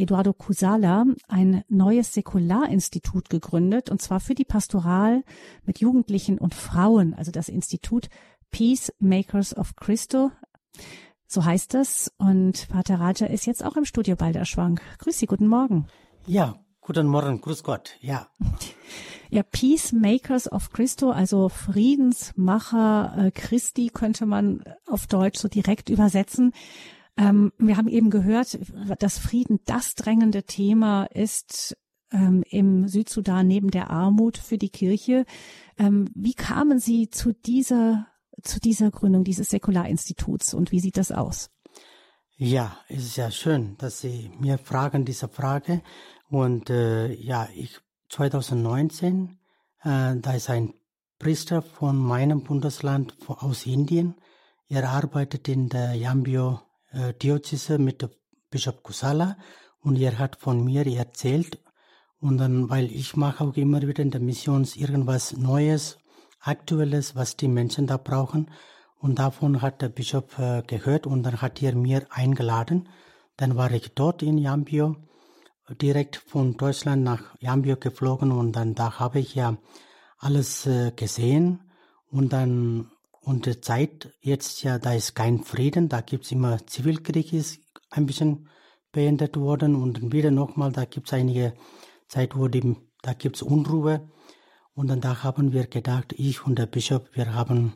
Eduardo 0.00 0.32
Cusala 0.32 1.04
ein 1.28 1.62
neues 1.68 2.14
Säkularinstitut 2.14 3.28
gegründet, 3.28 3.90
und 3.90 4.00
zwar 4.00 4.20
für 4.20 4.34
die 4.34 4.44
Pastoral 4.44 5.22
mit 5.64 5.80
Jugendlichen 5.80 6.38
und 6.38 6.54
Frauen, 6.54 7.14
also 7.14 7.30
das 7.30 7.48
Institut 7.48 8.08
Peacemakers 8.50 9.56
of 9.56 9.76
Christo. 9.76 10.30
So 11.26 11.44
heißt 11.44 11.74
es. 11.74 12.12
Und 12.18 12.68
Pater 12.68 12.98
Raja 12.98 13.26
ist 13.26 13.46
jetzt 13.46 13.64
auch 13.64 13.76
im 13.76 13.84
Studio 13.84 14.16
Balderschwang. 14.16 14.80
Grüß 14.98 15.18
Sie, 15.18 15.26
guten 15.26 15.46
Morgen. 15.46 15.86
Ja, 16.26 16.58
guten 16.80 17.06
Morgen, 17.06 17.40
grüß 17.40 17.62
Gott, 17.62 17.96
ja. 18.00 18.26
Ja, 19.32 19.44
Peacemakers 19.44 20.50
of 20.50 20.72
Christo, 20.72 21.12
also 21.12 21.48
Friedensmacher 21.48 23.14
äh, 23.16 23.30
Christi 23.30 23.88
könnte 23.94 24.26
man 24.26 24.64
auf 24.88 25.06
Deutsch 25.06 25.38
so 25.38 25.46
direkt 25.46 25.88
übersetzen. 25.88 26.52
Ähm, 27.20 27.52
wir 27.58 27.76
haben 27.76 27.88
eben 27.88 28.08
gehört, 28.08 28.58
dass 28.98 29.18
Frieden 29.18 29.60
das 29.66 29.94
drängende 29.94 30.44
Thema 30.44 31.04
ist 31.04 31.76
ähm, 32.12 32.42
im 32.48 32.88
Südsudan 32.88 33.46
neben 33.46 33.70
der 33.70 33.90
Armut 33.90 34.38
für 34.38 34.56
die 34.56 34.70
Kirche. 34.70 35.26
Ähm, 35.78 36.08
wie 36.14 36.32
kamen 36.32 36.78
Sie 36.78 37.10
zu 37.10 37.34
dieser, 37.34 38.06
zu 38.42 38.58
dieser 38.58 38.90
Gründung 38.90 39.22
dieses 39.22 39.50
Säkularinstituts 39.50 40.54
und 40.54 40.72
wie 40.72 40.80
sieht 40.80 40.96
das 40.96 41.12
aus? 41.12 41.50
Ja, 42.36 42.78
es 42.88 43.04
ist 43.04 43.16
ja 43.16 43.30
schön, 43.30 43.76
dass 43.76 44.00
Sie 44.00 44.30
mir 44.40 44.56
fragen 44.56 45.04
diese 45.04 45.28
Frage. 45.28 45.82
Und 46.30 46.70
äh, 46.70 47.12
ja, 47.12 47.50
ich 47.54 47.80
2019, 48.08 49.38
äh, 49.82 50.16
da 50.16 50.32
ist 50.32 50.48
ein 50.48 50.72
Priester 51.18 51.60
von 51.60 51.98
meinem 51.98 52.44
Bundesland 52.44 53.14
aus 53.26 53.66
Indien. 53.66 54.14
Er 54.68 54.88
arbeitet 54.88 55.48
in 55.48 55.68
der 55.68 55.92
Yambio 55.92 56.60
äh, 56.92 57.14
Diözese 57.14 57.78
mit 57.78 58.08
Bischof 58.50 58.82
Kusala. 58.82 59.36
Und 59.80 59.96
er 59.96 60.18
hat 60.18 60.36
von 60.36 60.64
mir 60.64 60.86
erzählt. 60.86 61.58
Und 62.20 62.38
dann, 62.38 62.68
weil 62.68 62.92
ich 62.92 63.16
mache 63.16 63.44
auch 63.44 63.56
immer 63.56 63.80
wieder 63.82 64.02
in 64.02 64.10
der 64.10 64.20
Mission 64.20 64.66
irgendwas 64.74 65.36
Neues, 65.36 65.98
Aktuelles, 66.40 67.16
was 67.16 67.36
die 67.36 67.48
Menschen 67.48 67.86
da 67.86 67.96
brauchen. 67.96 68.50
Und 68.98 69.18
davon 69.18 69.62
hat 69.62 69.80
der 69.80 69.88
Bischof 69.88 70.38
äh, 70.38 70.62
gehört. 70.66 71.06
Und 71.06 71.22
dann 71.22 71.40
hat 71.40 71.62
er 71.62 71.74
mir 71.74 72.06
eingeladen. 72.10 72.88
Dann 73.36 73.56
war 73.56 73.70
ich 73.70 73.94
dort 73.94 74.22
in 74.22 74.36
Yambio, 74.36 74.96
direkt 75.80 76.16
von 76.16 76.56
Deutschland 76.56 77.02
nach 77.02 77.34
Yambio 77.40 77.76
geflogen. 77.76 78.32
Und 78.32 78.52
dann 78.52 78.74
da 78.74 78.98
habe 78.98 79.20
ich 79.20 79.34
ja 79.34 79.56
alles 80.18 80.66
äh, 80.66 80.92
gesehen. 80.94 81.60
Und 82.10 82.32
dann 82.34 82.90
und 83.30 83.46
die 83.46 83.60
Zeit 83.60 84.12
jetzt 84.20 84.64
ja, 84.64 84.80
da 84.80 84.92
ist 84.92 85.14
kein 85.14 85.44
Frieden, 85.44 85.88
da 85.88 86.00
gibt's 86.00 86.32
immer 86.32 86.66
Zivilkrieg 86.66 87.32
ist 87.32 87.60
ein 87.88 88.04
bisschen 88.04 88.48
beendet 88.90 89.36
worden 89.36 89.76
und 89.76 90.12
wieder 90.12 90.32
nochmal, 90.32 90.72
da 90.72 90.84
gibt's 90.84 91.12
einige 91.12 91.54
Zeit, 92.08 92.36
wo 92.36 92.48
die, 92.48 92.76
da 93.02 93.12
gibt's 93.12 93.40
Unruhe 93.42 94.10
und 94.74 94.88
dann 94.88 95.00
da 95.00 95.22
haben 95.22 95.52
wir 95.52 95.68
gedacht, 95.68 96.12
ich 96.16 96.44
und 96.44 96.58
der 96.58 96.66
Bischof, 96.66 97.02
wir 97.12 97.32
haben 97.32 97.74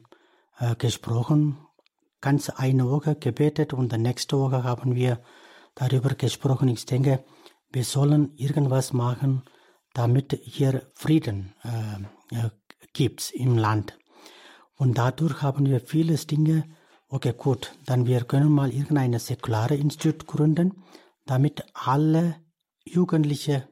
äh, 0.59 0.75
gesprochen, 0.75 1.57
ganz 2.21 2.51
eine 2.51 2.91
Woche 2.91 3.15
gebetet 3.15 3.73
und 3.73 3.93
dann 3.93 4.03
nächste 4.03 4.37
Woche 4.37 4.65
haben 4.65 4.97
wir 4.97 5.23
darüber 5.77 6.17
gesprochen. 6.17 6.67
Ich 6.67 6.85
denke, 6.85 7.25
wir 7.71 7.85
sollen 7.85 8.35
irgendwas 8.35 8.93
machen, 8.93 9.45
damit 9.93 10.33
hier 10.43 10.91
Frieden 10.95 11.55
äh, 11.63 12.37
äh, 12.37 12.51
gibt 12.93 13.31
im 13.35 13.57
Land. 13.57 13.97
Und 14.77 14.99
dadurch 14.99 15.43
haben 15.43 15.67
wir 15.67 15.81
vieles 15.81 16.27
Dinge, 16.27 16.65
okay 17.09 17.35
gut, 17.37 17.73
dann 17.87 18.07
wir 18.07 18.25
können 18.25 18.51
mal 18.51 18.73
irgendeine 18.73 19.19
säkulare 19.19 19.77
Institut 19.77 20.27
gründen, 20.27 20.83
damit 21.27 21.65
alle 21.75 22.37
Jugendliche, 22.85 23.69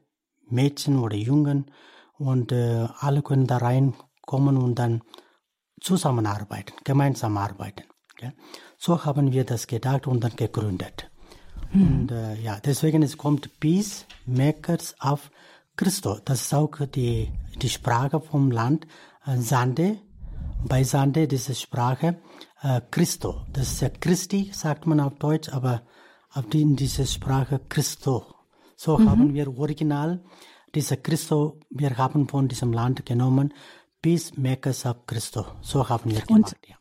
Mädchen 0.48 0.98
oder 0.98 1.16
Jungen 1.16 1.70
und 2.18 2.53
äh, 2.53 2.86
alle 2.98 3.22
können 3.22 3.46
da 3.46 3.59
reinkommen 3.59 4.57
und 4.57 4.78
dann 4.78 5.03
zusammenarbeiten, 5.80 6.74
gemeinsam 6.84 7.36
arbeiten. 7.36 7.84
Okay? 8.14 8.32
So 8.78 9.05
haben 9.05 9.32
wir 9.32 9.44
das 9.44 9.66
gedacht 9.66 10.07
und 10.07 10.22
dann 10.22 10.36
gegründet. 10.36 11.11
Mhm. 11.72 11.82
Und 11.82 12.12
äh, 12.12 12.34
ja, 12.40 12.61
deswegen 12.61 13.03
es 13.03 13.16
kommt 13.16 13.59
Peace 13.61 14.07
Makers 14.26 14.94
of 15.03 15.30
Christo. 15.76 16.18
Das 16.24 16.42
ist 16.42 16.55
auch 16.55 16.76
die, 16.86 17.32
die 17.57 17.68
Sprache 17.68 18.20
vom 18.20 18.50
Land. 18.50 18.86
Äh, 19.26 19.38
Sande, 19.38 19.98
bei 20.66 20.84
Sande, 20.84 21.28
diese 21.28 21.54
Sprache, 21.54 22.20
äh, 22.62 22.80
Christo. 22.90 23.42
Das 23.52 23.72
ist 23.72 23.82
ja 23.82 23.88
Christi, 23.88 24.50
sagt 24.52 24.86
man 24.86 25.00
auf 25.00 25.14
Deutsch, 25.16 25.48
aber 25.48 25.82
auf 26.30 26.46
die, 26.48 26.62
in 26.62 26.76
dieser 26.76 27.06
Sprache 27.06 27.60
Christo. 27.68 28.26
So 28.76 28.98
mhm. 28.98 29.10
haben 29.10 29.34
wir 29.34 29.58
original 29.58 30.22
diese 30.74 30.96
Christo, 30.96 31.60
wir 31.70 31.96
haben 31.98 32.28
von 32.28 32.48
diesem 32.48 32.72
Land 32.72 33.04
genommen, 33.04 33.52
Peacemakers 34.00 34.86
of 34.86 35.06
Christo. 35.06 35.44
So 35.60 35.88
haben 35.88 36.10
wir 36.10 36.22
gemacht, 36.22 36.56
und, 36.56 36.68
ja. 36.68 36.76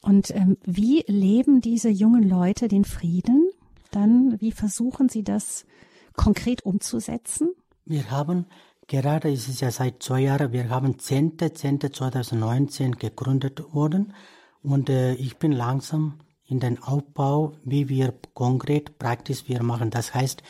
Und 0.00 0.30
ähm, 0.30 0.56
wie 0.64 1.04
leben 1.06 1.60
diese 1.60 1.88
jungen 1.90 2.28
Leute 2.28 2.68
den 2.68 2.84
Frieden? 2.84 3.50
Dann, 3.90 4.40
wie 4.40 4.52
versuchen 4.52 5.08
sie 5.08 5.24
das 5.24 5.66
konkret 6.14 6.64
umzusetzen? 6.64 7.50
Wir 7.84 8.10
haben 8.10 8.46
gerade, 8.86 9.30
ist 9.30 9.48
es 9.48 9.60
ja 9.60 9.70
seit 9.70 10.02
zwei 10.02 10.20
Jahren, 10.20 10.52
wir 10.52 10.70
haben 10.70 10.94
10.10.2019 10.94 12.96
gegründet 12.96 13.74
worden 13.74 14.14
und 14.62 14.88
äh, 14.88 15.14
ich 15.14 15.38
bin 15.38 15.52
langsam 15.52 16.20
in 16.44 16.60
den 16.60 16.82
Aufbau, 16.82 17.54
wie 17.64 17.88
wir 17.88 18.14
konkret 18.34 18.98
praktisch 18.98 19.48
wir 19.48 19.62
machen. 19.62 19.90
Das 19.90 20.14
heißt, 20.14 20.42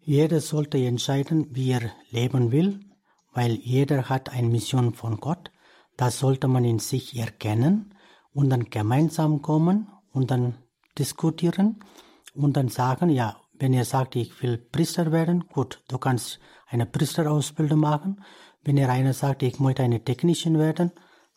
jeder 0.00 0.40
sollte 0.40 0.78
entscheiden, 0.78 1.54
wie 1.54 1.72
er 1.72 1.90
leben 2.10 2.52
will, 2.52 2.80
weil 3.32 3.52
jeder 3.52 4.08
hat 4.08 4.30
eine 4.30 4.48
Mission 4.48 4.94
von 4.94 5.18
Gott. 5.18 5.50
Das 5.96 6.18
sollte 6.18 6.48
man 6.48 6.64
in 6.64 6.78
sich 6.78 7.18
erkennen 7.18 7.94
und 8.32 8.50
dann 8.50 8.70
gemeinsam 8.70 9.42
kommen 9.42 9.88
und 10.12 10.30
dann 10.30 10.54
diskutieren 10.98 11.80
und 12.34 12.56
dann 12.56 12.68
sagen, 12.68 13.10
ja, 13.10 13.36
wenn 13.58 13.74
ihr 13.74 13.84
sagt, 13.84 14.16
ich 14.16 14.42
will 14.42 14.56
Priester 14.56 15.12
werden, 15.12 15.44
gut, 15.52 15.82
du 15.88 15.98
kannst 15.98 16.40
eine 16.70 16.86
Priesterausbildung 16.86 17.80
machen. 17.80 18.22
Wenn 18.62 18.76
ihr 18.76 18.88
einer 18.88 19.12
sagt, 19.12 19.42
ich 19.42 19.58
möchte 19.58 19.82
eine 19.82 20.02
technische 20.02 20.52
werden, 20.54 20.92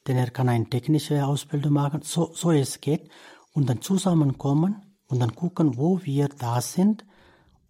dann 0.05 0.17
er 0.17 0.29
kann 0.29 0.49
eine 0.49 0.69
technische 0.69 1.25
Ausbildung 1.25 1.73
machen. 1.73 2.01
So, 2.03 2.31
so 2.33 2.51
es 2.51 2.81
geht. 2.81 3.09
Und 3.53 3.69
dann 3.69 3.81
zusammenkommen 3.81 4.81
und 5.07 5.19
dann 5.19 5.35
gucken, 5.35 5.77
wo 5.77 6.01
wir 6.03 6.27
da 6.29 6.61
sind, 6.61 7.05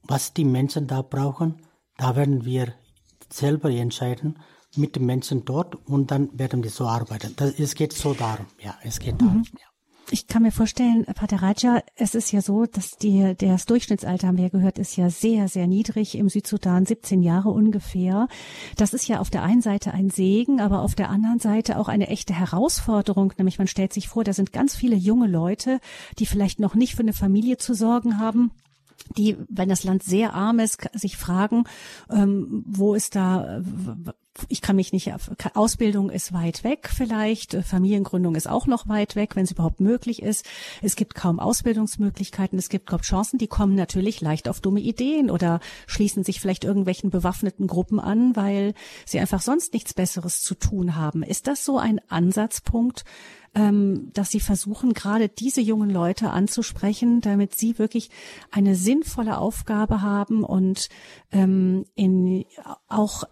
was 0.04 0.34
die 0.34 0.46
Menschen 0.46 0.88
da 0.88 1.02
brauchen. 1.02 1.62
Da 1.98 2.16
werden 2.16 2.46
wir 2.46 2.74
selber 3.30 3.70
entscheiden 3.70 4.40
mit 4.76 4.96
den 4.96 5.06
Menschen 5.06 5.46
dort 5.46 5.76
und 5.88 6.12
dann 6.12 6.38
werden 6.38 6.64
wir 6.64 6.72
so 6.72 6.88
arbeiten. 6.88 7.34
Das, 7.36 7.60
es 7.60 7.76
geht 7.76 7.94
so 7.94 8.14
darum, 8.14 8.48
ja, 8.60 8.76
es 8.82 9.00
geht 9.00 9.22
darum, 9.22 9.38
mhm. 9.38 9.46
ja. 9.54 9.73
Ich 10.14 10.28
kann 10.28 10.44
mir 10.44 10.52
vorstellen, 10.52 11.06
Pater 11.06 11.42
Raja, 11.42 11.82
es 11.96 12.14
ist 12.14 12.32
ja 12.32 12.40
so, 12.40 12.68
dass 12.68 12.92
die, 12.92 13.34
das 13.36 13.66
Durchschnittsalter, 13.66 14.28
haben 14.28 14.38
wir 14.38 14.44
ja 14.44 14.50
gehört, 14.52 14.78
ist 14.78 14.96
ja 14.96 15.10
sehr, 15.10 15.48
sehr 15.48 15.66
niedrig 15.66 16.16
im 16.16 16.30
Südsudan, 16.30 16.86
17 16.86 17.24
Jahre 17.24 17.50
ungefähr. 17.50 18.28
Das 18.78 18.94
ist 18.94 19.08
ja 19.08 19.20
auf 19.22 19.32
der 19.32 19.42
einen 19.42 19.64
Seite 19.64 19.92
ein 19.92 20.12
Segen, 20.12 20.62
aber 20.62 20.82
auf 20.82 20.94
der 20.94 21.10
anderen 21.10 21.40
Seite 21.40 21.80
auch 21.80 21.88
eine 21.88 22.10
echte 22.10 22.36
Herausforderung. 22.36 23.34
Nämlich 23.40 23.58
man 23.58 23.66
stellt 23.66 23.92
sich 23.92 24.08
vor, 24.08 24.24
da 24.24 24.34
sind 24.34 24.54
ganz 24.54 24.76
viele 24.76 24.96
junge 24.96 25.26
Leute, 25.26 25.80
die 26.20 26.28
vielleicht 26.28 26.60
noch 26.60 26.76
nicht 26.76 26.94
für 26.94 27.02
eine 27.02 27.14
Familie 27.14 27.58
zu 27.58 27.74
sorgen 27.74 28.20
haben 28.20 28.52
die, 29.18 29.36
wenn 29.50 29.68
das 29.68 29.84
Land 29.84 30.02
sehr 30.02 30.34
arm 30.34 30.60
ist, 30.60 30.88
sich 30.94 31.18
fragen, 31.18 31.66
ähm, 32.10 32.64
wo 32.66 32.94
ist 32.94 33.16
da, 33.16 33.62
ich 34.50 34.62
kann 34.62 34.76
mich 34.76 34.92
nicht, 34.94 35.12
Ausbildung 35.54 36.10
ist 36.10 36.34
weit 36.34 36.64
weg 36.64 36.90
vielleicht, 36.92 37.54
Familiengründung 37.64 38.36
ist 38.36 38.50
auch 38.50 38.66
noch 38.66 38.88
weit 38.88 39.16
weg, 39.16 39.36
wenn 39.36 39.44
es 39.44 39.52
überhaupt 39.52 39.80
möglich 39.80 40.22
ist. 40.24 40.46
Es 40.82 40.96
gibt 40.96 41.14
kaum 41.14 41.40
Ausbildungsmöglichkeiten, 41.40 42.58
es 42.58 42.70
gibt 42.70 42.88
kaum 42.88 43.02
Chancen, 43.02 43.38
die 43.38 43.48
kommen 43.48 43.76
natürlich 43.76 44.22
leicht 44.22 44.50
auf 44.50 44.60
dumme 44.60 44.80
Ideen 44.80 45.30
oder 45.30 45.60
schließen 45.86 46.24
sich 46.24 46.40
vielleicht 46.40 46.64
irgendwelchen 46.64 47.12
bewaffneten 47.12 47.68
Gruppen 47.68 48.00
an, 48.00 48.36
weil 48.36 48.74
sie 49.06 49.20
einfach 49.20 49.42
sonst 49.42 49.74
nichts 49.74 49.94
Besseres 49.94 50.42
zu 50.42 50.56
tun 50.56 50.96
haben. 50.96 51.22
Ist 51.22 51.48
das 51.48 51.64
so 51.64 51.78
ein 51.78 52.02
Ansatzpunkt, 52.10 53.06
ähm, 53.56 54.10
dass 54.14 54.32
sie 54.32 54.40
versuchen, 54.40 54.94
gerade 54.94 55.30
diese 55.30 55.62
jungen 55.62 55.92
Leute 55.92 56.32
anzusprechen, 56.32 57.22
damit 57.22 57.56
sie 57.56 57.78
wirklich 57.78 58.10
eine 58.50 58.76
sinnvolle 58.76 59.38
Aufgabe 59.38 60.02
haben 60.02 60.44
und 60.44 60.90
ähm, 61.32 61.86
in, 61.94 62.46
auch 62.88 63.26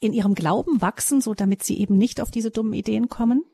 in 0.00 0.12
ihrem 0.12 0.34
Glauben 0.34 0.80
wachsen, 0.80 1.20
so 1.20 1.34
damit 1.34 1.62
sie 1.62 1.78
eben 1.78 1.96
nicht 1.96 2.20
auf 2.20 2.30
diese 2.30 2.50
dummen 2.50 2.72
Ideen 2.72 3.08
kommen? 3.08 3.44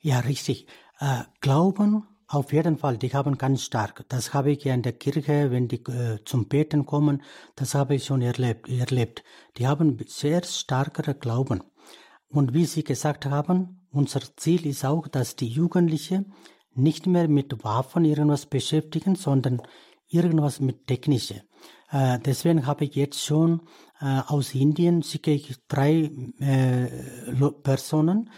Ja, 0.00 0.20
richtig. 0.20 0.66
Äh, 0.98 1.22
Glauben 1.40 2.06
auf 2.26 2.52
jeden 2.52 2.78
Fall, 2.78 2.96
die 2.96 3.12
haben 3.12 3.36
ganz 3.38 3.62
stark. 3.62 4.04
Das 4.08 4.32
habe 4.32 4.50
ich 4.50 4.64
ja 4.64 4.74
in 4.74 4.82
der 4.82 4.94
Kirche, 4.94 5.50
wenn 5.50 5.68
die 5.68 5.82
äh, 5.84 6.18
zum 6.24 6.48
Beten 6.48 6.86
kommen, 6.86 7.22
das 7.54 7.74
habe 7.74 7.94
ich 7.94 8.04
schon 8.06 8.22
erlebt, 8.22 8.68
erlebt. 8.68 9.22
Die 9.56 9.66
haben 9.66 9.98
sehr 10.06 10.42
starkere 10.42 11.14
Glauben. 11.14 11.62
Und 12.28 12.54
wie 12.54 12.64
Sie 12.64 12.82
gesagt 12.82 13.26
haben, 13.26 13.86
unser 13.90 14.20
Ziel 14.36 14.66
ist 14.66 14.84
auch, 14.84 15.06
dass 15.06 15.36
die 15.36 15.48
Jugendlichen 15.48 16.32
nicht 16.74 17.06
mehr 17.06 17.28
mit 17.28 17.62
Waffen 17.62 18.04
irgendwas 18.04 18.46
beschäftigen, 18.46 19.14
sondern 19.14 19.62
irgendwas 20.08 20.60
mit 20.60 20.86
Technische. 20.86 21.42
Äh, 21.94 22.18
deswegen 22.18 22.66
habe 22.66 22.84
ich 22.84 22.96
jetzt 22.96 23.24
schon 23.24 23.60
äh, 24.00 24.20
aus 24.26 24.52
Indien 24.52 25.04
schicke 25.04 25.30
ich 25.30 25.54
drei 25.68 26.10
äh, 26.40 26.88
Personen, 27.62 28.30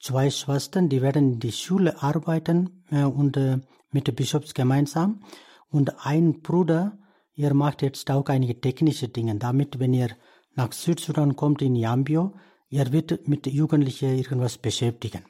zwei 0.00 0.30
Schwestern, 0.30 0.88
die 0.88 1.02
werden 1.02 1.34
in 1.34 1.38
die 1.38 1.52
Schule 1.52 2.02
arbeiten 2.02 2.84
äh, 2.90 3.04
und 3.04 3.36
äh, 3.36 3.58
mit 3.90 4.06
den 4.06 4.14
Bischofs 4.14 4.54
gemeinsam. 4.54 5.22
Und 5.68 6.06
ein 6.06 6.40
Bruder, 6.40 6.98
er 7.36 7.52
macht 7.52 7.82
jetzt 7.82 8.10
auch 8.10 8.26
einige 8.30 8.58
technische 8.58 9.08
Dinge, 9.08 9.36
damit, 9.36 9.78
wenn 9.78 9.92
er 9.92 10.16
nach 10.54 10.72
Südsudan 10.72 11.36
kommt 11.36 11.60
in 11.60 11.76
Yambio, 11.76 12.34
er 12.70 12.92
wird 12.92 13.28
mit 13.28 13.46
Jugendlichen 13.46 14.16
irgendwas 14.16 14.56
beschäftigen. 14.56 15.26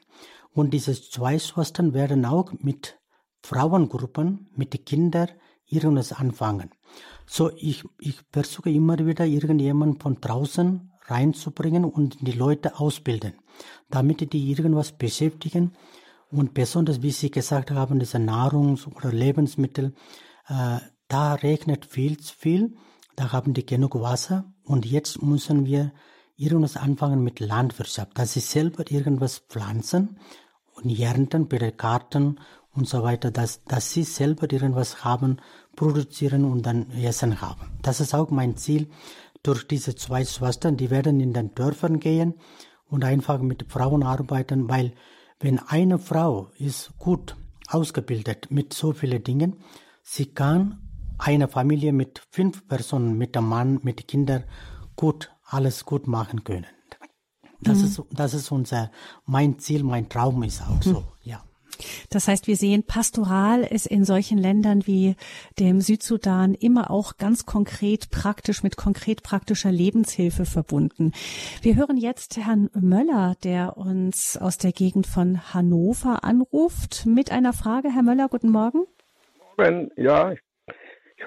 Und 0.53 0.73
diese 0.73 0.93
zwei 0.93 1.37
Schwestern 1.37 1.93
werden 1.93 2.23
auch 2.23 2.53
mit 2.59 2.97
Frauengruppen, 3.41 4.49
mit 4.55 4.85
Kindern 4.85 5.29
irgendwas 5.65 6.13
anfangen. 6.13 6.69
So, 7.25 7.51
ich, 7.55 7.83
ich 7.99 8.19
versuche 8.31 8.69
immer 8.69 8.97
wieder 9.05 9.25
irgendjemanden 9.25 9.99
von 9.99 10.19
draußen 10.19 10.91
reinzubringen 11.05 11.85
und 11.85 12.17
die 12.25 12.31
Leute 12.31 12.79
ausbilden, 12.79 13.33
damit 13.89 14.33
die 14.33 14.51
irgendwas 14.51 14.91
beschäftigen. 14.91 15.73
Und 16.29 16.53
besonders, 16.53 17.01
wie 17.01 17.11
Sie 17.11 17.31
gesagt 17.31 17.71
haben, 17.71 17.99
diese 17.99 18.17
Nahrungs- 18.17 18.87
oder 18.87 19.11
Lebensmittel, 19.11 19.93
äh, 20.47 20.79
da 21.07 21.33
regnet 21.35 21.85
viel 21.85 22.17
zu 22.17 22.33
viel, 22.35 22.75
da 23.15 23.31
haben 23.31 23.53
die 23.53 23.65
genug 23.65 23.95
Wasser 23.95 24.51
und 24.63 24.85
jetzt 24.85 25.21
müssen 25.21 25.65
wir 25.65 25.91
irgendwas 26.35 26.77
anfangen 26.77 27.23
mit 27.23 27.39
Landwirtschaft, 27.39 28.17
dass 28.17 28.33
sie 28.33 28.39
selber 28.39 28.89
irgendwas 28.89 29.39
pflanzen 29.39 30.17
und 30.73 30.89
ernten 30.99 31.47
bei 31.47 31.59
der 31.59 31.71
Garten 31.71 32.39
und 32.71 32.87
so 32.87 33.03
weiter, 33.03 33.29
dass, 33.29 33.63
dass 33.65 33.91
sie 33.91 34.03
selber 34.03 34.51
irgendwas 34.51 35.03
haben, 35.03 35.37
produzieren 35.75 36.45
und 36.45 36.63
dann 36.65 36.89
Essen 36.91 37.41
haben. 37.41 37.71
Das 37.81 37.99
ist 37.99 38.13
auch 38.13 38.29
mein 38.29 38.55
Ziel 38.57 38.89
durch 39.41 39.67
diese 39.67 39.95
zwei 39.95 40.25
Schwestern. 40.25 40.77
Die 40.77 40.89
werden 40.89 41.19
in 41.19 41.33
den 41.33 41.53
Dörfern 41.53 41.99
gehen 41.99 42.35
und 42.85 43.03
einfach 43.03 43.39
mit 43.41 43.71
Frauen 43.71 44.03
arbeiten, 44.03 44.69
weil 44.69 44.93
wenn 45.39 45.59
eine 45.59 45.99
Frau 45.99 46.49
ist 46.57 46.97
gut 46.97 47.35
ausgebildet 47.67 48.47
mit 48.49 48.73
so 48.73 48.93
vielen 48.93 49.23
Dingen, 49.23 49.57
sie 50.03 50.27
kann 50.27 50.79
eine 51.17 51.47
Familie 51.47 51.93
mit 51.93 52.21
fünf 52.31 52.67
Personen, 52.67 53.17
mit 53.17 53.35
dem 53.35 53.47
Mann, 53.47 53.79
mit 53.83 54.07
Kindern 54.07 54.43
gut, 54.95 55.31
alles 55.45 55.85
gut 55.85 56.07
machen 56.07 56.43
können. 56.43 56.65
Das 57.61 57.79
mhm. 57.79 57.85
ist, 57.85 58.01
das 58.11 58.33
ist 58.33 58.51
unser, 58.51 58.91
mein 59.25 59.59
Ziel, 59.59 59.83
mein 59.83 60.09
Traum 60.09 60.43
ist 60.43 60.61
auch 60.61 60.81
so, 60.81 60.99
mhm. 60.99 61.05
ja. 61.21 61.43
Das 62.09 62.27
heißt, 62.27 62.47
wir 62.47 62.55
sehen, 62.55 62.83
pastoral 62.83 63.63
ist 63.63 63.87
in 63.87 64.05
solchen 64.05 64.37
Ländern 64.37 64.85
wie 64.85 65.15
dem 65.59 65.81
Südsudan 65.81 66.53
immer 66.53 66.91
auch 66.91 67.17
ganz 67.17 67.45
konkret 67.45 68.09
praktisch 68.09 68.63
mit 68.63 68.77
konkret 68.77 69.23
praktischer 69.23 69.71
Lebenshilfe 69.71 70.45
verbunden. 70.45 71.11
Wir 71.61 71.75
hören 71.75 71.97
jetzt 71.97 72.37
Herrn 72.37 72.69
Möller, 72.73 73.35
der 73.43 73.77
uns 73.77 74.37
aus 74.37 74.57
der 74.57 74.71
Gegend 74.71 75.07
von 75.07 75.53
Hannover 75.53 76.23
anruft, 76.23 77.05
mit 77.05 77.31
einer 77.31 77.53
Frage. 77.53 77.89
Herr 77.93 78.03
Möller, 78.03 78.27
guten 78.29 78.49
Morgen. 78.49 78.85
Morgen, 79.57 79.91
ja, 79.97 80.31
ich 80.31 80.39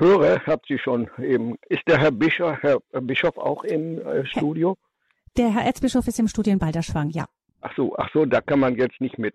höre, 0.01 0.41
habt 0.47 0.67
Sie 0.67 0.79
schon 0.79 1.09
eben. 1.19 1.57
Ist 1.69 1.83
der 1.87 1.99
Herr 1.99 2.11
Bischof, 2.11 2.59
Herr 2.61 2.81
Bischof 3.01 3.39
auch 3.39 3.65
im 3.65 3.99
äh, 4.01 4.27
Studio? 4.27 4.77
Der 5.37 5.53
Herr 5.53 5.65
Erzbischof 5.65 6.07
ist 6.09 6.19
im 6.19 6.29
Studio 6.29 6.53
in 6.53 6.59
Balderschwang, 6.59 7.11
ja. 7.11 7.27
Ach 7.61 7.73
so, 7.77 7.95
ach 7.97 8.09
so, 8.13 8.25
da 8.25 8.41
kann 8.41 8.61
man 8.61 8.77
jetzt 8.77 9.01
nicht 9.01 9.19
mit 9.19 9.35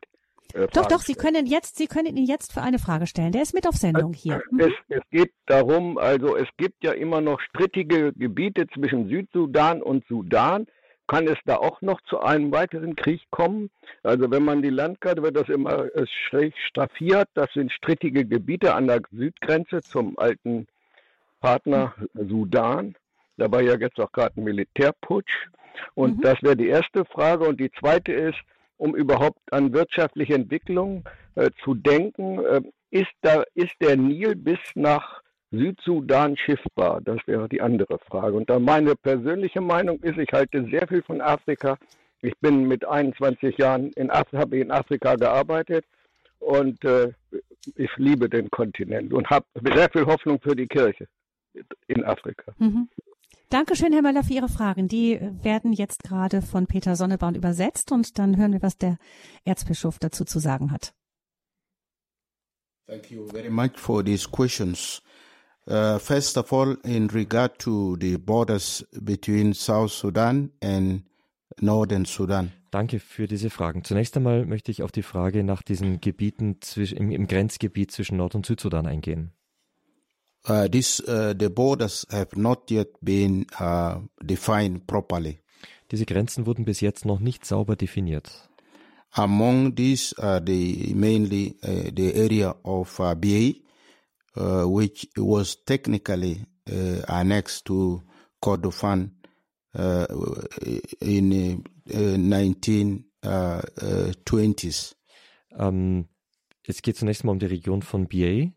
äh, 0.53 0.67
doch, 0.73 0.87
doch, 0.87 1.01
Sie 1.01 1.15
können 1.15 1.45
jetzt, 1.45 1.77
Sie 1.77 1.87
können 1.87 2.15
ihn 2.15 2.25
jetzt 2.25 2.53
für 2.53 2.61
eine 2.61 2.79
Frage 2.79 3.07
stellen. 3.07 3.31
Der 3.31 3.41
ist 3.41 3.53
mit 3.53 3.67
auf 3.67 3.75
Sendung 3.75 4.13
hier. 4.13 4.41
Mhm. 4.51 4.59
Es, 4.59 4.73
es, 4.89 5.01
geht 5.11 5.31
darum, 5.45 5.97
also 5.97 6.35
es 6.35 6.47
gibt 6.57 6.83
ja 6.83 6.91
immer 6.91 7.21
noch 7.21 7.39
strittige 7.41 8.13
Gebiete 8.13 8.67
zwischen 8.67 9.09
Südsudan 9.09 9.81
und 9.81 10.05
Sudan. 10.07 10.67
Kann 11.07 11.27
es 11.27 11.37
da 11.45 11.57
auch 11.57 11.81
noch 11.81 11.99
zu 12.01 12.21
einem 12.21 12.51
weiteren 12.51 12.95
Krieg 12.95 13.21
kommen? 13.31 13.69
Also 14.01 14.31
wenn 14.31 14.45
man 14.45 14.61
die 14.61 14.69
Landkarte, 14.69 15.21
wird 15.21 15.35
das 15.35 15.49
immer 15.49 15.93
äh, 15.93 16.05
schräg 16.07 16.53
straffiert. 16.69 17.27
Das 17.33 17.51
sind 17.53 17.71
strittige 17.71 18.25
Gebiete 18.25 18.73
an 18.73 18.87
der 18.87 19.01
Südgrenze 19.11 19.81
zum 19.81 20.17
alten 20.17 20.67
Partner 21.41 21.93
Sudan. 22.13 22.95
Da 23.37 23.51
war 23.51 23.61
ja 23.61 23.75
jetzt 23.77 23.99
auch 23.99 24.11
gerade 24.11 24.39
ein 24.39 24.43
Militärputsch. 24.43 25.49
Und 25.95 26.17
mhm. 26.17 26.21
das 26.21 26.41
wäre 26.43 26.55
die 26.55 26.67
erste 26.67 27.05
Frage. 27.05 27.45
Und 27.45 27.59
die 27.59 27.71
zweite 27.71 28.13
ist, 28.13 28.37
um 28.81 28.95
überhaupt 28.95 29.39
an 29.51 29.73
wirtschaftliche 29.73 30.33
Entwicklung 30.33 31.03
äh, 31.35 31.51
zu 31.63 31.75
denken. 31.75 32.43
Äh, 32.43 32.61
ist, 32.89 33.11
da, 33.21 33.43
ist 33.53 33.75
der 33.79 33.95
Nil 33.95 34.35
bis 34.35 34.57
nach 34.73 35.21
Südsudan 35.51 36.35
schiffbar? 36.35 36.99
Das 37.01 37.19
wäre 37.27 37.47
die 37.47 37.61
andere 37.61 37.99
Frage. 37.99 38.35
Und 38.35 38.49
dann 38.49 38.63
meine 38.63 38.95
persönliche 38.95 39.61
Meinung 39.61 39.99
ist, 40.01 40.17
ich 40.17 40.33
halte 40.33 40.65
sehr 40.71 40.87
viel 40.87 41.03
von 41.03 41.21
Afrika. 41.21 41.77
Ich 42.23 42.33
bin 42.39 42.67
mit 42.67 42.83
21 42.83 43.55
Jahren 43.59 43.91
in 43.91 44.09
Afrika, 44.09 44.39
habe 44.39 44.57
in 44.57 44.71
Afrika 44.71 45.15
gearbeitet 45.15 45.85
und 46.39 46.83
äh, 46.83 47.13
ich 47.75 47.91
liebe 47.97 48.29
den 48.29 48.49
Kontinent 48.49 49.13
und 49.13 49.29
habe 49.29 49.45
sehr 49.75 49.91
viel 49.91 50.07
Hoffnung 50.07 50.39
für 50.41 50.55
die 50.55 50.67
Kirche 50.67 51.07
in 51.87 52.03
Afrika. 52.03 52.51
Mhm. 52.57 52.89
Dankeschön, 53.51 53.91
Herr 53.91 54.01
Möller, 54.01 54.23
für 54.23 54.31
Ihre 54.31 54.47
Fragen. 54.47 54.87
Die 54.87 55.19
werden 55.43 55.73
jetzt 55.73 56.03
gerade 56.03 56.41
von 56.41 56.67
Peter 56.67 56.95
Sonneborn 56.95 57.35
übersetzt 57.35 57.91
und 57.91 58.17
dann 58.17 58.37
hören 58.37 58.53
wir, 58.53 58.61
was 58.61 58.77
der 58.77 58.97
Erzbischof 59.43 59.99
dazu 59.99 60.23
zu 60.23 60.39
sagen 60.39 60.71
hat. 60.71 60.93
Thank 62.87 63.11
you 63.11 63.27
very 63.27 63.49
much 63.49 63.71
for 63.75 64.05
these 64.05 64.25
questions. 64.29 65.01
Uh, 65.67 65.99
first 65.99 66.37
of 66.37 66.53
all, 66.53 66.77
in 66.85 67.09
regard 67.09 67.59
to 67.59 67.97
the 67.99 68.17
borders 68.17 68.87
between 69.01 69.53
South 69.53 69.91
Sudan 69.91 70.51
and 70.63 71.03
Northern 71.59 72.05
Sudan. 72.05 72.53
Danke 72.71 73.01
für 73.01 73.27
diese 73.27 73.49
Fragen. 73.49 73.83
Zunächst 73.83 74.15
einmal 74.15 74.45
möchte 74.45 74.71
ich 74.71 74.81
auf 74.81 74.93
die 74.93 75.03
Frage 75.03 75.43
nach 75.43 75.61
diesen 75.61 75.99
Gebieten 75.99 76.57
im, 76.77 77.11
im 77.11 77.27
Grenzgebiet 77.27 77.91
zwischen 77.91 78.15
Nord- 78.15 78.35
und 78.35 78.45
Südsudan 78.45 78.87
eingehen. 78.87 79.33
Uh, 80.47 80.67
this, 80.67 80.99
uh, 81.07 81.33
the 81.37 81.49
borders 81.49 82.05
have 82.09 82.35
not 82.35 82.71
yet 82.71 82.87
been 83.03 83.45
uh, 83.59 83.99
defined 84.25 84.87
properly. 84.87 85.39
Diese 85.91 86.05
Grenzen 86.05 86.45
wurden 86.45 86.65
bis 86.65 86.81
jetzt 86.81 87.05
noch 87.05 87.19
nicht 87.19 87.45
sauber 87.45 87.75
definiert. 87.75 88.49
Among 89.13 89.75
these 89.75 90.13
are 90.17 90.39
the 90.39 90.93
mainly 90.95 91.57
the 91.61 92.15
area 92.15 92.55
of 92.63 92.97
BA, 92.97 93.55
which 94.65 95.09
was 95.17 95.57
technically 95.65 96.45
annexed 96.65 97.65
to 97.65 98.01
Kordofan 98.41 99.11
in 99.73 101.63
uh, 101.93 102.17
1920s. 102.17 104.95
Uh, 105.53 105.57
um, 105.57 106.07
es 106.65 106.81
geht 106.81 106.97
zunächst 106.97 107.23
mal 107.23 107.33
um 107.33 107.39
die 107.39 107.47
Region 107.47 107.81
von 107.81 108.07
BA. 108.07 108.51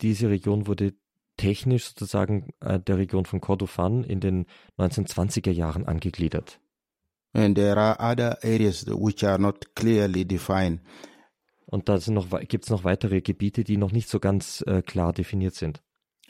Diese 0.00 0.28
Region 0.28 0.66
wurde 0.66 0.94
technisch 1.36 1.86
sozusagen 1.86 2.52
äh, 2.60 2.78
der 2.80 2.98
Region 2.98 3.24
von 3.24 3.40
Kordofan 3.40 4.04
in 4.04 4.20
den 4.20 4.46
1920er 4.78 5.50
Jahren 5.50 5.86
angegliedert. 5.86 6.60
And 7.34 7.56
there 7.56 7.78
are 7.78 7.96
other 7.98 8.38
areas 8.44 8.86
which 8.86 9.24
are 9.24 9.38
not 9.38 9.74
clearly 9.74 10.24
defined. 10.24 10.80
Und 11.66 11.88
da 11.88 11.96
gibt 11.96 12.64
es 12.64 12.70
noch 12.70 12.84
weitere 12.84 13.22
Gebiete, 13.22 13.64
die 13.64 13.78
noch 13.78 13.92
nicht 13.92 14.08
so 14.08 14.20
ganz 14.20 14.62
äh, 14.66 14.82
klar 14.82 15.14
definiert 15.14 15.54
sind. 15.54 15.82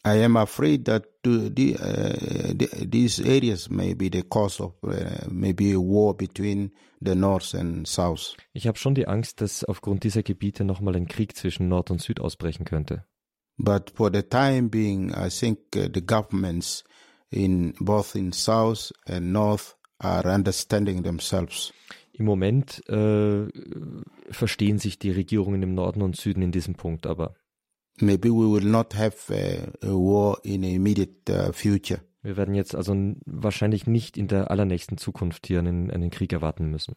I 0.04 0.24
am 0.24 0.36
afraid 0.36 0.84
that 0.86 1.04
the, 1.24 1.76
uh, 1.76 2.54
the, 2.58 2.88
these 2.88 3.20
areas 3.20 3.70
may 3.70 3.94
be 3.94 4.08
the 4.10 4.24
cause 4.24 4.60
of 4.60 4.74
uh, 4.82 5.28
maybe 5.30 5.72
a 5.74 5.78
war 5.78 6.16
between 6.16 6.72
the 7.00 7.14
North 7.14 7.54
and 7.54 7.86
South. 7.86 8.36
Ich 8.52 8.66
habe 8.66 8.78
schon 8.78 8.96
die 8.96 9.06
Angst, 9.06 9.40
dass 9.40 9.62
aufgrund 9.62 10.02
dieser 10.02 10.24
Gebiete 10.24 10.64
nochmal 10.64 10.96
ein 10.96 11.06
Krieg 11.06 11.36
zwischen 11.36 11.68
Nord 11.68 11.92
und 11.92 12.00
Süd 12.00 12.18
ausbrechen 12.18 12.64
könnte. 12.64 13.04
But 13.62 13.92
for 13.94 14.10
the 14.10 14.22
time 14.22 14.68
being, 14.68 15.14
I 15.14 15.30
think 15.30 15.58
uh, 15.76 15.88
the 15.88 16.00
governments 16.00 16.82
in 17.30 17.74
both 17.80 18.16
in 18.16 18.32
South 18.32 18.90
and 19.06 19.32
North 19.32 19.76
are 20.00 20.26
understanding 20.26 21.04
themselves. 21.04 21.72
Im 22.12 22.26
Moment 22.26 22.82
äh, 22.88 23.46
verstehen 24.30 24.78
sich 24.78 24.98
die 24.98 25.12
Regierungen 25.12 25.62
im 25.62 25.74
Norden 25.74 26.02
und 26.02 26.16
Süden 26.16 26.42
in 26.42 26.50
diesem 26.50 26.74
Punkt, 26.74 27.06
aber 27.06 27.34
maybe 28.00 28.30
we 28.30 28.50
will 28.52 28.68
not 28.68 28.94
have 28.94 29.32
a, 29.32 29.86
a 29.86 29.90
war 29.90 30.38
in 30.42 30.64
immediate 30.64 31.30
uh, 31.30 31.52
future. 31.52 32.00
Wir 32.22 32.36
werden 32.36 32.54
jetzt 32.54 32.74
also 32.74 32.94
wahrscheinlich 33.24 33.86
nicht 33.86 34.18
in 34.18 34.28
der 34.28 34.50
allernächsten 34.50 34.98
Zukunft 34.98 35.46
hier 35.46 35.60
einen, 35.60 35.90
einen 35.90 36.10
Krieg 36.10 36.32
erwarten 36.32 36.70
müssen. 36.70 36.96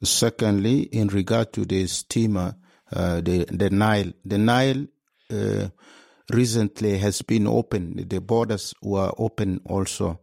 Secondly, 0.00 0.82
in 0.82 1.08
regard 1.10 1.52
to 1.52 1.62
the 1.68 1.86
steamer, 1.86 2.56
uh, 2.92 3.20
the, 3.24 3.46
the 3.48 3.70
Nile, 3.70 4.14
the 4.24 4.38
Nile 4.38 4.88
uh, 5.30 5.68
recently 6.32 6.98
has 7.00 7.22
been 7.22 7.46
open. 7.46 8.06
The 8.08 8.20
borders 8.20 8.74
were 8.82 9.12
open 9.18 9.60
also. 9.64 10.18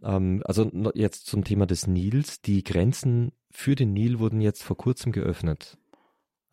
Um, 0.00 0.36
ähm, 0.36 0.42
also 0.44 0.70
jetzt 0.94 1.26
zum 1.26 1.44
Thema 1.44 1.66
des 1.66 1.86
Nils. 1.86 2.40
Die 2.40 2.62
Grenzen 2.62 3.32
für 3.50 3.74
den 3.74 3.92
Nil 3.92 4.18
wurden 4.18 4.40
jetzt 4.40 4.62
vor 4.62 4.76
kurzem 4.76 5.12
geöffnet. 5.12 5.76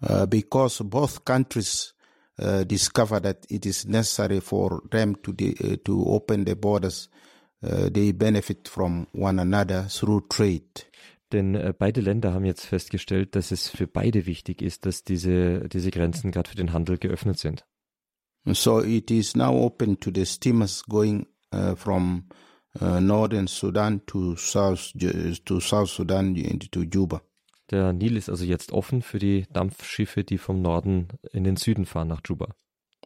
Uh, 0.01 0.25
because 0.27 0.83
both 0.83 1.23
countries 1.25 1.95
uh, 2.39 2.65
discovered 2.65 3.23
that 3.23 3.49
it 3.49 3.65
is 3.65 3.85
necessary 3.85 4.41
for 4.41 4.81
them 4.91 5.15
to 5.21 5.31
uh, 5.31 5.77
to 5.83 6.03
open 6.05 6.45
the 6.45 6.55
borders. 6.55 7.09
Uh, 7.63 7.89
they 7.89 8.11
benefit 8.11 8.67
from 8.67 9.07
one 9.13 9.39
another 9.39 9.87
through 9.87 10.27
trade. 10.27 10.85
Denn 11.31 11.55
äh, 11.55 11.73
beide 11.77 12.01
Länder 12.01 12.33
haben 12.33 12.45
jetzt 12.45 12.65
festgestellt, 12.65 13.35
dass 13.35 13.51
es 13.51 13.67
für 13.67 13.87
beide 13.87 14.25
wichtig 14.25 14.61
ist, 14.61 14.85
dass 14.85 15.03
diese, 15.03 15.67
diese 15.69 15.91
Grenzen 15.91 16.31
gerade 16.31 16.49
für 16.49 16.55
den 16.55 16.71
Handel 16.71 16.97
geöffnet 16.97 17.39
sind. 17.39 17.65
So 18.53 18.79
it 18.79 19.09
is 19.09 19.35
now 19.35 19.53
open 19.55 19.97
to 19.97 20.11
the 20.11 20.25
steamers 20.25 20.83
going 20.87 21.25
uh, 21.51 21.75
from 21.75 22.25
uh, 22.79 22.99
northern 22.99 23.47
Sudan 23.47 24.01
to 24.07 24.35
South, 24.35 24.91
to 25.45 25.59
South 25.59 25.89
Sudan 25.89 26.35
to 26.71 26.83
Juba. 26.83 27.21
Der 27.71 27.93
Nil 27.93 28.17
ist 28.17 28.29
also 28.29 28.43
jetzt 28.43 28.71
offen 28.71 29.01
für 29.01 29.17
die 29.17 29.47
Dampfschiffe, 29.51 30.23
die 30.23 30.37
vom 30.37 30.61
Norden 30.61 31.07
in 31.33 31.43
den 31.43 31.55
Süden 31.55 31.85
fahren 31.85 32.09
nach 32.09 32.21
Juba. 32.23 32.49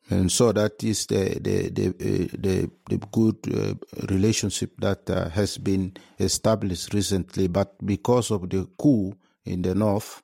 And 0.09 0.31
so 0.31 0.51
that 0.51 0.83
is 0.83 1.05
the 1.07 1.39
the 1.39 1.69
the 1.69 1.89
uh, 1.89 2.27
the, 2.35 2.69
the 2.89 2.99
good 3.11 3.47
uh, 3.47 3.75
relationship 4.09 4.71
that 4.81 5.07
uh, 5.09 5.29
has 5.29 5.59
been 5.59 5.93
established 6.17 6.93
recently. 6.93 7.47
But 7.47 7.75
because 7.85 8.31
of 8.31 8.49
the 8.49 8.65
coup 8.77 9.13
in 9.45 9.61
the 9.61 9.75
north, 9.75 10.23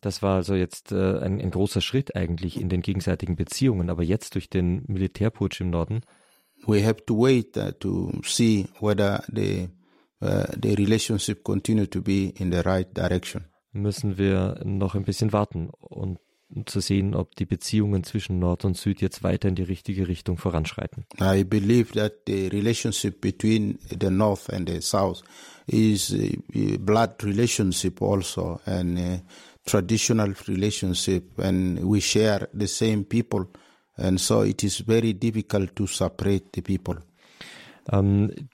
Das 0.00 0.22
war 0.22 0.36
also 0.36 0.54
jetzt 0.54 0.92
äh, 0.92 1.18
ein, 1.18 1.40
ein 1.40 1.50
großer 1.50 1.80
Schritt 1.80 2.14
eigentlich 2.14 2.60
in 2.60 2.68
den 2.68 2.82
gegenseitigen 2.82 3.36
Beziehungen, 3.36 3.90
aber 3.90 4.02
jetzt 4.02 4.34
durch 4.34 4.48
den 4.48 4.84
Militärputsch 4.86 5.60
im 5.60 5.70
Norden 5.70 6.02
we 6.66 6.82
have 6.82 7.04
to 7.06 7.14
wait 7.14 7.56
uh, 7.56 7.72
to 7.78 8.20
see 8.24 8.66
whether 8.80 9.22
the 9.32 9.68
uh, 10.22 10.46
the 10.56 10.74
relationship 10.74 11.44
continue 11.44 11.86
to 11.86 12.00
be 12.00 12.32
in 12.36 12.50
the 12.50 12.62
right 12.62 12.92
direction. 12.96 13.44
müssen 13.72 14.18
wir 14.18 14.60
noch 14.64 14.94
ein 14.94 15.04
bisschen 15.04 15.32
warten 15.32 15.70
und 15.70 16.18
zu 16.64 16.80
sehen, 16.80 17.14
ob 17.14 17.36
die 17.36 17.44
Beziehungen 17.44 18.04
zwischen 18.04 18.38
Nord 18.38 18.64
und 18.64 18.76
Süd 18.76 19.02
jetzt 19.02 19.22
weiter 19.22 19.48
in 19.48 19.54
die 19.54 19.62
richtige 19.62 20.08
Richtung 20.08 20.38
voranschreiten. 20.38 21.04
I 21.20 21.44
believe 21.44 21.92
that 21.92 22.22
the 22.26 22.48
relationship 22.48 23.20
between 23.20 23.78
the 24.00 24.08
north 24.08 24.50
and 24.50 24.68
the 24.68 24.80
south 24.80 25.22
is 25.66 26.10
a 26.10 26.78
blood 26.78 27.22
relationship 27.22 28.00
also 28.00 28.60
and 28.64 28.98
a 28.98 29.20
traditional 29.68 30.34
relationship 30.48 31.38
and 31.38 31.78
we 31.82 32.00
share 32.00 32.48
the 32.52 32.66
same 32.66 33.04
people 33.04 33.46
and 33.96 34.18
so 34.18 34.42
it 34.42 34.64
is 34.64 34.78
very 34.86 35.12
difficult 35.12 35.76
to 35.76 35.86
separate 35.86 36.46
the 36.54 36.62
people. 36.62 36.96
Ähm, 37.90 38.48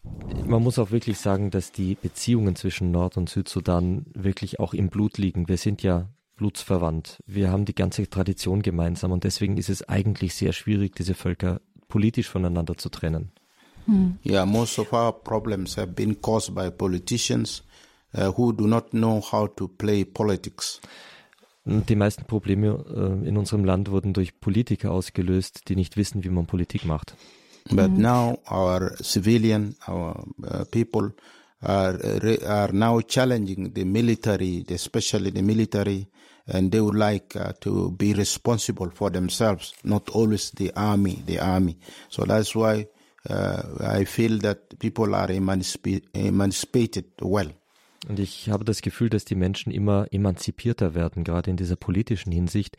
man 0.47 0.63
muss 0.63 0.79
auch 0.79 0.91
wirklich 0.91 1.19
sagen, 1.19 1.51
dass 1.51 1.73
die 1.73 1.97
Beziehungen 1.97 2.57
zwischen 2.57 2.91
Nord- 2.91 3.17
und 3.17 3.29
Südsudan 3.29 4.07
wirklich 4.15 4.61
auch 4.61 4.75
im 4.75 4.89
Blut 4.89 5.19
liegen. 5.19 5.49
Wir 5.49 5.57
sind 5.57 5.83
ja 5.83 6.09
blutsverwandt. 6.37 7.19
Wir 7.27 7.51
haben 7.51 7.65
die 7.65 7.75
ganze 7.75 8.09
Tradition 8.09 8.63
gemeinsam 8.63 9.13
und 9.13 9.25
deswegen 9.25 9.57
ist 9.57 9.71
es 9.71 9.89
eigentlich 9.89 10.35
sehr 10.35 10.53
schwierig, 10.53 10.97
diese 10.97 11.15
Völker 11.15 11.61
politisch 11.89 12.29
voneinander 12.29 12.77
zu 12.77 12.89
trennen. 12.89 13.31
Yeah, 14.25 14.47
most 14.47 14.79
of 14.79 14.93
our 14.93 15.13
problems 15.13 15.77
have 15.77 15.89
been 15.89 16.21
caused 16.21 16.55
by 16.55 16.71
politicians 16.71 17.63
who 18.37 18.53
do 18.53 18.67
not 18.67 18.93
know 18.93 19.21
how 19.21 19.47
to 19.47 19.69
play 19.69 20.05
politics. 20.05 20.81
Die 21.67 21.97
meisten 21.97 22.27
Probleme 22.27 22.85
äh, 22.95 23.29
in 23.29 23.39
unserem 23.39 23.65
Land 23.65 23.91
wurden 23.91 24.13
durch 24.13 24.39
Politiker 24.39 24.91
ausgelöst, 24.91 25.69
die 25.69 25.77
nicht 25.77 25.97
wissen, 25.97 26.23
wie 26.23 26.29
man 26.29 26.47
Politik 26.47 26.85
macht. 26.85 27.15
But 27.71 27.93
now 27.93 28.39
our 28.51 28.95
civilian, 29.03 29.75
our 29.89 30.27
uh, 30.43 30.65
people 30.71 31.15
are 31.63 31.99
re- 32.23 32.45
are 32.47 32.71
now 32.75 33.01
challenging 33.01 33.73
the 33.73 33.87
military, 33.87 34.67
especially 34.69 35.31
the 35.31 35.41
military, 35.41 36.07
and 36.47 36.71
they 36.71 36.81
would 36.81 36.95
like 36.95 37.35
uh, 37.35 37.55
to 37.61 37.91
be 37.93 38.13
responsible 38.13 38.91
for 38.91 39.11
themselves, 39.11 39.73
not 39.83 40.11
always 40.11 40.51
the 40.51 40.71
army, 40.77 41.23
the 41.25 41.39
army. 41.39 41.79
So 42.11 42.25
that's 42.27 42.55
why 42.55 42.87
uh, 43.31 43.63
I 43.81 44.05
feel 44.05 44.39
that 44.41 44.79
people 44.79 45.15
are 45.15 45.29
emancipa- 45.29 46.03
emancipated 46.13 47.07
well. 47.23 47.51
Und 48.09 48.19
ich 48.19 48.51
habe 48.51 48.65
das 48.65 48.83
Gefühl, 48.83 49.11
dass 49.11 49.25
die 49.25 49.35
Menschen 49.35 49.73
immer 49.73 50.07
emanzipierter 50.13 50.95
werden, 50.95 51.25
gerade 51.25 51.51
in 51.51 51.57
dieser 51.57 51.77
politischen 51.77 52.33
Hinsicht, 52.33 52.77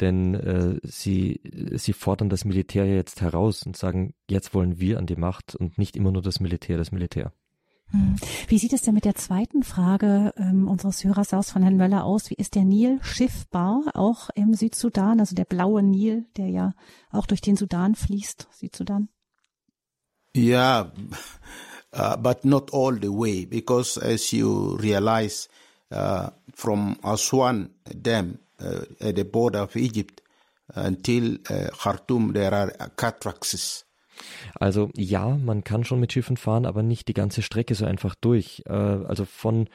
denn 0.00 0.34
äh, 0.34 0.78
sie, 0.82 1.40
sie 1.72 1.92
fordern 1.92 2.28
das 2.28 2.44
Militär 2.44 2.84
ja 2.84 2.94
jetzt 2.94 3.20
heraus 3.20 3.64
und 3.64 3.76
sagen, 3.76 4.14
jetzt 4.30 4.54
wollen 4.54 4.78
wir 4.78 4.98
an 4.98 5.06
die 5.06 5.16
Macht 5.16 5.56
und 5.56 5.78
nicht 5.78 5.96
immer 5.96 6.12
nur 6.12 6.22
das 6.22 6.40
Militär, 6.40 6.78
das 6.78 6.92
Militär. 6.92 7.32
Hm. 7.90 8.16
Wie 8.48 8.58
sieht 8.58 8.74
es 8.74 8.82
denn 8.82 8.94
mit 8.94 9.06
der 9.06 9.14
zweiten 9.14 9.62
Frage 9.62 10.34
ähm, 10.36 10.68
unseres 10.68 11.02
Hörers 11.04 11.32
aus 11.32 11.50
von 11.50 11.62
Herrn 11.62 11.76
Möller 11.76 12.04
aus? 12.04 12.28
Wie 12.30 12.34
ist 12.34 12.54
der 12.54 12.64
Nil 12.64 12.98
schiffbar, 13.02 13.82
auch 13.94 14.28
im 14.34 14.54
Südsudan, 14.54 15.20
also 15.20 15.34
der 15.34 15.46
blaue 15.46 15.82
Nil, 15.82 16.26
der 16.36 16.48
ja 16.48 16.74
auch 17.10 17.26
durch 17.26 17.40
den 17.40 17.56
Sudan 17.56 17.94
fließt, 17.94 18.48
Südsudan? 18.52 19.08
Yeah, 20.36 20.92
uh, 21.92 22.16
but 22.16 22.44
not 22.44 22.70
all 22.70 22.92
the 22.92 23.12
way 23.12 23.44
because 23.44 23.98
as 23.98 24.32
you 24.32 24.76
realize 24.76 25.48
uh, 25.90 26.30
from 26.54 26.98
Aswan 27.04 27.70
Dam 28.02 28.38
uh, 28.60 28.80
at 29.00 29.16
the 29.16 29.24
border 29.24 29.60
of 29.60 29.76
Egypt 29.76 30.20
until 30.74 31.38
uh, 31.50 31.68
Khartoum 31.72 32.32
there 32.32 32.54
are 32.54 32.72
cataracts. 32.96 33.84
Also 34.58 34.90
ja, 34.96 35.36
man 35.36 35.62
kann 35.64 35.84
schon 35.84 36.00
mit 36.00 36.12
Schiffen 36.12 36.36
fahren, 36.36 36.66
aber 36.66 36.82
nicht 36.82 37.08
die 37.08 37.14
ganze 37.14 37.42
Strecke 37.42 37.74
so 37.74 37.84
einfach 37.84 38.14
durch. 38.16 38.62
Äh, 38.66 38.72
also 38.72 39.24
von, 39.24 39.68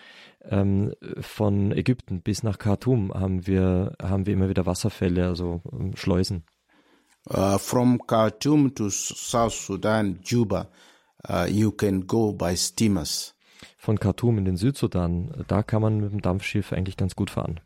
ähm, 0.43 0.93
von 1.21 1.71
Ägypten 1.71 2.21
bis 2.21 2.43
nach 2.43 2.57
Khartoum 2.57 3.13
haben 3.13 3.47
wir, 3.47 3.93
haben 4.01 4.25
wir 4.25 4.33
immer 4.33 4.49
wieder 4.49 4.65
Wasserfälle, 4.65 5.25
also 5.25 5.61
ähm, 5.71 5.95
Schleusen. 5.95 6.43
Uh, 7.29 7.57
from 7.57 8.05
Khartoum 8.05 8.75
to 8.75 8.89
South 8.89 9.53
Sudan, 9.53 10.19
Juba, 10.25 10.67
uh, 11.29 11.45
you 11.49 11.71
can 11.71 12.05
go 12.07 12.31
by 12.33 12.55
steamers. 12.55 13.33
Von 13.77 13.99
Khartoum 13.99 14.37
in 14.37 14.45
den 14.45 14.57
Südsudan, 14.57 15.43
da 15.47 15.61
kann 15.63 15.81
man 15.81 15.99
mit 15.99 16.11
dem 16.11 16.21
Dampfschiff 16.21 16.71
eigentlich 16.71 16.97
ganz 16.97 17.15
gut 17.15 17.29
fahren. 17.29 17.59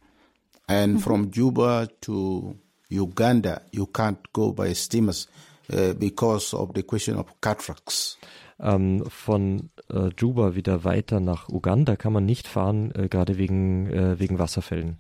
And 0.68 1.00
from 1.02 1.32
Juba 1.32 1.88
to 2.02 2.56
Uganda, 2.90 3.62
you 3.72 3.86
can't 3.86 4.18
go 4.34 4.52
by 4.52 4.74
steamers 4.74 5.28
uh, 5.72 5.94
because 5.94 6.56
of 6.56 6.72
the 6.76 6.84
question 6.84 7.18
of 7.18 7.28
cataracts. 7.42 8.18
Ähm, 8.60 9.04
von 9.08 9.70
äh, 9.90 10.10
Juba 10.18 10.56
wieder 10.56 10.84
weiter 10.84 11.20
nach 11.20 11.48
Uganda 11.48 11.96
kann 11.96 12.12
man 12.14 12.26
nicht 12.26 12.48
fahren, 12.48 12.92
äh, 12.96 13.08
gerade 13.08 13.38
wegen, 13.38 13.88
äh, 13.88 14.20
wegen 14.20 14.40
Wasserfällen. 14.40 15.00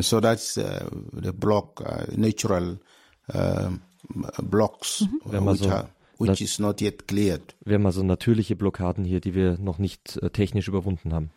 So 0.00 0.20
that's 0.20 0.56
uh, 0.56 0.88
the 1.12 1.32
block, 1.32 1.80
uh, 1.80 2.06
natural 2.16 2.78
um, 3.32 3.80
blocks, 4.42 5.02
uh, 5.02 5.32
Wenn 5.32 5.44
man 5.44 5.54
which, 5.54 5.62
so- 5.62 5.70
are, 5.70 5.88
which 6.18 6.40
is 6.40 6.58
not 6.58 6.80
yet 6.80 7.06
cleared. 7.08 7.54
Wir 7.64 7.74
haben 7.74 7.86
also 7.86 8.02
natürliche 8.02 8.56
Blockaden 8.56 9.04
hier, 9.04 9.20
die 9.20 9.34
wir 9.34 9.58
noch 9.58 9.78
nicht 9.78 10.16
äh, 10.22 10.30
technisch 10.30 10.68
überwunden 10.68 11.12
haben. 11.12 11.30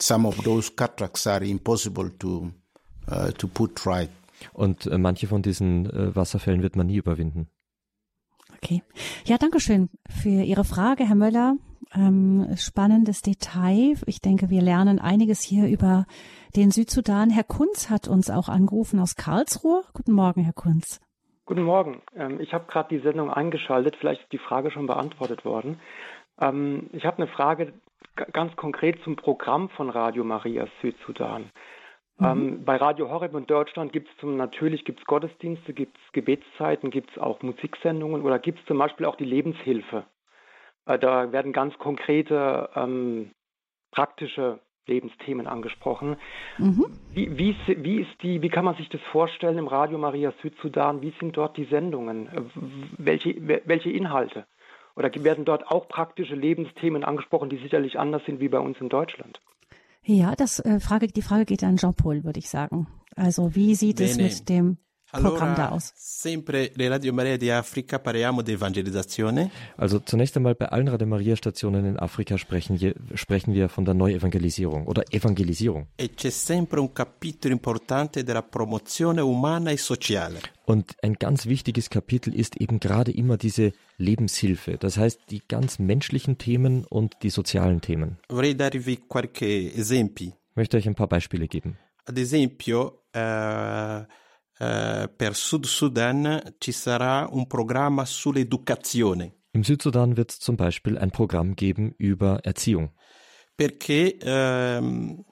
Some 0.00 0.28
of 0.28 0.36
those 0.42 0.72
cataracts 0.72 1.26
are 1.26 1.44
impossible 1.44 2.10
to 2.18 2.50
uh, 3.10 3.30
to 3.32 3.48
put 3.48 3.86
right. 3.86 4.10
Und 4.52 4.86
äh, 4.86 4.98
manche 4.98 5.26
von 5.26 5.42
diesen 5.42 5.86
äh, 5.86 6.14
Wasserfällen 6.14 6.62
wird 6.62 6.76
man 6.76 6.86
nie 6.86 6.96
überwinden. 6.96 7.48
Okay. 8.54 8.82
Ja, 9.24 9.38
danke 9.38 9.60
schön 9.60 9.88
für 10.08 10.42
Ihre 10.42 10.64
Frage, 10.64 11.06
Herr 11.06 11.14
Möller. 11.14 11.56
Ähm, 11.94 12.48
spannendes 12.56 13.22
Detail. 13.22 13.94
Ich 14.06 14.20
denke, 14.20 14.50
wir 14.50 14.60
lernen 14.60 14.98
einiges 14.98 15.40
hier 15.40 15.68
über 15.68 16.06
den 16.56 16.70
Südsudan. 16.70 17.30
Herr 17.30 17.44
Kunz 17.44 17.90
hat 17.90 18.08
uns 18.08 18.28
auch 18.28 18.48
angerufen 18.48 18.98
aus 18.98 19.14
Karlsruhe. 19.14 19.84
Guten 19.92 20.12
Morgen, 20.12 20.42
Herr 20.42 20.52
Kunz. 20.52 21.00
Guten 21.46 21.62
Morgen. 21.62 22.02
Ähm, 22.16 22.40
ich 22.40 22.52
habe 22.52 22.64
gerade 22.66 22.88
die 22.88 22.98
Sendung 22.98 23.30
eingeschaltet. 23.32 23.94
Vielleicht 23.96 24.22
ist 24.22 24.32
die 24.32 24.38
Frage 24.38 24.72
schon 24.72 24.88
beantwortet 24.88 25.44
worden. 25.44 25.80
Ähm, 26.40 26.90
ich 26.92 27.06
habe 27.06 27.18
eine 27.18 27.28
Frage 27.28 27.72
ganz 28.32 28.56
konkret 28.56 29.00
zum 29.04 29.14
Programm 29.14 29.68
von 29.70 29.88
Radio 29.88 30.24
Maria 30.24 30.66
Südsudan. 30.82 31.50
Ähm, 32.20 32.64
bei 32.64 32.76
Radio 32.76 33.10
Horeb 33.10 33.32
in 33.34 33.46
Deutschland 33.46 33.92
gibt 33.92 34.08
es 34.08 34.22
natürlich 34.24 34.84
gibt's 34.84 35.04
Gottesdienste, 35.04 35.72
gibt 35.72 35.96
es 35.98 36.12
Gebetszeiten, 36.12 36.90
gibt 36.90 37.10
es 37.12 37.18
auch 37.18 37.42
Musiksendungen 37.42 38.22
oder 38.22 38.40
gibt 38.40 38.58
es 38.58 38.66
zum 38.66 38.78
Beispiel 38.78 39.06
auch 39.06 39.16
die 39.16 39.24
Lebenshilfe. 39.24 40.04
Äh, 40.86 40.98
da 40.98 41.30
werden 41.30 41.52
ganz 41.52 41.78
konkrete 41.78 42.70
ähm, 42.74 43.30
praktische 43.92 44.58
Lebensthemen 44.86 45.46
angesprochen. 45.46 46.16
Mhm. 46.58 46.86
Wie, 47.12 47.36
wie, 47.36 47.50
ist- 47.50 47.84
wie 47.84 48.00
ist 48.00 48.22
die, 48.22 48.42
wie 48.42 48.48
kann 48.48 48.64
man 48.64 48.76
sich 48.76 48.88
das 48.88 49.00
vorstellen 49.12 49.58
im 49.58 49.68
Radio 49.68 49.98
Maria 49.98 50.32
Südsudan? 50.42 51.02
Wie 51.02 51.12
sind 51.20 51.36
dort 51.36 51.56
die 51.56 51.64
Sendungen? 51.64 52.26
Äh, 52.28 52.42
Welche, 52.98 53.30
wel- 53.30 53.62
welche 53.64 53.90
Inhalte? 53.90 54.46
Oder 54.94 55.10
werden 55.24 55.44
dort 55.44 55.66
auch 55.70 55.88
praktische 55.88 56.34
Lebensthemen 56.34 57.04
angesprochen, 57.04 57.50
die 57.50 57.58
sicherlich 57.58 57.98
anders 57.98 58.24
sind 58.24 58.40
wie 58.40 58.48
bei 58.48 58.58
uns 58.60 58.78
in 58.80 58.88
Deutschland? 58.88 59.40
Ja, 60.02 60.34
das 60.36 60.60
äh, 60.60 60.80
Frage, 60.80 61.08
die 61.08 61.20
Frage 61.22 61.44
geht 61.44 61.62
an 61.64 61.76
Jean-Paul, 61.76 62.24
würde 62.24 62.38
ich 62.38 62.48
sagen. 62.48 62.86
Also 63.16 63.54
wie 63.54 63.74
sieht 63.74 64.00
es 64.00 64.16
Bene. 64.16 64.28
mit 64.28 64.48
dem 64.48 64.76
Programm 65.10 65.54
da 65.54 65.70
aus? 65.70 65.92
sempre 65.94 66.72
le 66.74 66.88
Radio 66.88 67.12
Maria 67.12 67.36
di 67.36 67.50
Africa 67.50 67.98
parliamo 67.98 68.42
di 68.42 68.52
evangelizzazione. 68.52 69.50
Also 69.76 70.00
zunächst 70.00 70.36
einmal 70.36 70.54
bei 70.54 70.66
allen 70.66 70.88
Radio 70.88 71.06
Maria 71.06 71.36
Stationen 71.36 71.86
in 71.86 71.96
Afrika 71.98 72.36
sprechen, 72.36 72.76
je, 72.76 72.94
sprechen 73.14 73.54
wir 73.54 73.68
von 73.68 73.84
der 73.84 73.94
Neuevangelisierung 73.94 74.86
oder 74.86 75.04
Evangelisierung. 75.10 75.86
e 75.96 76.10
c'è 76.14 76.30
sempre 76.30 76.80
un 76.80 76.92
capitolo 76.92 77.54
importante 77.54 78.24
della 78.24 78.42
promozione 78.42 79.20
umana 79.20 79.70
e 79.70 79.76
sociale. 79.76 80.40
Und 80.64 80.96
ein 81.02 81.14
ganz 81.14 81.46
wichtiges 81.46 81.88
Kapitel 81.88 82.34
ist 82.34 82.56
eben 82.60 82.80
gerade 82.80 83.12
immer 83.12 83.36
diese 83.36 83.72
Lebenshilfe. 83.98 84.76
Das 84.78 84.96
heißt, 84.98 85.20
die 85.30 85.40
ganz 85.46 85.78
menschlichen 85.78 86.38
Themen 86.38 86.84
und 86.84 87.14
die 87.22 87.30
sozialen 87.30 87.80
Themen. 87.80 88.18
Vorrei 88.28 88.54
darvi 88.54 88.96
qualche 89.08 89.72
esempi. 89.72 90.24
Ich 90.50 90.56
möchte 90.56 90.76
euch 90.76 90.88
ein 90.88 90.96
paar 90.96 91.06
Beispiele 91.08 91.46
geben. 91.46 91.78
Ad 92.06 92.20
esempio, 92.20 93.02
eh, 93.12 94.02
eh, 94.58 95.10
per 95.14 95.34
Sud 95.34 95.66
Sudan 95.66 96.54
ci 96.58 96.72
sarà 96.72 97.28
un 97.30 97.46
programma 97.46 98.04
sull'educazione, 98.04 99.34
Im 99.52 99.64
Südsudan 99.64 100.18
wird 100.18 100.32
es 100.32 100.38
zum 100.38 100.56
Beispiel 100.56 100.98
ein 100.98 101.10
Programm 101.10 101.54
geben 101.54 101.94
über 101.96 102.40
Erziehung. 102.44 102.90
perché 103.56 104.18
ehm, 104.20 105.24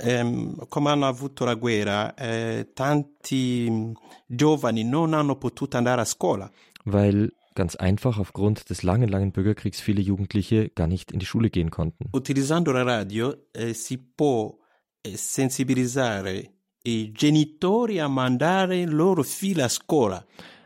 ehm, 0.00 0.66
come 0.68 0.90
hanno 0.90 1.06
avuto 1.06 1.44
la 1.44 1.54
guerra, 1.54 2.14
eh, 2.14 2.70
tanti 2.72 3.92
giovani 4.26 4.82
non 4.82 5.12
hanno 5.12 5.36
potuto 5.36 5.76
andare 5.76 6.00
a 6.00 6.04
scuola. 6.04 6.50
Weil 6.84 7.32
ganz 7.54 7.76
einfach 7.76 8.18
aufgrund 8.18 8.70
des 8.70 8.82
langen, 8.82 9.08
langen 9.08 9.30
Bürgerkriegs 9.30 9.80
viele 9.80 10.00
Jugendliche 10.00 10.70
gar 10.74 10.86
nicht 10.86 11.12
in 11.12 11.18
die 11.18 11.26
Schule 11.26 11.50
gehen 11.50 11.70
konnten. 11.70 12.08
Utilizzando 12.12 12.72
la 12.72 12.82
radio 12.82 13.48
eh, 13.52 13.74
si 13.74 13.98
può 13.98 14.56
eh, 15.02 15.16
sensibilizzare 15.16 16.55
i 16.86 17.10
genitori 17.12 17.98
a 17.98 18.08
mandare 18.08 18.78
i 18.78 18.86
loro 18.86 19.22
figli 19.22 19.60
a 19.60 19.68
scuola. 19.68 20.24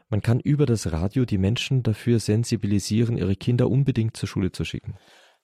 Man 0.09 0.21
kann 0.21 0.41
über 0.41 0.67
das 0.67 0.91
Radio 0.91 1.25
die 1.25 1.39
Menschen 1.39 1.83
dafür 1.83 2.19
sensibilisieren, 2.19 3.17
ihre 3.17 3.37
Kinder 3.37 3.71
unbedingt 3.71 4.17
zur 4.17 4.29
Schule 4.29 4.51
zu 4.51 4.65
schicken. 4.65 4.95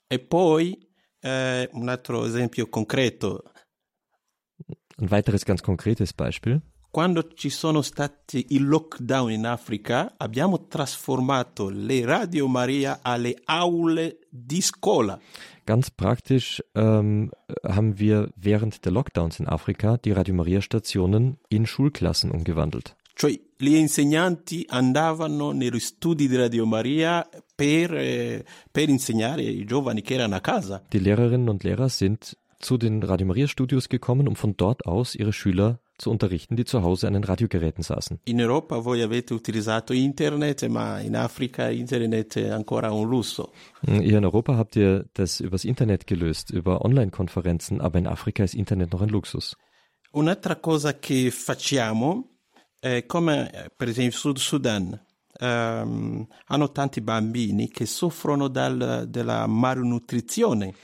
E 0.09 0.19
poi 0.19 0.77
eh, 1.23 1.69
un 1.73 1.89
altro 1.89 2.27
esempio 2.27 2.67
concreto, 2.67 3.43
Ein 4.99 5.11
weiteres 5.11 5.45
ganz 5.45 5.63
konkretes 5.63 6.13
Beispiel. 6.13 6.63
quando 6.91 7.29
ci 7.35 7.51
sono 7.51 7.83
stati 7.83 8.47
i 8.55 8.59
lockdown 8.59 9.31
in 9.31 9.45
Africa 9.47 10.15
abbiamo 10.17 10.67
trasformato 10.67 11.69
le 11.69 12.07
Radio 12.07 12.49
Maria 12.49 13.01
alle 13.03 13.37
aule 13.45 14.21
di 14.31 14.63
scuola. 14.63 15.19
Ganz 15.67 15.91
praktisch 15.91 16.63
ähm, 16.77 17.33
haben 17.65 17.99
wir 17.99 18.31
während 18.37 18.85
der 18.85 18.93
Lockdowns 18.93 19.41
in 19.41 19.49
Afrika 19.49 19.97
die 19.97 20.13
Radio 20.13 20.33
Maria 20.33 20.61
Stationen 20.61 21.39
in 21.49 21.67
Schulklassen 21.67 22.31
umgewandelt. 22.31 22.95
Cioè 23.17 23.37
gli 23.59 23.75
insegnanti 23.75 24.65
andavano 24.69 25.51
negli 25.51 25.81
studi 25.81 26.29
di 26.29 26.37
Radio 26.37 26.67
Maria 26.67 27.27
per, 27.55 27.95
eh, 27.95 28.45
per 28.71 28.89
insegnare 28.89 29.43
ai 29.43 29.65
giovani 29.65 30.03
che 30.03 30.15
erano 30.15 30.37
a 30.37 30.41
casa. 30.41 30.83
Die 30.93 31.01
Lehrerinnen 31.01 31.49
und 31.49 31.65
Lehrer 31.65 31.89
sind 31.89 32.37
zu 32.61 32.77
den 32.77 33.03
Radio 33.03 33.27
Maria 33.27 33.49
Studios 33.49 33.89
gekommen, 33.89 34.29
um 34.29 34.37
von 34.37 34.55
dort 34.57 34.87
aus 34.87 35.15
ihre 35.17 35.33
Schüler 35.33 35.81
zu 35.99 36.11
unterrichten, 36.11 36.57
die 36.57 36.65
zu 36.65 36.83
Hause 36.83 37.07
an 37.07 37.15
den 37.15 37.25
Radiogeräten 37.25 37.83
saßen. 37.83 38.21
In 38.25 38.41
Europa 38.41 38.85
voi 38.85 39.03
avete 39.03 39.35
utilizzato 39.35 39.93
internet, 39.93 40.67
ma 40.69 41.01
in 41.01 41.17
Africa 41.17 41.69
internet 41.69 42.37
è 42.37 42.51
ancora 42.51 42.93
un 42.93 43.09
lusso. 43.09 43.53
Ihr 43.87 44.19
in 44.19 44.25
Europa 44.25 44.57
habt 44.57 44.77
ihr 44.77 45.07
das 45.15 45.41
übers 45.41 45.65
Internet 45.65 46.07
gelöst, 46.07 46.51
über 46.51 46.85
Online-Konferenzen, 46.85 47.81
aber 47.81 47.99
in 47.99 48.07
Afrika 48.07 48.45
ist 48.45 48.55
Internet 48.55 48.93
noch 48.93 49.03
ein 49.03 49.09
Luxus. 49.09 49.57
Un'altra 50.13 50.57
cosa 50.57 50.99
che 50.99 51.31
facciamo 51.31 52.39
è 52.79 53.05
come 53.07 53.71
per 53.77 53.89
esempio 53.89 54.07
in 54.07 54.13
Sud 54.13 54.39
Sudan. 54.39 55.01
ehm, 55.39 56.27
hanno 56.47 56.73
tanti 56.73 57.01
bambini 57.01 57.69
che 57.69 57.87
soffrono 57.87 58.49
dal- 58.49 59.07
della 59.09 59.47
malnutrizione. 59.47 60.75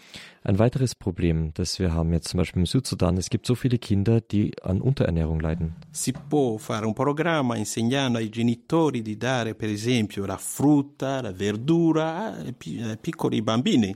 Ein 0.45 0.59
weiteres 0.59 0.97
Problem, 0.97 1.53
das 1.55 1.79
wir 1.79 1.95
haben 1.95 2.13
jetzt 2.13 2.27
zum 2.29 2.39
Beispiel 2.39 2.63
im 2.63 2.67
Südsudan, 2.67 3.17
es 3.17 3.31
gibt 3.31 3.47
so 3.47 3.55
viele 3.55 3.79
Kinder, 3.79 4.21
die 4.21 4.61
an 4.61 4.81
Unterernährung 4.81 5.39
leiden. 5.39 5.77
Si 5.93 6.13
può 6.13 6.59
fare 6.59 6.85
un 6.85 6.95
programma 6.95 7.55
insegnando 7.57 8.19
ai 8.19 8.29
genitori 8.29 9.03
di 9.03 9.17
dare 9.17 9.55
per 9.55 9.69
esempio 9.69 10.27
la 10.27 10.37
frutta, 10.37 11.21
la 11.23 11.33
verdura 11.33 12.35
ai 12.39 12.53
pi- 12.55 12.83
ai 12.83 12.97
piccoli 12.97 13.41
bambini. 13.41 13.95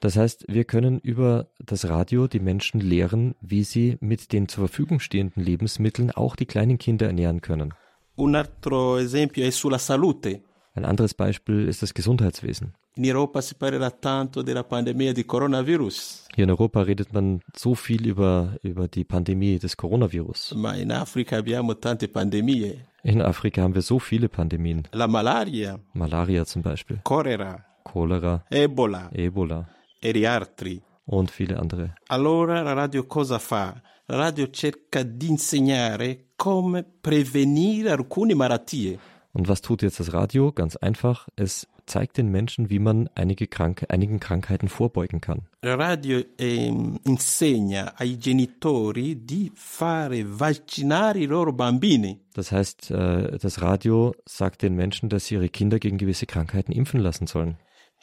Das 0.00 0.16
heißt, 0.16 0.44
wir 0.48 0.64
können 0.64 0.98
über 0.98 1.48
das 1.64 1.88
Radio 1.88 2.28
die 2.28 2.40
Menschen 2.40 2.80
lehren, 2.80 3.34
wie 3.40 3.64
sie 3.64 3.96
mit 4.00 4.32
den 4.34 4.48
zur 4.48 4.68
Verfügung 4.68 5.00
stehenden 5.00 5.42
Lebensmitteln 5.42 6.10
auch 6.10 6.36
die 6.36 6.46
kleinen 6.46 6.76
Kinder 6.76 7.06
ernähren 7.06 7.40
können. 7.40 7.72
Un 8.18 8.34
altro 8.34 8.98
esempio 8.98 9.44
è 9.46 9.50
sulla 9.50 9.78
salute. 9.78 10.42
Ein 10.74 10.84
anderes 10.84 11.14
Beispiel 11.14 11.66
ist 11.66 11.80
das 11.80 11.94
Gesundheitswesen. 11.94 12.74
In 12.98 13.04
Europa 13.04 13.42
si 13.42 13.54
parlerà 13.56 13.90
tanto 13.90 14.40
della 14.42 14.64
pandemia 14.64 15.12
di 15.12 15.24
coronavirus, 15.26 16.24
Hier 16.34 16.44
in 16.44 16.50
Europa 16.50 16.82
redet 16.82 17.12
man 17.12 17.40
so 17.54 17.74
viel 17.74 18.06
über, 18.06 18.56
über 18.62 18.88
die 18.88 19.04
Pandemie 19.04 19.58
des 19.58 19.74
Coronavirus. 19.76 20.52
ma 20.56 20.74
in 20.76 20.90
Africa 20.90 21.36
abbiamo 21.36 21.76
tante 21.78 22.08
pandemie. 22.08 22.74
In 23.02 23.20
Afrika 23.20 23.60
haben 23.62 23.74
wir 23.74 23.82
so 23.82 23.98
viele 23.98 24.28
Pandemien. 24.28 24.86
La 24.92 25.06
malaria, 25.06 25.78
Malaria 25.92 26.44
zum 26.46 26.62
Beispiel, 26.62 27.00
colera, 27.02 27.62
Cholera, 27.82 28.44
Ebola 28.48 29.10
Ebola 29.12 29.68
e 30.00 30.12
gli 30.12 30.24
altri. 30.24 30.80
und 31.04 31.30
viele 31.30 31.54
andere. 31.56 31.94
Allora 32.08 32.62
la 32.62 32.72
radio 32.72 33.04
cosa 33.06 33.38
fa? 33.38 33.78
La 34.06 34.16
radio 34.16 34.48
cerca 34.50 35.02
di 35.02 35.28
insegnare 35.28 36.28
come 36.36 36.82
prevenire 36.82 37.90
alcune 37.90 38.34
malattie. 38.34 38.98
Und 39.32 39.48
was 39.48 39.60
tut 39.60 39.82
jetzt 39.82 39.98
das 40.00 40.12
Radio? 40.14 40.50
Ganz 40.52 40.76
einfach, 40.76 41.28
es 41.36 41.66
zeigt 41.86 42.18
den 42.18 42.30
Menschen, 42.30 42.68
wie 42.70 42.78
man 42.78 43.08
einige 43.14 43.46
Krank 43.46 43.86
einigen 43.88 44.20
Krankheiten 44.20 44.68
vorbeugen 44.68 45.20
kann. 45.20 45.42
Radio 45.62 46.22
ehm, 46.38 46.98
insegna 47.04 47.94
ai 47.96 48.18
genitori 48.18 49.24
di 49.24 49.50
fare 49.54 50.24
vaccinare 50.26 51.18
i 51.18 51.26
loro 51.26 51.52
bambini. 51.52 52.20
Das 52.34 52.52
heißt, 52.52 52.90
äh, 52.90 53.38
das 53.38 53.62
Radio 53.62 54.14
sagt 54.26 54.62
den 54.62 54.74
Menschen, 54.74 55.08
dass 55.08 55.26
sie 55.26 55.34
ihre 55.34 55.48
Kinder 55.48 55.78
gegen 55.78 55.98
gewisse 55.98 56.26
Krankheiten 56.26 56.72
impfen 56.72 57.00
lassen 57.00 57.26
sollen. 57.26 57.56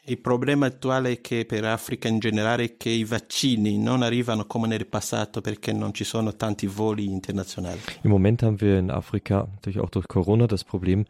Il 0.06 0.20
problema 0.20 0.66
attuale 0.66 1.14
è 1.14 1.22
che 1.22 1.46
per 1.46 1.64
Africa 1.64 2.10
in 2.10 2.20
generale 2.20 2.64
è 2.66 2.76
che 2.76 2.90
i 2.90 3.06
vaccini 3.06 3.78
non 3.78 4.02
arrivano 4.02 4.46
come 4.46 4.68
nel 4.68 4.86
passato 4.86 5.40
perché 5.40 5.72
non 5.72 5.94
ci 5.94 6.04
sono 6.04 6.36
tanti 6.36 6.68
voli 6.68 7.06
internazionali. 7.06 7.80
Im 8.02 8.10
Moment 8.10 8.44
haben 8.44 8.60
wir 8.60 8.78
in 8.78 8.90
Afrika, 8.90 9.48
natürlich 9.54 9.80
auch 9.80 9.90
durch 9.90 10.08
Corona, 10.10 10.46
das 10.46 10.66
Problem, 10.66 11.06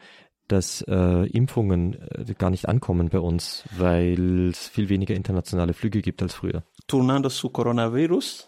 dass 0.54 0.82
äh, 0.88 1.26
Impfungen 1.32 1.96
äh, 1.96 2.34
gar 2.38 2.50
nicht 2.52 2.70
ankommen 2.70 3.10
bei 3.10 3.20
uns, 3.20 3.64
weil 3.76 4.50
es 4.50 4.68
viel 4.70 4.88
weniger 4.88 5.16
internationale 5.16 5.74
Flüge 5.74 6.02
gibt 6.02 6.22
als 6.22 6.34
früher. 6.36 6.64
Tornando 6.88 7.30
su 7.30 7.50
coronavirus, 7.50 8.48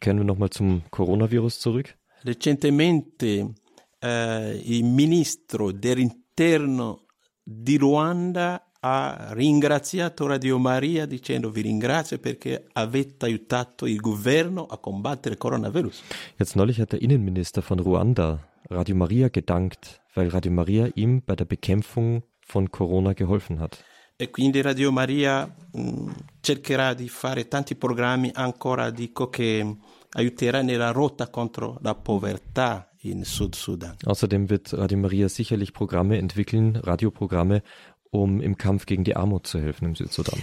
Kehren 0.00 0.16
wir 0.16 0.24
nochmal 0.24 0.48
zum 0.50 0.82
Coronavirus 0.90 1.60
zurück. 1.60 1.94
recentemente 2.22 3.54
eh, 4.02 4.62
il 4.64 4.84
ministro 4.84 5.72
dell'interno 5.72 7.06
di 7.42 7.76
Ruanda 7.76 8.62
ha 8.80 9.32
ringraziato 9.32 10.26
Radio 10.26 10.58
Maria 10.58 11.04
dicendo 11.04 11.50
vi 11.50 11.60
ringrazio 11.60 12.18
perché 12.18 12.66
avete 12.72 13.26
aiutato 13.26 13.86
il 13.86 14.00
governo 14.00 14.64
a 14.64 14.78
combattere 14.78 15.34
il 15.34 15.40
coronavirus. 15.40 16.02
Jetzt 16.38 16.56
neulich 16.56 16.80
hat 16.80 16.92
der 16.92 17.02
Innenminister 17.02 17.62
von 17.62 17.78
Ruanda 17.78 18.38
Radio 18.70 18.94
Maria 18.94 19.28
gedankt, 19.28 19.99
weil 20.14 20.28
Radio 20.28 20.52
Maria 20.52 20.88
ihm 20.94 21.22
bei 21.24 21.34
der 21.34 21.44
Bekämpfung 21.44 22.22
von 22.40 22.70
Corona 22.70 23.12
geholfen 23.12 23.60
hat. 23.60 23.84
E 24.16 24.30
quindi 24.30 24.60
Radio 24.60 24.92
Maria 24.92 25.48
mh, 25.72 26.12
cercherà 26.42 26.94
di 26.94 27.08
fare 27.08 27.48
tanti 27.48 27.74
programmi 27.74 28.30
ancora, 28.34 28.90
dico, 28.90 29.30
che 29.30 29.76
aiuterà 30.10 30.60
nella 30.62 30.90
rotta 30.90 31.28
contro 31.30 31.78
la 31.80 31.94
povertà 31.94 32.90
in 33.02 33.24
Sud 33.24 33.54
Sudan. 33.54 33.96
Außerdem 34.04 34.48
wird 34.50 34.72
Radio 34.74 34.98
Maria 34.98 35.28
sicherlich 35.28 35.72
Programme 35.72 36.18
entwickeln, 36.18 36.76
Radioprogramme, 36.76 37.62
um 38.10 38.42
im 38.42 38.56
Kampf 38.56 38.84
gegen 38.84 39.04
die 39.04 39.16
Armut 39.16 39.46
zu 39.46 39.58
helfen 39.58 39.86
im 39.86 39.94
Südsudan. 39.94 40.38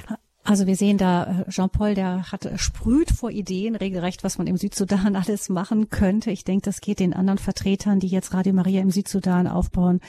Also 0.48 0.66
wir 0.66 0.78
sehen 0.78 0.98
da, 0.98 1.44
äh, 1.46 1.50
Jean-Paul, 1.50 1.94
der 1.94 2.32
hat 2.32 2.46
äh, 2.46 2.58
sprüht 2.58 3.12
vor 3.12 3.32
Ideen 3.32 3.76
regelrecht, 3.76 4.24
was 4.24 4.38
man 4.38 4.48
im 4.48 4.56
Südsudan 4.56 5.16
alles 5.18 5.50
machen 5.50 5.90
könnte. 5.90 6.32
Ich 6.32 6.46
denke, 6.46 6.64
das 6.64 6.80
geht 6.80 7.02
den 7.02 7.14
anderen 7.14 7.38
Vertretern, 7.38 8.00
die 8.00 8.08
jetzt 8.08 8.34
Radio 8.34 8.54
Maria 8.54 8.82
im 8.82 8.90
Südsudan 8.90 9.48
aufbauen, 9.48 10.00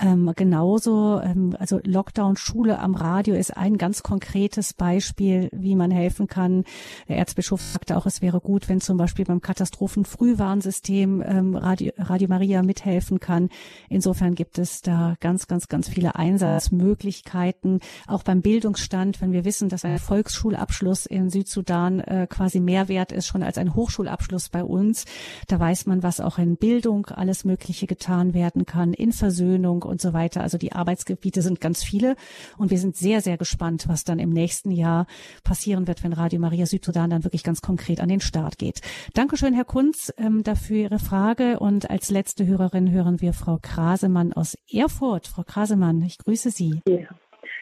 ähm, 0.00 0.32
genauso. 0.34 1.20
Ähm, 1.20 1.54
also 1.58 1.78
Lockdown 1.84 2.36
Schule 2.36 2.80
am 2.80 2.96
Radio 2.96 3.36
ist 3.36 3.56
ein 3.56 3.78
ganz 3.78 4.02
konkretes 4.02 4.74
Beispiel, 4.74 5.48
wie 5.52 5.76
man 5.76 5.92
helfen 5.92 6.26
kann. 6.26 6.64
Der 7.08 7.18
Erzbischof 7.18 7.60
sagte 7.60 7.96
auch, 7.96 8.04
es 8.04 8.20
wäre 8.20 8.40
gut, 8.40 8.68
wenn 8.68 8.80
zum 8.80 8.96
Beispiel 8.96 9.24
beim 9.24 9.40
Katastrophenfrühwarnsystem 9.40 11.22
ähm, 11.24 11.54
Radio, 11.54 11.92
Radio 11.96 12.28
Maria 12.28 12.62
mithelfen 12.62 13.20
kann. 13.20 13.50
Insofern 13.88 14.34
gibt 14.34 14.58
es 14.58 14.82
da 14.82 15.14
ganz, 15.20 15.46
ganz, 15.46 15.68
ganz 15.68 15.88
viele 15.88 16.16
Einsatzmöglichkeiten. 16.16 17.78
Auch 18.08 18.24
beim 18.24 18.42
Bildungsstand, 18.42 19.20
wenn 19.20 19.30
wir 19.30 19.44
wissen, 19.44 19.68
dass 19.68 19.84
ein 19.84 19.98
Volksschulabschluss 19.98 21.06
in 21.06 21.30
Südsudan 21.30 22.00
äh, 22.00 22.26
quasi 22.28 22.58
mehr 22.58 22.88
wert 22.88 23.12
ist 23.12 23.26
schon 23.26 23.44
als 23.44 23.58
ein 23.58 23.76
Hochschulabschluss 23.76 24.48
bei 24.48 24.64
uns. 24.64 25.04
Da 25.46 25.60
weiß 25.60 25.86
man, 25.86 26.02
was 26.02 26.18
auch 26.18 26.38
in 26.38 26.56
Bildung 26.56 27.06
alles 27.06 27.44
Mögliche 27.44 27.86
getan 27.86 28.34
werden 28.34 28.66
kann, 28.66 28.92
in 28.92 29.12
Versöhnung 29.12 29.83
und 29.86 30.00
so 30.00 30.12
weiter. 30.12 30.40
Also 30.42 30.58
die 30.58 30.72
Arbeitsgebiete 30.72 31.42
sind 31.42 31.60
ganz 31.60 31.84
viele 31.84 32.16
und 32.58 32.70
wir 32.70 32.78
sind 32.78 32.96
sehr, 32.96 33.20
sehr 33.20 33.36
gespannt, 33.36 33.86
was 33.88 34.04
dann 34.04 34.18
im 34.18 34.30
nächsten 34.30 34.70
Jahr 34.70 35.06
passieren 35.44 35.86
wird, 35.86 36.04
wenn 36.04 36.12
Radio 36.12 36.40
Maria 36.40 36.66
Südsudan 36.66 37.10
dann 37.10 37.24
wirklich 37.24 37.44
ganz 37.44 37.60
konkret 37.62 38.00
an 38.00 38.08
den 38.08 38.20
Start 38.20 38.58
geht. 38.58 38.80
Dankeschön, 39.14 39.54
Herr 39.54 39.64
Kunz, 39.64 40.12
ähm, 40.18 40.42
dafür 40.42 40.76
Ihre 40.76 40.98
Frage 40.98 41.58
und 41.58 41.90
als 41.90 42.10
letzte 42.10 42.46
Hörerin 42.46 42.90
hören 42.90 43.20
wir 43.20 43.32
Frau 43.32 43.58
Krasemann 43.60 44.32
aus 44.32 44.56
Erfurt. 44.70 45.26
Frau 45.26 45.42
Krasemann, 45.42 46.02
ich 46.02 46.18
grüße 46.18 46.50
Sie. 46.50 46.80
Ja, 46.86 47.08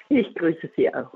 ich 0.08 0.34
grüße 0.34 0.70
Sie 0.76 0.92
auch. 0.94 1.12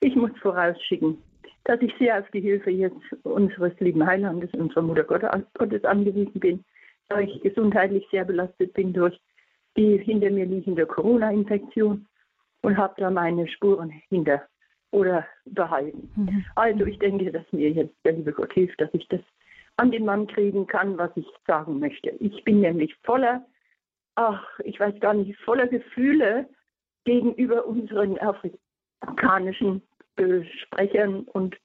Ich 0.00 0.16
muss 0.16 0.30
vorausschicken, 0.40 1.18
dass 1.64 1.80
ich 1.82 1.92
sehr 1.98 2.18
auf 2.18 2.30
die 2.30 2.40
Hilfe 2.40 2.70
jetzt 2.70 2.96
unseres 3.22 3.78
lieben 3.80 4.06
Heilandes, 4.06 4.50
unserer 4.54 4.82
Mutter 4.82 5.04
Gottes 5.04 5.84
angewiesen 5.84 6.40
bin, 6.40 6.64
da 7.08 7.20
ich 7.20 7.40
gesundheitlich 7.42 8.06
sehr 8.10 8.24
belastet 8.24 8.72
bin 8.72 8.92
durch 8.92 9.18
die 9.80 9.98
hinter 9.98 10.30
mir 10.30 10.44
liegende 10.44 10.86
Corona-Infektion 10.86 12.06
und 12.62 12.76
habe 12.76 12.94
da 12.98 13.10
meine 13.10 13.48
Spuren 13.48 13.90
hinter, 14.08 14.42
oder 14.92 15.26
behalten. 15.44 16.10
Mhm. 16.16 16.44
Also 16.56 16.84
ich 16.84 16.98
denke, 16.98 17.30
dass 17.30 17.44
mir 17.52 17.70
jetzt 17.70 17.94
der 18.04 18.12
liebe 18.12 18.32
Gott 18.32 18.52
hilft, 18.52 18.80
dass 18.80 18.90
ich 18.92 19.06
das 19.08 19.20
an 19.76 19.90
den 19.90 20.04
Mann 20.04 20.26
kriegen 20.26 20.66
kann, 20.66 20.98
was 20.98 21.10
ich 21.16 21.26
sagen 21.46 21.78
möchte. 21.78 22.10
Ich 22.20 22.44
bin 22.44 22.60
nämlich 22.60 22.94
voller, 23.04 23.46
ach, 24.16 24.44
ich 24.64 24.78
weiß 24.78 24.98
gar 25.00 25.14
nicht, 25.14 25.38
voller 25.40 25.68
Gefühle 25.68 26.48
gegenüber 27.04 27.66
unseren 27.66 28.18
afrikanischen 28.18 29.82
äh, 30.16 30.42
Sprechern 30.62 31.22
und 31.32 31.56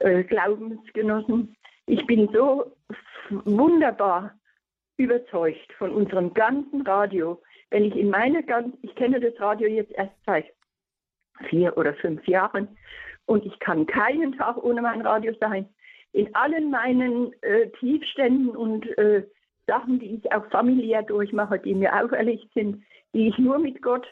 äh, 0.00 0.24
Glaubensgenossen. 0.24 1.54
Ich 1.86 2.04
bin 2.06 2.28
so 2.32 2.72
wunderbar 3.30 4.34
überzeugt 4.96 5.72
von 5.78 5.90
unserem 5.90 6.34
ganzen 6.34 6.82
Radio. 6.82 7.40
Wenn 7.72 7.84
ich 7.84 7.96
in 7.96 8.10
meine 8.10 8.42
ganz, 8.42 8.76
ich 8.82 8.94
kenne 8.96 9.18
das 9.18 9.40
Radio 9.40 9.66
jetzt 9.66 9.92
erst 9.92 10.12
seit 10.26 10.44
vier 11.48 11.74
oder 11.78 11.94
fünf 11.94 12.22
Jahren 12.28 12.68
und 13.24 13.46
ich 13.46 13.58
kann 13.60 13.86
keinen 13.86 14.36
Tag 14.36 14.62
ohne 14.62 14.82
mein 14.82 15.00
Radio 15.00 15.32
sein. 15.40 15.66
In 16.12 16.34
allen 16.34 16.70
meinen 16.70 17.32
äh, 17.40 17.70
Tiefständen 17.80 18.50
und 18.50 18.86
äh, 18.98 19.26
Sachen, 19.66 19.98
die 19.98 20.16
ich 20.16 20.32
auch 20.32 20.44
familiär 20.50 21.02
durchmache, 21.02 21.58
die 21.60 21.74
mir 21.74 21.98
auferlegt 21.98 22.52
sind, 22.52 22.84
die 23.14 23.28
ich 23.28 23.38
nur 23.38 23.58
mit 23.58 23.80
Gott 23.80 24.06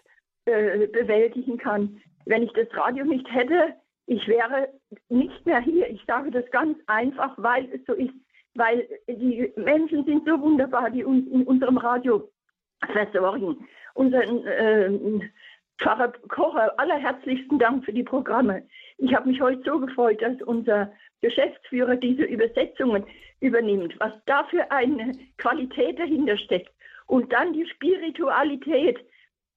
äh, 0.47 0.87
bewältigen 0.87 1.59
kann. 1.59 2.01
Wenn 2.25 2.43
ich 2.43 2.53
das 2.55 2.75
Radio 2.75 3.05
nicht 3.05 3.31
hätte, 3.31 3.75
ich 4.07 4.27
wäre 4.27 4.69
nicht 5.11 5.45
mehr 5.45 5.61
hier. 5.61 5.87
Ich 5.91 6.03
sage 6.07 6.31
das 6.31 6.51
ganz 6.51 6.79
einfach, 6.87 7.35
weil 7.37 7.69
es 7.75 7.85
so 7.87 7.93
ist, 7.93 8.15
weil 8.55 8.89
die 9.07 9.53
Menschen 9.57 10.07
sind 10.07 10.27
so 10.27 10.41
wunderbar, 10.41 10.89
die 10.89 11.05
uns 11.05 11.29
in 11.29 11.43
unserem 11.43 11.77
Radio 11.77 12.27
versorgen. 12.93 13.69
Unseren 13.95 14.47
äh, 14.47 15.29
Pfarrer 15.81 16.13
Kocher, 16.29 16.79
allerherzlichsten 16.79 17.59
Dank 17.59 17.85
für 17.85 17.93
die 17.93 18.03
Programme. 18.03 18.65
Ich 18.99 19.15
habe 19.15 19.29
mich 19.29 19.41
heute 19.41 19.63
so 19.65 19.79
gefreut, 19.81 20.21
dass 20.21 20.41
unser 20.43 20.93
Geschäftsführer 21.23 21.97
diese 21.97 22.25
Übersetzungen 22.25 23.05
übernimmt, 23.41 23.95
was 23.99 24.13
da 24.27 24.45
für 24.45 24.71
eine 24.71 25.13
Qualität 25.39 25.99
dahinter 25.99 26.37
steckt. 26.37 26.71
Und 27.07 27.33
dann 27.33 27.53
die 27.53 27.67
Spiritualität, 27.67 28.99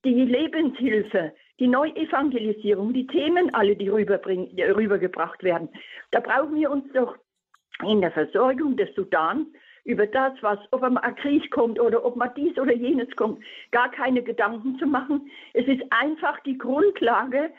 die 0.05 0.25
Lebenshilfe, 0.25 1.33
die 1.59 1.67
Neuevangelisierung, 1.67 2.93
die 2.93 3.07
Themen 3.07 3.53
alle, 3.53 3.75
die 3.75 3.89
rübergebracht 3.89 5.43
werden. 5.43 5.69
Da 6.11 6.19
brauchen 6.19 6.55
wir 6.55 6.71
uns 6.71 6.91
doch 6.93 7.15
in 7.85 8.01
der 8.01 8.11
Versorgung 8.11 8.75
des 8.77 8.93
Sudans 8.95 9.47
über 9.85 10.07
das, 10.07 10.33
was, 10.41 10.59
ob 10.71 10.83
ein 10.83 11.15
Krieg 11.15 11.51
kommt 11.51 11.79
oder 11.79 12.05
ob 12.05 12.15
man 12.15 12.33
dies 12.35 12.57
oder 12.57 12.73
jenes 12.73 13.13
kommt, 13.15 13.43
gar 13.71 13.91
keine 13.91 14.23
Gedanken 14.23 14.77
zu 14.79 14.85
machen. 14.85 15.29
Es 15.53 15.67
ist 15.67 15.81
einfach 15.89 16.39
die 16.41 16.57
Grundlage 16.57 17.51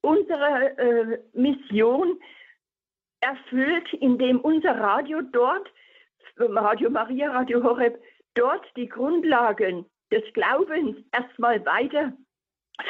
unserer 0.00 0.78
äh, 0.78 1.18
Mission 1.32 2.18
erfüllt, 3.20 3.92
indem 3.94 4.40
unser 4.40 4.78
Radio 4.78 5.22
dort, 5.22 5.68
Radio 6.36 6.90
Maria, 6.90 7.30
Radio 7.30 7.62
Horeb, 7.62 8.00
dort 8.34 8.64
die 8.76 8.88
Grundlagen 8.88 9.86
des 10.10 10.22
Glaubens 10.34 10.96
erstmal 11.12 11.64
weiter 11.64 12.12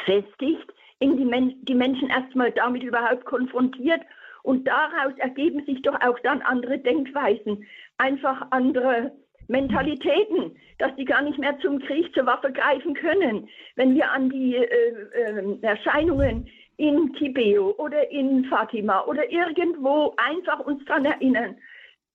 festigt, 0.05 0.71
die, 1.01 1.25
Men 1.25 1.55
die 1.65 1.75
Menschen 1.75 2.09
erstmal 2.09 2.51
damit 2.51 2.83
überhaupt 2.83 3.25
konfrontiert 3.25 4.01
und 4.43 4.67
daraus 4.67 5.17
ergeben 5.17 5.65
sich 5.65 5.81
doch 5.81 5.99
auch 6.01 6.19
dann 6.19 6.41
andere 6.41 6.77
Denkweisen, 6.77 7.65
einfach 7.97 8.47
andere 8.51 9.11
Mentalitäten, 9.47 10.55
dass 10.79 10.95
die 10.95 11.05
gar 11.05 11.21
nicht 11.21 11.37
mehr 11.39 11.57
zum 11.59 11.79
Krieg, 11.79 12.13
zur 12.13 12.25
Waffe 12.25 12.51
greifen 12.51 12.93
können. 12.93 13.49
Wenn 13.75 13.95
wir 13.95 14.11
an 14.11 14.29
die 14.29 14.55
äh, 14.55 14.65
äh, 14.65 15.57
Erscheinungen 15.61 16.47
in 16.77 17.13
Kibeo 17.13 17.71
oder 17.77 18.09
in 18.11 18.45
Fatima 18.45 19.01
oder 19.05 19.31
irgendwo 19.31 20.13
einfach 20.17 20.59
uns 20.59 20.83
daran 20.85 21.05
erinnern, 21.05 21.55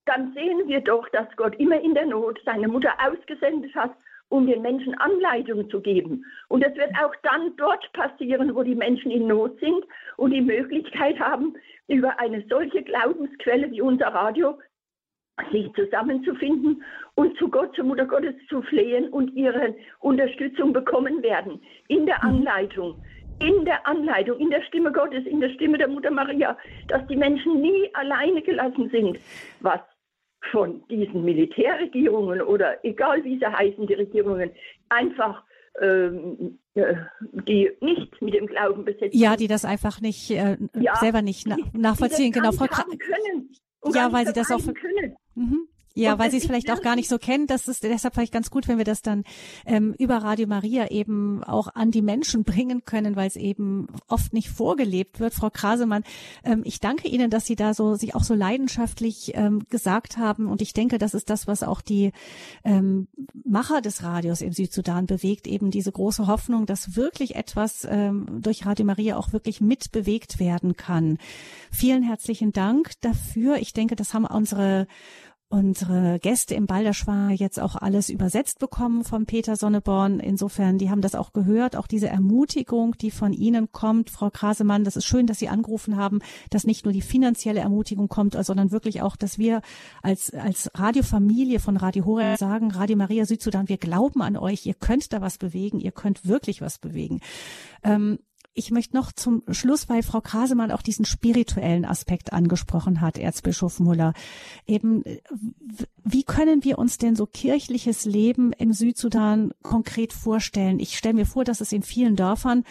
dann 0.06 0.32
sehen 0.32 0.66
wir 0.66 0.80
doch, 0.80 1.08
dass 1.10 1.28
Gott 1.36 1.54
immer 1.56 1.80
in 1.80 1.94
der 1.94 2.06
Not 2.06 2.40
seine 2.44 2.68
Mutter 2.68 2.94
ausgesendet 2.98 3.74
hat, 3.74 3.94
um 4.28 4.46
den 4.46 4.62
Menschen 4.62 4.94
Anleitung 4.94 5.68
zu 5.70 5.80
geben. 5.80 6.24
Und 6.48 6.64
das 6.64 6.74
wird 6.76 6.90
auch 7.02 7.14
dann 7.22 7.56
dort 7.56 7.92
passieren, 7.92 8.54
wo 8.54 8.62
die 8.62 8.74
Menschen 8.74 9.10
in 9.10 9.26
Not 9.26 9.58
sind 9.60 9.84
und 10.16 10.32
die 10.32 10.40
Möglichkeit 10.40 11.18
haben, 11.18 11.54
über 11.88 12.18
eine 12.20 12.44
solche 12.48 12.82
Glaubensquelle 12.82 13.70
wie 13.70 13.80
unser 13.80 14.08
Radio 14.08 14.58
sich 15.52 15.72
zusammenzufinden 15.74 16.82
und 17.14 17.36
zu 17.38 17.48
Gott, 17.48 17.74
zur 17.76 17.84
Mutter 17.84 18.06
Gottes 18.06 18.34
zu 18.48 18.60
flehen 18.62 19.08
und 19.08 19.32
ihre 19.34 19.74
Unterstützung 20.00 20.72
bekommen 20.72 21.22
werden 21.22 21.60
in 21.86 22.06
der 22.06 22.18
mhm. 22.22 22.30
Anleitung. 22.30 23.02
In 23.40 23.64
der 23.64 23.86
Anleitung, 23.86 24.40
in 24.40 24.50
der 24.50 24.62
Stimme 24.62 24.90
Gottes, 24.90 25.24
in 25.24 25.40
der 25.40 25.50
Stimme 25.50 25.78
der 25.78 25.86
Mutter 25.86 26.10
Maria, 26.10 26.58
dass 26.88 27.06
die 27.06 27.14
Menschen 27.14 27.60
nie 27.60 27.88
alleine 27.94 28.42
gelassen 28.42 28.90
sind, 28.90 29.16
was 29.60 29.78
von 30.53 30.82
diesen 30.89 31.24
Militärregierungen 31.24 32.41
oder 32.41 32.84
egal 32.84 33.24
wie 33.24 33.39
sie 33.39 33.47
heißen, 33.47 33.86
die 33.86 33.95
Regierungen, 33.95 34.51
einfach 34.89 35.43
ähm, 35.80 36.59
äh, 36.74 36.95
die 37.47 37.70
nicht 37.80 38.20
mit 38.20 38.34
dem 38.34 38.47
Glauben 38.47 38.84
besetzt 38.84 39.14
Ja, 39.14 39.36
die 39.36 39.49
das 39.49 39.64
einfach 39.64 40.01
nicht 40.01 40.30
äh, 40.30 40.57
ja, 40.74 40.97
selber 40.97 41.22
nicht 41.22 41.47
na 41.47 41.57
nachvollziehen. 41.72 42.32
Genau, 42.32 42.53
Frau 42.53 42.66
Kra 42.66 42.84
können, 42.84 43.51
Ja, 43.95 44.12
weil 44.12 44.26
sie 44.26 44.32
das 44.32 44.51
auch 44.51 44.59
können. 44.59 45.16
Mhm. 45.34 45.68
Ja, 45.99 46.18
weil 46.18 46.30
sie 46.30 46.36
es 46.38 46.46
vielleicht 46.46 46.70
auch 46.70 46.80
gar 46.80 46.96
nicht 46.96 47.09
so 47.09 47.18
kennen. 47.18 47.46
Das 47.46 47.66
ist 47.68 47.82
deshalb 47.82 48.14
vielleicht 48.14 48.32
ganz 48.32 48.51
gut, 48.51 48.68
wenn 48.68 48.78
wir 48.78 48.84
das 48.84 49.03
dann 49.03 49.24
ähm, 49.66 49.94
über 49.99 50.18
Radio 50.18 50.46
Maria 50.46 50.90
eben 50.90 51.42
auch 51.42 51.68
an 51.74 51.90
die 51.90 52.03
Menschen 52.03 52.44
bringen 52.44 52.84
können, 52.84 53.16
weil 53.16 53.26
es 53.26 53.36
eben 53.36 53.88
oft 54.07 54.32
nicht 54.32 54.49
vorgelebt 54.49 55.18
wird. 55.20 55.34
Frau 55.34 55.51
Krasemann, 55.51 56.05
ähm, 56.44 56.62
ich 56.64 56.80
danke 56.80 57.09
Ihnen, 57.09 57.30
dass 57.30 57.46
Sie 57.46 57.57
da 57.57 57.74
so 57.74 57.94
sich 57.94 58.14
auch 58.14 58.22
so 58.22 58.34
leidenschaftlich 58.34 59.32
ähm, 59.34 59.64
gesagt 59.70 60.18
haben. 60.18 60.46
Und 60.46 60.62
ich 60.62 60.72
denke, 60.72 60.99
das 60.99 61.14
ist 61.14 61.30
das, 61.30 61.46
was 61.46 61.62
auch 61.62 61.80
die 61.80 62.12
ähm, 62.64 63.09
Macher 63.44 63.80
des 63.80 64.03
Radios 64.03 64.40
im 64.40 64.53
Südsudan 64.53 65.07
bewegt, 65.07 65.46
eben 65.46 65.70
diese 65.70 65.90
große 65.90 66.26
Hoffnung, 66.26 66.66
dass 66.66 66.96
wirklich 66.96 67.34
etwas 67.34 67.86
ähm, 67.90 68.26
durch 68.40 68.66
Radio 68.66 68.84
Maria 68.84 69.16
auch 69.16 69.32
wirklich 69.32 69.61
mitbewegt 69.61 70.38
werden 70.38 70.76
kann. 70.76 71.18
Vielen 71.72 72.03
herzlichen 72.03 72.53
Dank 72.53 72.92
dafür. 73.01 73.57
Ich 73.57 73.72
denke, 73.72 73.96
das 73.96 74.14
haben 74.14 74.24
unsere 74.24 74.86
unsere 75.51 76.18
Gäste 76.18 76.55
im 76.55 76.66
Balderschwar 76.66 77.30
jetzt 77.30 77.59
auch 77.59 77.74
alles 77.74 78.11
übersetzt 78.11 78.59
bekommen 78.59 79.03
von 79.03 79.24
Peter 79.24 79.57
Sonneborn. 79.57 80.20
Insofern, 80.20 80.76
die 80.76 80.90
haben 80.90 81.01
das 81.01 81.14
auch 81.14 81.32
gehört, 81.32 81.74
auch 81.74 81.86
diese 81.86 82.09
Ermutigung, 82.09 82.96
die 82.99 83.11
von 83.11 83.32
Ihnen 83.32 83.72
kommt, 83.72 84.11
Frau 84.11 84.28
Krasemann. 84.28 84.84
Das 84.84 84.96
ist 84.96 85.07
schön, 85.07 85.26
dass 85.26 85.38
Sie 85.38 85.49
angerufen 85.49 85.96
haben, 85.96 86.20
dass 86.51 86.64
nicht 86.64 86.84
nur 86.84 86.92
die 86.92 87.01
finanzielle 87.01 87.61
Ermutigung 87.61 88.09
kommt, 88.09 88.36
sondern 88.44 88.70
wirklich 88.70 89.01
auch, 89.01 89.16
dass 89.16 89.38
wir 89.38 89.62
als, 90.03 90.30
als 90.34 90.70
Radiofamilie 90.74 91.61
von 91.61 91.78
Radio 91.78 92.05
Horeb 92.05 92.38
sagen, 92.38 92.70
Radio 92.70 92.96
Maria 92.96 93.24
Südsudan, 93.24 93.68
wir 93.68 93.78
glauben 93.78 94.20
an 94.20 94.36
euch, 94.36 94.66
ihr 94.66 94.74
könnt 94.74 95.12
da 95.14 95.22
was 95.22 95.38
bewegen, 95.38 95.80
ihr 95.80 95.92
könnt 95.92 96.26
wirklich 96.26 96.61
was 96.61 96.78
bewegen. 96.78 97.20
Ähm, 97.82 98.18
ich 98.59 98.72
möchte 98.72 98.96
noch 98.96 99.12
zum 99.12 99.42
Schluss, 99.50 99.88
weil 99.88 100.02
Frau 100.02 100.20
Krasemann 100.20 100.72
auch 100.72 100.82
diesen 100.82 101.04
spirituellen 101.04 101.84
Aspekt 101.84 102.32
angesprochen 102.32 103.00
hat, 103.00 103.16
Erzbischof 103.16 103.78
Muller. 103.78 104.14
Eben, 104.66 105.04
wie 106.04 106.24
können 106.24 106.64
wir 106.64 106.78
uns 106.78 106.98
denn 106.98 107.14
so 107.14 107.26
kirchliches 107.26 108.04
Leben 108.04 108.52
im 108.52 108.72
Südsudan 108.72 109.52
konkret 109.62 110.12
vorstellen? 110.12 110.80
Ich 110.80 110.98
stelle 110.98 111.14
mir 111.14 111.26
vor, 111.26 111.44
dass 111.44 111.61
es 111.61 111.72
in 111.72 111.82
vielen 111.82 112.16
Dörfern 112.16 112.64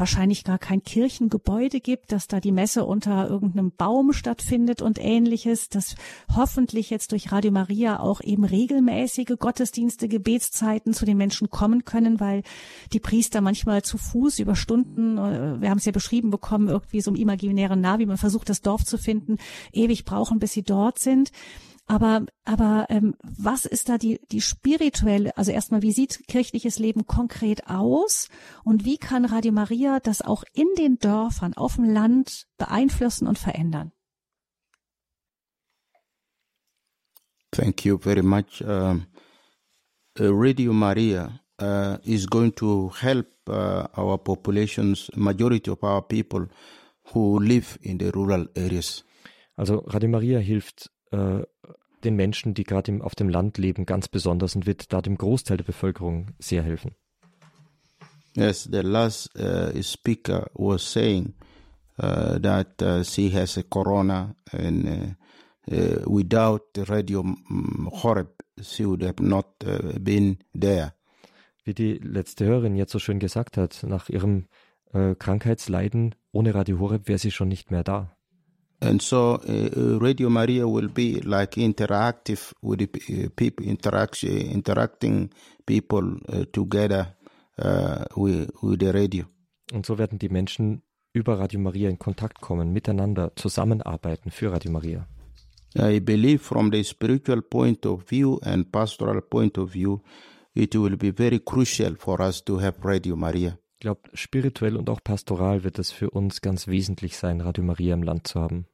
wahrscheinlich 0.00 0.42
gar 0.42 0.58
kein 0.58 0.82
Kirchengebäude 0.82 1.80
gibt, 1.80 2.10
dass 2.10 2.26
da 2.26 2.40
die 2.40 2.50
Messe 2.50 2.84
unter 2.84 3.28
irgendeinem 3.28 3.70
Baum 3.70 4.12
stattfindet 4.12 4.82
und 4.82 4.98
ähnliches, 4.98 5.68
dass 5.68 5.94
hoffentlich 6.34 6.90
jetzt 6.90 7.12
durch 7.12 7.30
Radio 7.30 7.52
Maria 7.52 8.00
auch 8.00 8.20
eben 8.22 8.44
regelmäßige 8.44 9.36
Gottesdienste, 9.38 10.08
Gebetszeiten 10.08 10.94
zu 10.94 11.04
den 11.04 11.18
Menschen 11.18 11.50
kommen 11.50 11.84
können, 11.84 12.18
weil 12.18 12.42
die 12.92 12.98
Priester 12.98 13.40
manchmal 13.40 13.82
zu 13.82 13.98
Fuß 13.98 14.40
über 14.40 14.56
Stunden, 14.56 15.18
äh, 15.18 15.60
wir 15.60 15.70
haben 15.70 15.78
es 15.78 15.84
ja 15.84 15.92
beschrieben 15.92 16.30
bekommen, 16.30 16.68
irgendwie 16.68 17.00
so 17.00 17.10
im 17.10 17.16
imaginären 17.16 17.80
Navi, 17.80 18.06
man 18.06 18.16
versucht 18.16 18.48
das 18.48 18.62
Dorf 18.62 18.84
zu 18.84 18.98
finden, 18.98 19.36
ewig 19.72 20.04
brauchen, 20.04 20.38
bis 20.38 20.52
sie 20.52 20.62
dort 20.62 20.98
sind. 20.98 21.30
Aber, 21.90 22.24
aber 22.44 22.86
ähm, 22.88 23.16
was 23.20 23.64
ist 23.64 23.88
da 23.88 23.98
die, 23.98 24.20
die 24.30 24.40
spirituelle, 24.40 25.36
also 25.36 25.50
erstmal, 25.50 25.82
wie 25.82 25.90
sieht 25.90 26.22
kirchliches 26.28 26.78
Leben 26.78 27.04
konkret 27.04 27.66
aus 27.66 28.28
und 28.62 28.84
wie 28.84 28.96
kann 28.96 29.24
Radio 29.24 29.50
Maria 29.50 29.98
das 29.98 30.22
auch 30.22 30.44
in 30.52 30.68
den 30.78 31.00
Dörfern, 31.00 31.54
auf 31.54 31.74
dem 31.74 31.86
Land 31.86 32.46
beeinflussen 32.58 33.26
und 33.26 33.40
verändern? 33.40 33.90
Thank 37.50 37.84
you 37.84 37.98
very 37.98 38.22
much. 38.22 38.62
Um, 38.62 39.06
uh, 40.20 40.30
Radio 40.30 40.72
Maria 40.72 41.40
uh, 41.60 41.96
is 42.04 42.24
going 42.24 42.54
to 42.54 42.92
help 43.00 43.26
uh, 43.48 43.88
our 43.96 44.16
populations, 44.16 45.10
majority 45.16 45.68
of 45.68 45.82
our 45.82 46.02
people 46.02 46.46
who 47.12 47.40
live 47.40 47.80
in 47.82 47.98
the 47.98 48.12
rural 48.12 48.46
areas. 48.54 49.04
Also 49.56 49.78
Radio 49.88 50.08
Maria 50.08 50.38
hilft 50.38 50.88
äh, 51.10 51.42
den 52.04 52.16
Menschen, 52.16 52.54
die 52.54 52.64
gerade 52.64 53.02
auf 53.02 53.14
dem 53.14 53.28
Land 53.28 53.58
leben, 53.58 53.86
ganz 53.86 54.08
besonders 54.08 54.56
und 54.56 54.66
wird 54.66 54.92
da 54.92 55.00
dem 55.00 55.16
Großteil 55.16 55.58
der 55.58 55.64
Bevölkerung 55.64 56.28
sehr 56.38 56.62
helfen. 56.62 56.94
Yes, 58.36 58.68
the 58.70 58.80
last 58.80 59.30
uh, 59.36 59.82
speaker 59.82 60.48
was 60.54 60.82
saying 60.82 61.34
uh, 61.98 62.38
that 62.38 62.80
uh, 62.80 63.02
she 63.02 63.30
has 63.32 63.58
a 63.58 63.62
corona 63.64 64.36
and 64.52 65.16
uh, 65.70 65.96
without 66.06 66.62
Radio 66.88 67.24
Horeb, 68.02 68.42
she 68.62 68.86
would 68.86 69.02
have 69.02 69.20
not 69.20 69.58
been 70.00 70.38
there. 70.58 70.94
Wie 71.64 71.74
die 71.74 71.94
letzte 71.94 72.46
Hörerin 72.46 72.76
jetzt 72.76 72.92
so 72.92 72.98
schön 72.98 73.18
gesagt 73.18 73.56
hat, 73.56 73.82
nach 73.82 74.08
ihrem 74.08 74.46
Krankheitsleiden 74.92 76.16
ohne 76.32 76.54
Radio 76.54 76.80
Horeb 76.80 77.06
wäre 77.06 77.18
sie 77.18 77.30
schon 77.30 77.48
nicht 77.48 77.70
mehr 77.70 77.84
da. 77.84 78.16
And 78.82 79.02
so 79.02 79.34
uh, 79.34 79.98
Radio 80.00 80.30
Maria 80.30 80.66
will 80.66 80.88
be 80.88 81.20
like 81.20 81.56
interactive 81.56 82.52
with 82.62 82.78
the 82.78 83.28
people, 83.28 83.66
interaction, 83.66 84.30
interacting 84.30 85.30
people 85.66 86.16
uh, 86.28 86.44
together 86.52 87.14
uh, 87.58 88.04
with, 88.16 88.50
with 88.62 88.80
the 88.80 88.92
radio. 88.92 89.26
Und 89.72 89.86
so 89.86 89.98
werden 89.98 90.18
die 90.18 90.30
Menschen 90.30 90.82
über 91.12 91.38
Radio 91.38 91.60
Maria 91.60 91.90
in 91.90 91.98
Kontakt 91.98 92.40
kommen, 92.40 92.72
miteinander 92.72 93.32
zusammenarbeiten 93.36 94.30
für 94.30 94.50
Radio 94.52 94.70
Maria. 94.70 95.06
I 95.76 96.00
believe 96.00 96.38
from 96.42 96.70
the 96.72 96.82
spiritual 96.82 97.42
point 97.42 97.86
of 97.86 98.08
view 98.08 98.38
and 98.42 98.72
pastoral 98.72 99.20
point 99.20 99.58
of 99.58 99.72
view, 99.72 100.00
it 100.54 100.74
will 100.74 100.96
be 100.96 101.12
very 101.12 101.38
crucial 101.38 101.96
for 101.96 102.20
us 102.20 102.42
to 102.44 102.60
have 102.60 102.82
Radio 102.82 103.14
Maria. 103.14 103.58
Ich 103.74 103.80
glaube, 103.80 104.10
spirituell 104.14 104.76
und 104.76 104.90
auch 104.90 105.02
pastoral 105.02 105.64
wird 105.64 105.78
es 105.78 105.90
für 105.90 106.10
uns 106.10 106.40
ganz 106.40 106.66
wesentlich 106.66 107.16
sein, 107.16 107.40
Radio 107.40 107.64
Maria 107.64 107.94
im 107.94 108.02
Land 108.02 108.26
zu 108.26 108.40
haben. 108.40 108.66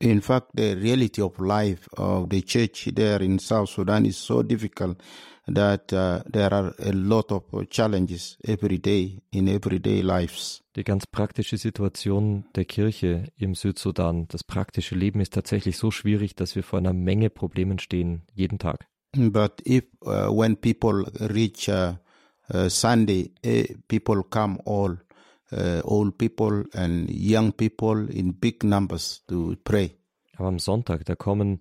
In 0.00 0.20
fact, 0.20 0.48
the 0.54 0.74
reality 0.74 1.22
of 1.22 1.38
life 1.38 1.88
of 1.96 2.28
the 2.28 2.42
church 2.42 2.90
there 2.94 3.22
in 3.22 3.38
South 3.38 3.70
Sudan 3.70 4.04
is 4.04 4.18
so 4.18 4.42
difficult 4.42 4.98
that 5.46 5.92
uh, 5.92 6.22
there 6.30 6.52
are 6.52 6.74
a 6.78 6.92
lot 6.92 7.32
of 7.32 7.44
challenges 7.70 8.36
every 8.46 8.78
day 8.78 9.22
in 9.32 9.48
everyday 9.48 10.02
lives. 10.02 10.62
Die 10.74 10.84
ganz 10.84 11.06
praktische 11.06 11.56
Situation 11.56 12.44
der 12.54 12.66
Kirche 12.66 13.32
im 13.38 13.54
Südsudan, 13.54 14.28
das 14.28 14.44
praktische 14.44 14.94
Leben 14.94 15.20
ist 15.20 15.32
tatsächlich 15.32 15.78
so 15.78 15.90
schwierig, 15.90 16.34
dass 16.34 16.56
wir 16.56 16.62
vor 16.62 16.78
einer 16.78 16.92
Menge 16.92 17.30
Problemen 17.30 17.78
stehen, 17.78 18.22
jeden 18.34 18.58
Tag. 18.58 18.86
But 19.16 19.62
if 19.66 19.84
uh, 20.02 20.28
when 20.30 20.56
people 20.56 21.06
reach 21.20 21.70
uh, 21.70 21.94
uh, 22.52 22.68
Sunday, 22.68 23.32
eh, 23.42 23.74
people 23.88 24.22
come 24.24 24.58
all 24.66 24.98
uh, 25.52 25.80
old 25.84 26.18
people 26.18 26.64
and 26.72 27.08
young 27.10 27.52
people 27.52 28.08
in 28.08 28.34
big 28.34 28.64
numbers 28.64 29.22
to 29.28 29.56
pray. 29.64 29.96
Aber 30.36 30.48
am 30.48 30.58
Sonntag, 30.58 31.04
da 31.04 31.14
kommen 31.14 31.60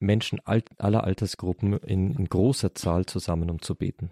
Menschen 0.00 0.40
alt, 0.44 0.68
aller 0.78 1.04
Altersgruppen 1.04 1.74
in, 1.78 2.14
in 2.14 2.28
großer 2.28 2.74
Zahl 2.74 3.06
zusammen, 3.06 3.50
um 3.50 3.62
zu 3.62 3.74
beten. 3.74 4.10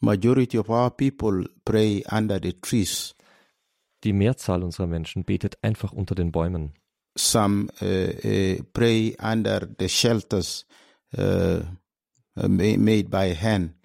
Majority 0.00 0.58
of 0.58 0.68
our 0.68 0.90
people 0.90 1.46
pray 1.64 2.04
under 2.10 2.38
the 2.42 2.52
trees. 2.60 3.14
Die 4.04 4.12
Mehrzahl 4.12 4.62
unserer 4.62 4.86
Menschen 4.86 5.24
betet 5.24 5.58
einfach 5.62 5.92
unter 5.92 6.14
den 6.14 6.32
Bäumen. 6.32 6.72
Some 7.16 7.68
uh, 7.80 7.86
uh, 7.86 8.62
pray 8.74 9.16
under 9.18 9.66
the 9.78 9.88
shelters 9.88 10.66
uh, 11.16 11.60
made 12.34 13.08
by 13.08 13.34
hand. 13.34 13.75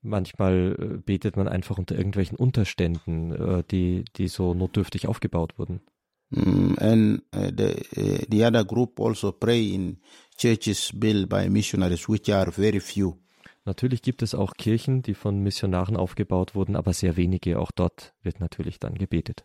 Manchmal 0.00 0.76
äh, 0.78 0.98
betet 0.98 1.36
man 1.36 1.48
einfach 1.48 1.78
unter 1.78 1.96
irgendwelchen 1.96 2.38
Unterständen, 2.38 3.32
äh, 3.32 3.64
die, 3.70 4.04
die 4.16 4.28
so 4.28 4.54
notdürftig 4.54 5.08
aufgebaut 5.08 5.58
wurden. 5.58 5.80
Mm, 6.30 6.74
and 6.78 7.22
uh, 7.34 7.50
the, 7.56 7.74
uh, 7.96 8.18
the 8.30 8.44
other 8.44 8.64
group 8.64 9.00
also 9.00 9.32
pray 9.32 9.74
in 9.74 9.98
churches 10.36 10.92
built 10.94 11.28
by 11.28 11.48
missionaries, 11.48 12.08
which 12.08 12.32
are 12.32 12.52
very 12.52 12.80
few. 12.80 13.16
Natürlich 13.64 14.02
gibt 14.02 14.22
es 14.22 14.34
auch 14.34 14.54
Kirchen, 14.54 15.02
die 15.02 15.14
von 15.14 15.42
Missionaren 15.42 15.96
aufgebaut 15.96 16.54
wurden, 16.54 16.76
aber 16.76 16.92
sehr 16.92 17.16
wenige. 17.16 17.58
Auch 17.58 17.70
dort 17.70 18.14
wird 18.22 18.40
natürlich 18.40 18.78
dann 18.78 18.94
gebetet. 18.94 19.44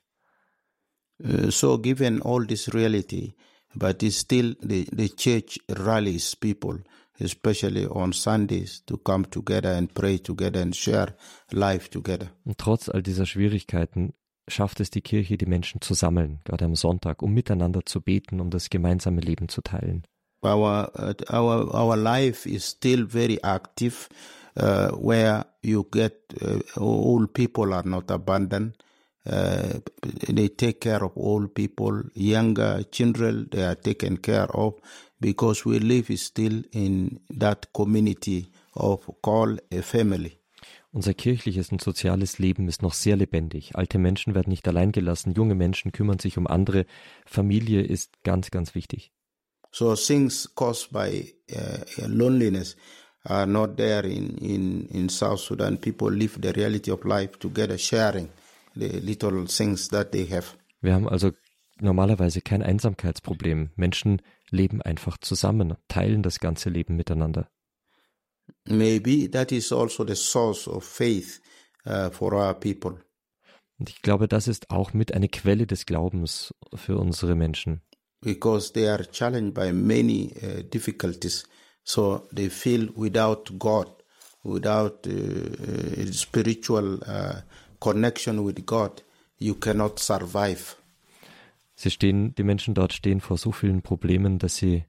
Uh, 1.20 1.50
so, 1.50 1.80
given 1.80 2.22
all 2.22 2.46
this 2.46 2.74
reality, 2.74 3.34
but 3.76 4.04
still 4.12 4.56
the, 4.62 4.86
the 4.96 5.10
church 5.10 5.60
rallies 5.70 6.36
people 6.36 6.84
especially 7.24 7.88
on 7.88 8.14
Sundays, 8.14 8.84
to 8.86 8.98
come 8.98 9.30
together 9.30 9.72
and 9.72 9.94
pray 9.94 10.18
together 10.20 10.62
and 10.62 10.76
share 10.76 11.16
life 11.52 11.90
together. 11.90 12.30
Und 12.46 12.58
trotz 12.58 12.90
all 12.90 13.02
dieser 13.02 13.26
Schwierigkeiten 13.26 14.14
schafft 14.48 14.80
es 14.80 14.90
die 14.90 15.02
Kirche, 15.02 15.38
die 15.38 15.46
Menschen 15.46 15.82
zu 15.82 15.94
sammeln, 15.94 16.40
gerade 16.44 16.66
am 16.66 16.76
Sonntag, 16.76 17.22
um 17.22 17.34
miteinander 17.34 17.86
zu 17.86 18.02
beten, 18.02 18.40
um 18.40 18.50
das 18.50 18.70
gemeinsame 18.70 19.22
Leben 19.22 19.50
zu 19.50 19.62
teilen. 19.62 20.04
Our 20.44 20.92
uh, 21.00 21.14
our 21.34 21.74
our 21.74 21.96
life 21.96 22.46
is 22.46 22.66
still 22.66 23.06
very 23.08 23.40
active, 23.42 24.10
uh, 24.58 24.90
where 24.90 25.46
you 25.62 25.86
get 25.90 26.34
uh, 26.42 26.60
old 26.78 27.34
people 27.34 27.74
are 27.74 27.88
not 27.88 28.12
abandoned. 28.12 28.74
Uh, 29.26 29.80
they 30.28 30.50
take 30.50 30.82
care 30.82 31.02
of 31.02 31.16
old 31.16 31.54
people, 31.56 32.04
younger 32.14 32.84
children 32.92 33.48
they 33.54 33.64
are 33.64 33.76
taken 33.76 34.18
care 34.18 34.52
of 34.54 34.74
because 35.24 35.66
we 35.66 35.80
live 35.80 36.12
still 36.18 36.64
in 36.72 37.22
that 37.30 37.72
community 37.72 38.52
of 38.76 39.10
call 39.22 39.58
a 39.72 39.82
family. 39.82 40.38
Unser 40.92 41.14
kirchliches 41.14 41.72
und 41.72 41.82
soziales 41.82 42.40
Leben 42.40 42.68
ist 42.68 42.82
noch 42.82 42.94
sehr 42.94 43.16
lebendig. 43.16 43.76
Alte 43.76 43.98
Menschen 43.98 44.36
werden 44.36 44.50
nicht 44.50 44.68
allein 44.68 44.92
gelassen, 44.92 45.34
junge 45.34 45.56
Menschen 45.56 45.92
kümmern 45.92 46.20
sich 46.20 46.38
um 46.38 46.46
andere. 46.46 46.86
Familie 47.26 47.82
ist 47.82 48.22
ganz, 48.24 48.52
ganz 48.52 48.76
wichtig. 48.76 49.12
So 49.72 49.96
things 49.96 50.54
caused 50.54 50.92
by 50.92 51.34
uh, 51.52 52.06
loneliness 52.06 52.76
are 53.24 53.48
not 53.48 53.78
there 53.78 54.08
in, 54.08 54.38
in, 54.38 54.88
in 54.90 55.10
South 55.10 55.40
Sudan. 55.40 55.78
People 55.80 56.12
live 56.12 56.38
the 56.42 56.52
reality 56.52 56.92
of 56.92 57.04
life 57.06 57.40
together, 57.40 57.78
sharing 57.78 58.30
the 58.76 59.00
little 59.00 59.48
things 59.48 59.88
that 59.90 60.12
they 60.12 60.28
have. 60.30 60.58
Wir 60.82 60.94
haben 60.94 61.08
also 61.08 61.32
normalerweise 61.80 62.42
kein 62.42 62.62
Einsamkeitsproblem. 62.62 63.72
Menschen 63.76 64.22
leben 64.54 64.82
einfach 64.82 65.18
zusammen, 65.18 65.76
teilen 65.88 66.24
das 66.24 66.40
ganze 66.40 66.70
Leben 66.70 66.96
miteinander. 66.96 67.50
Maybe 68.66 69.30
that 69.30 69.52
is 69.52 69.72
also 69.72 70.06
the 70.06 70.16
source 70.16 70.68
of 70.68 70.84
faith 70.84 71.42
uh, 71.86 72.10
for 72.10 72.34
our 72.34 72.54
people. 72.54 73.04
Und 73.80 73.90
ich 73.90 74.02
glaube, 74.02 74.28
das 74.28 74.48
ist 74.48 74.70
auch 74.70 74.94
mit 74.94 75.14
eine 75.14 75.28
Quelle 75.28 75.68
des 75.68 75.86
Glaubens 75.86 76.54
für 76.74 76.98
unsere 76.98 77.36
Menschen. 77.36 77.82
Because 78.22 78.72
they 78.72 78.88
are 78.88 79.06
challenged 79.12 79.54
by 79.54 79.74
many 79.74 80.34
uh, 80.42 80.64
difficulties, 80.64 81.46
so 81.84 82.26
they 82.34 82.50
feel 82.50 82.90
without 82.96 83.52
God, 83.60 83.88
without 84.44 85.06
uh, 85.08 86.12
spiritual 86.14 87.02
uh, 87.06 87.42
connection 87.82 88.46
with 88.46 88.66
God, 88.66 89.04
you 89.40 89.56
cannot 89.56 90.00
survive. 90.00 90.78
Sie 91.76 91.92
stehen, 91.92 92.36
die 92.36 92.44
Menschen 92.44 92.74
dort 92.74 92.94
stehen 92.94 93.22
vor 93.22 93.38
so 93.38 93.52
vielen 93.52 93.82
Problemen, 93.82 94.40
dass 94.40 94.58
sie 94.58 94.86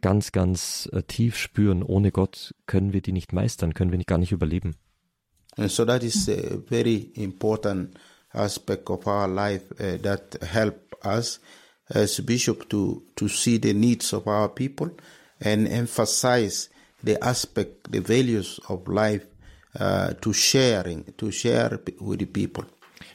ganz, 0.00 0.32
ganz 0.32 0.88
äh, 0.92 1.02
tief 1.02 1.36
spüren, 1.36 1.82
ohne 1.82 2.10
Gott 2.10 2.54
können 2.66 2.92
wir 2.92 3.00
die 3.00 3.12
nicht 3.12 3.32
meistern, 3.32 3.72
können 3.72 3.92
wir 3.92 3.98
gar 4.04 4.18
nicht 4.18 4.32
überleben. 4.32 4.76
And 5.56 5.70
so 5.70 5.84
that 5.84 6.02
is 6.02 6.28
a 6.28 6.58
very 6.68 7.12
important 7.14 7.96
aspect 8.32 8.90
of 8.90 9.06
our 9.06 9.28
life 9.28 9.64
uh, 9.78 9.96
that 10.02 10.36
help 10.42 10.96
us 11.04 11.40
as 11.88 12.20
bishop 12.20 12.68
to 12.70 13.02
to 13.14 13.28
see 13.28 13.58
the 13.58 13.72
needs 13.72 14.12
of 14.12 14.26
our 14.26 14.48
people 14.48 14.90
and 15.40 15.68
emphasize 15.68 16.70
the 17.04 17.22
aspect, 17.22 17.92
the 17.92 18.00
values 18.00 18.60
of 18.68 18.88
life 18.88 19.26
uh, 19.78 20.14
to 20.20 20.32
sharing, 20.32 21.04
to 21.16 21.30
share 21.30 21.78
with 22.00 22.18
the 22.18 22.26
people. 22.26 22.64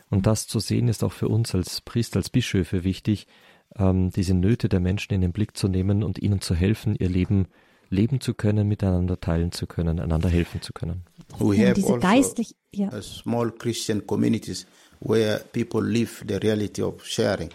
Und 0.10 0.26
das 0.26 0.48
zu 0.48 0.60
sehen 0.60 0.88
ist 0.88 1.04
auch 1.04 1.12
für 1.12 1.28
uns 1.28 1.54
als 1.54 1.82
Priester, 1.82 2.18
als 2.18 2.30
Bischöfe 2.30 2.84
wichtig, 2.84 3.28
ähm, 3.76 4.10
diese 4.10 4.34
Nöte 4.34 4.70
der 4.70 4.80
Menschen 4.80 5.14
in 5.14 5.22
den 5.22 5.32
Blick 5.32 5.56
zu 5.56 5.68
nehmen 5.68 6.04
und 6.04 6.20
ihnen 6.20 6.42
zu 6.42 6.56
helfen, 6.56 6.96
ihr 6.96 7.10
Leben 7.10 7.48
leben 7.90 8.22
zu 8.22 8.34
können, 8.34 8.68
miteinander 8.68 9.20
teilen 9.20 9.52
zu 9.52 9.68
können, 9.68 10.00
einander 10.00 10.30
helfen 10.30 10.62
zu 10.62 10.74
können. 10.74 11.06
We 11.40 11.58
have 11.58 11.74
diese 11.74 11.88
also 11.88 12.00
geistlich, 12.00 12.56
ja. 12.72 13.02
small 13.02 13.52
Christian 13.52 14.06
communities 14.06 14.66
where 15.00 15.40
people 15.54 15.82
live 15.82 16.24
the 16.28 16.36
reality 16.36 16.82
of 16.82 17.04
sharing. 17.06 17.50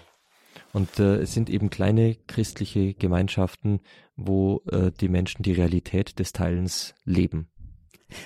Und 0.72 0.98
äh, 0.98 1.18
es 1.18 1.32
sind 1.32 1.50
eben 1.50 1.70
kleine 1.70 2.16
christliche 2.26 2.94
Gemeinschaften, 2.94 3.80
wo 4.16 4.62
äh, 4.70 4.90
die 5.00 5.08
Menschen 5.08 5.42
die 5.42 5.52
Realität 5.52 6.18
des 6.18 6.32
Teilens 6.32 6.94
leben. 7.04 7.48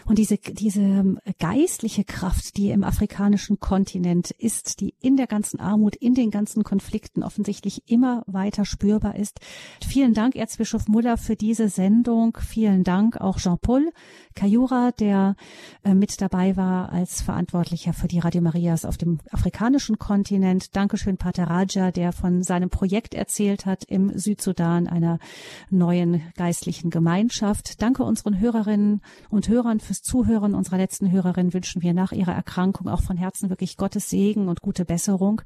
Und 0.05 0.19
diese, 0.19 0.39
diese 0.39 0.81
ähm, 0.81 1.19
geistliche 1.39 2.05
Kraft, 2.05 2.57
die 2.57 2.71
im 2.71 2.85
afrikanischen 2.85 3.61
Kontinent 3.61 4.31
ist, 4.33 4.81
die 4.81 4.95
in 5.01 5.17
der 5.17 5.27
ganzen 5.27 5.61
Armut, 5.61 5.97
in 5.97 6.15
den 6.15 6.31
ganzen 6.31 6.65
Konflikten 6.65 7.23
offensichtlich 7.23 7.83
immer 7.87 8.23
weiter 8.27 8.65
spürbar 8.65 9.17
ist. 9.17 9.41
Vielen 9.87 10.15
Dank, 10.15 10.37
Erzbischof 10.37 10.89
Muller, 10.89 11.17
für 11.17 11.37
diese 11.37 11.69
Sendung. 11.69 12.37
Vielen 12.41 12.85
Dank 12.85 13.21
auch 13.21 13.39
Jean-Paul 13.39 13.91
Kayura, 14.35 14.93
der 14.93 15.37
äh, 15.85 15.95
mit 15.95 16.21
dabei 16.21 16.57
war 16.57 16.93
als 16.93 17.23
Verantwortlicher 17.23 17.93
für 17.93 18.09
die 18.09 18.19
Radio 18.19 18.41
Marias 18.41 18.85
auf 18.85 18.97
dem 18.97 19.19
afrikanischen 19.31 19.99
Kontinent. 19.99 20.77
Dankeschön, 20.77 21.17
Pater 21.17 21.45
Raja, 21.45 21.91
der 21.91 22.13
von 22.13 22.43
seinem 22.43 22.71
Projekt 22.71 23.15
erzählt 23.15 23.67
hat 23.67 23.85
im 23.85 24.17
Südsudan, 24.17 24.87
einer 24.87 25.19
neuen 25.71 26.23
geistlichen 26.37 26.91
Gemeinschaft. 26.91 27.81
Danke 27.83 28.05
unseren 28.05 28.39
Hörerinnen 28.39 29.01
und 29.31 29.49
Hörern 29.49 29.68
Hörern 29.69 29.81
fürs 29.81 30.01
Zuhören. 30.01 30.55
Unserer 30.55 30.78
letzten 30.78 31.11
Hörerin 31.12 31.53
wünschen 31.53 31.82
wir 31.82 31.93
nach 31.93 32.12
ihrer 32.12 32.32
Erkrankung 32.32 32.89
auch 32.89 33.03
von 33.03 33.19
Herzen 33.19 33.51
wirklich 33.51 33.77
Gottes 33.77 34.09
Segen 34.09 34.49
und 34.49 34.62
gute 34.62 34.86
Besserung. 34.86 35.43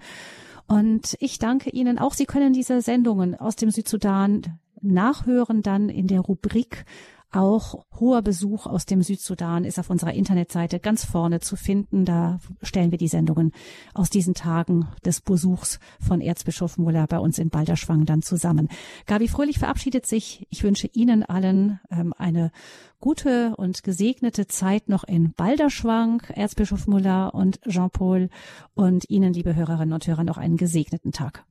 Und 0.68 1.16
ich 1.18 1.40
danke 1.40 1.70
Ihnen 1.70 1.98
auch. 1.98 2.14
Sie 2.14 2.24
können 2.24 2.52
diese 2.52 2.80
Sendungen 2.82 3.34
aus 3.34 3.56
dem 3.56 3.72
Südsudan 3.72 4.60
nachhören 4.80 5.62
dann 5.62 5.88
in 5.88 6.06
der 6.06 6.20
Rubrik 6.20 6.84
auch 7.32 7.84
hoher 7.98 8.22
Besuch 8.22 8.66
aus 8.66 8.84
dem 8.84 9.02
Südsudan 9.02 9.64
ist 9.64 9.78
auf 9.78 9.90
unserer 9.90 10.12
Internetseite 10.12 10.78
ganz 10.78 11.04
vorne 11.04 11.40
zu 11.40 11.56
finden. 11.56 12.04
Da 12.04 12.40
stellen 12.62 12.90
wir 12.90 12.98
die 12.98 13.08
Sendungen 13.08 13.52
aus 13.94 14.10
diesen 14.10 14.34
Tagen 14.34 14.88
des 15.04 15.20
Besuchs 15.20 15.80
von 16.00 16.20
Erzbischof 16.20 16.78
Muller 16.78 17.06
bei 17.06 17.18
uns 17.18 17.38
in 17.38 17.48
Balderschwang 17.48 18.04
dann 18.04 18.22
zusammen. 18.22 18.68
Gabi 19.06 19.28
Fröhlich 19.28 19.58
verabschiedet 19.58 20.06
sich. 20.06 20.46
Ich 20.50 20.62
wünsche 20.62 20.90
Ihnen 20.92 21.22
allen 21.22 21.80
ähm, 21.90 22.12
eine 22.16 22.52
gute 23.00 23.56
und 23.56 23.82
gesegnete 23.82 24.46
Zeit 24.46 24.88
noch 24.88 25.04
in 25.04 25.32
Balderschwang, 25.32 26.22
Erzbischof 26.34 26.86
Muller 26.86 27.34
und 27.34 27.60
Jean-Paul 27.62 28.28
und 28.74 29.08
Ihnen, 29.08 29.32
liebe 29.32 29.54
Hörerinnen 29.54 29.94
und 29.94 30.06
Hörer, 30.06 30.24
noch 30.24 30.38
einen 30.38 30.56
gesegneten 30.56 31.12
Tag. 31.12 31.44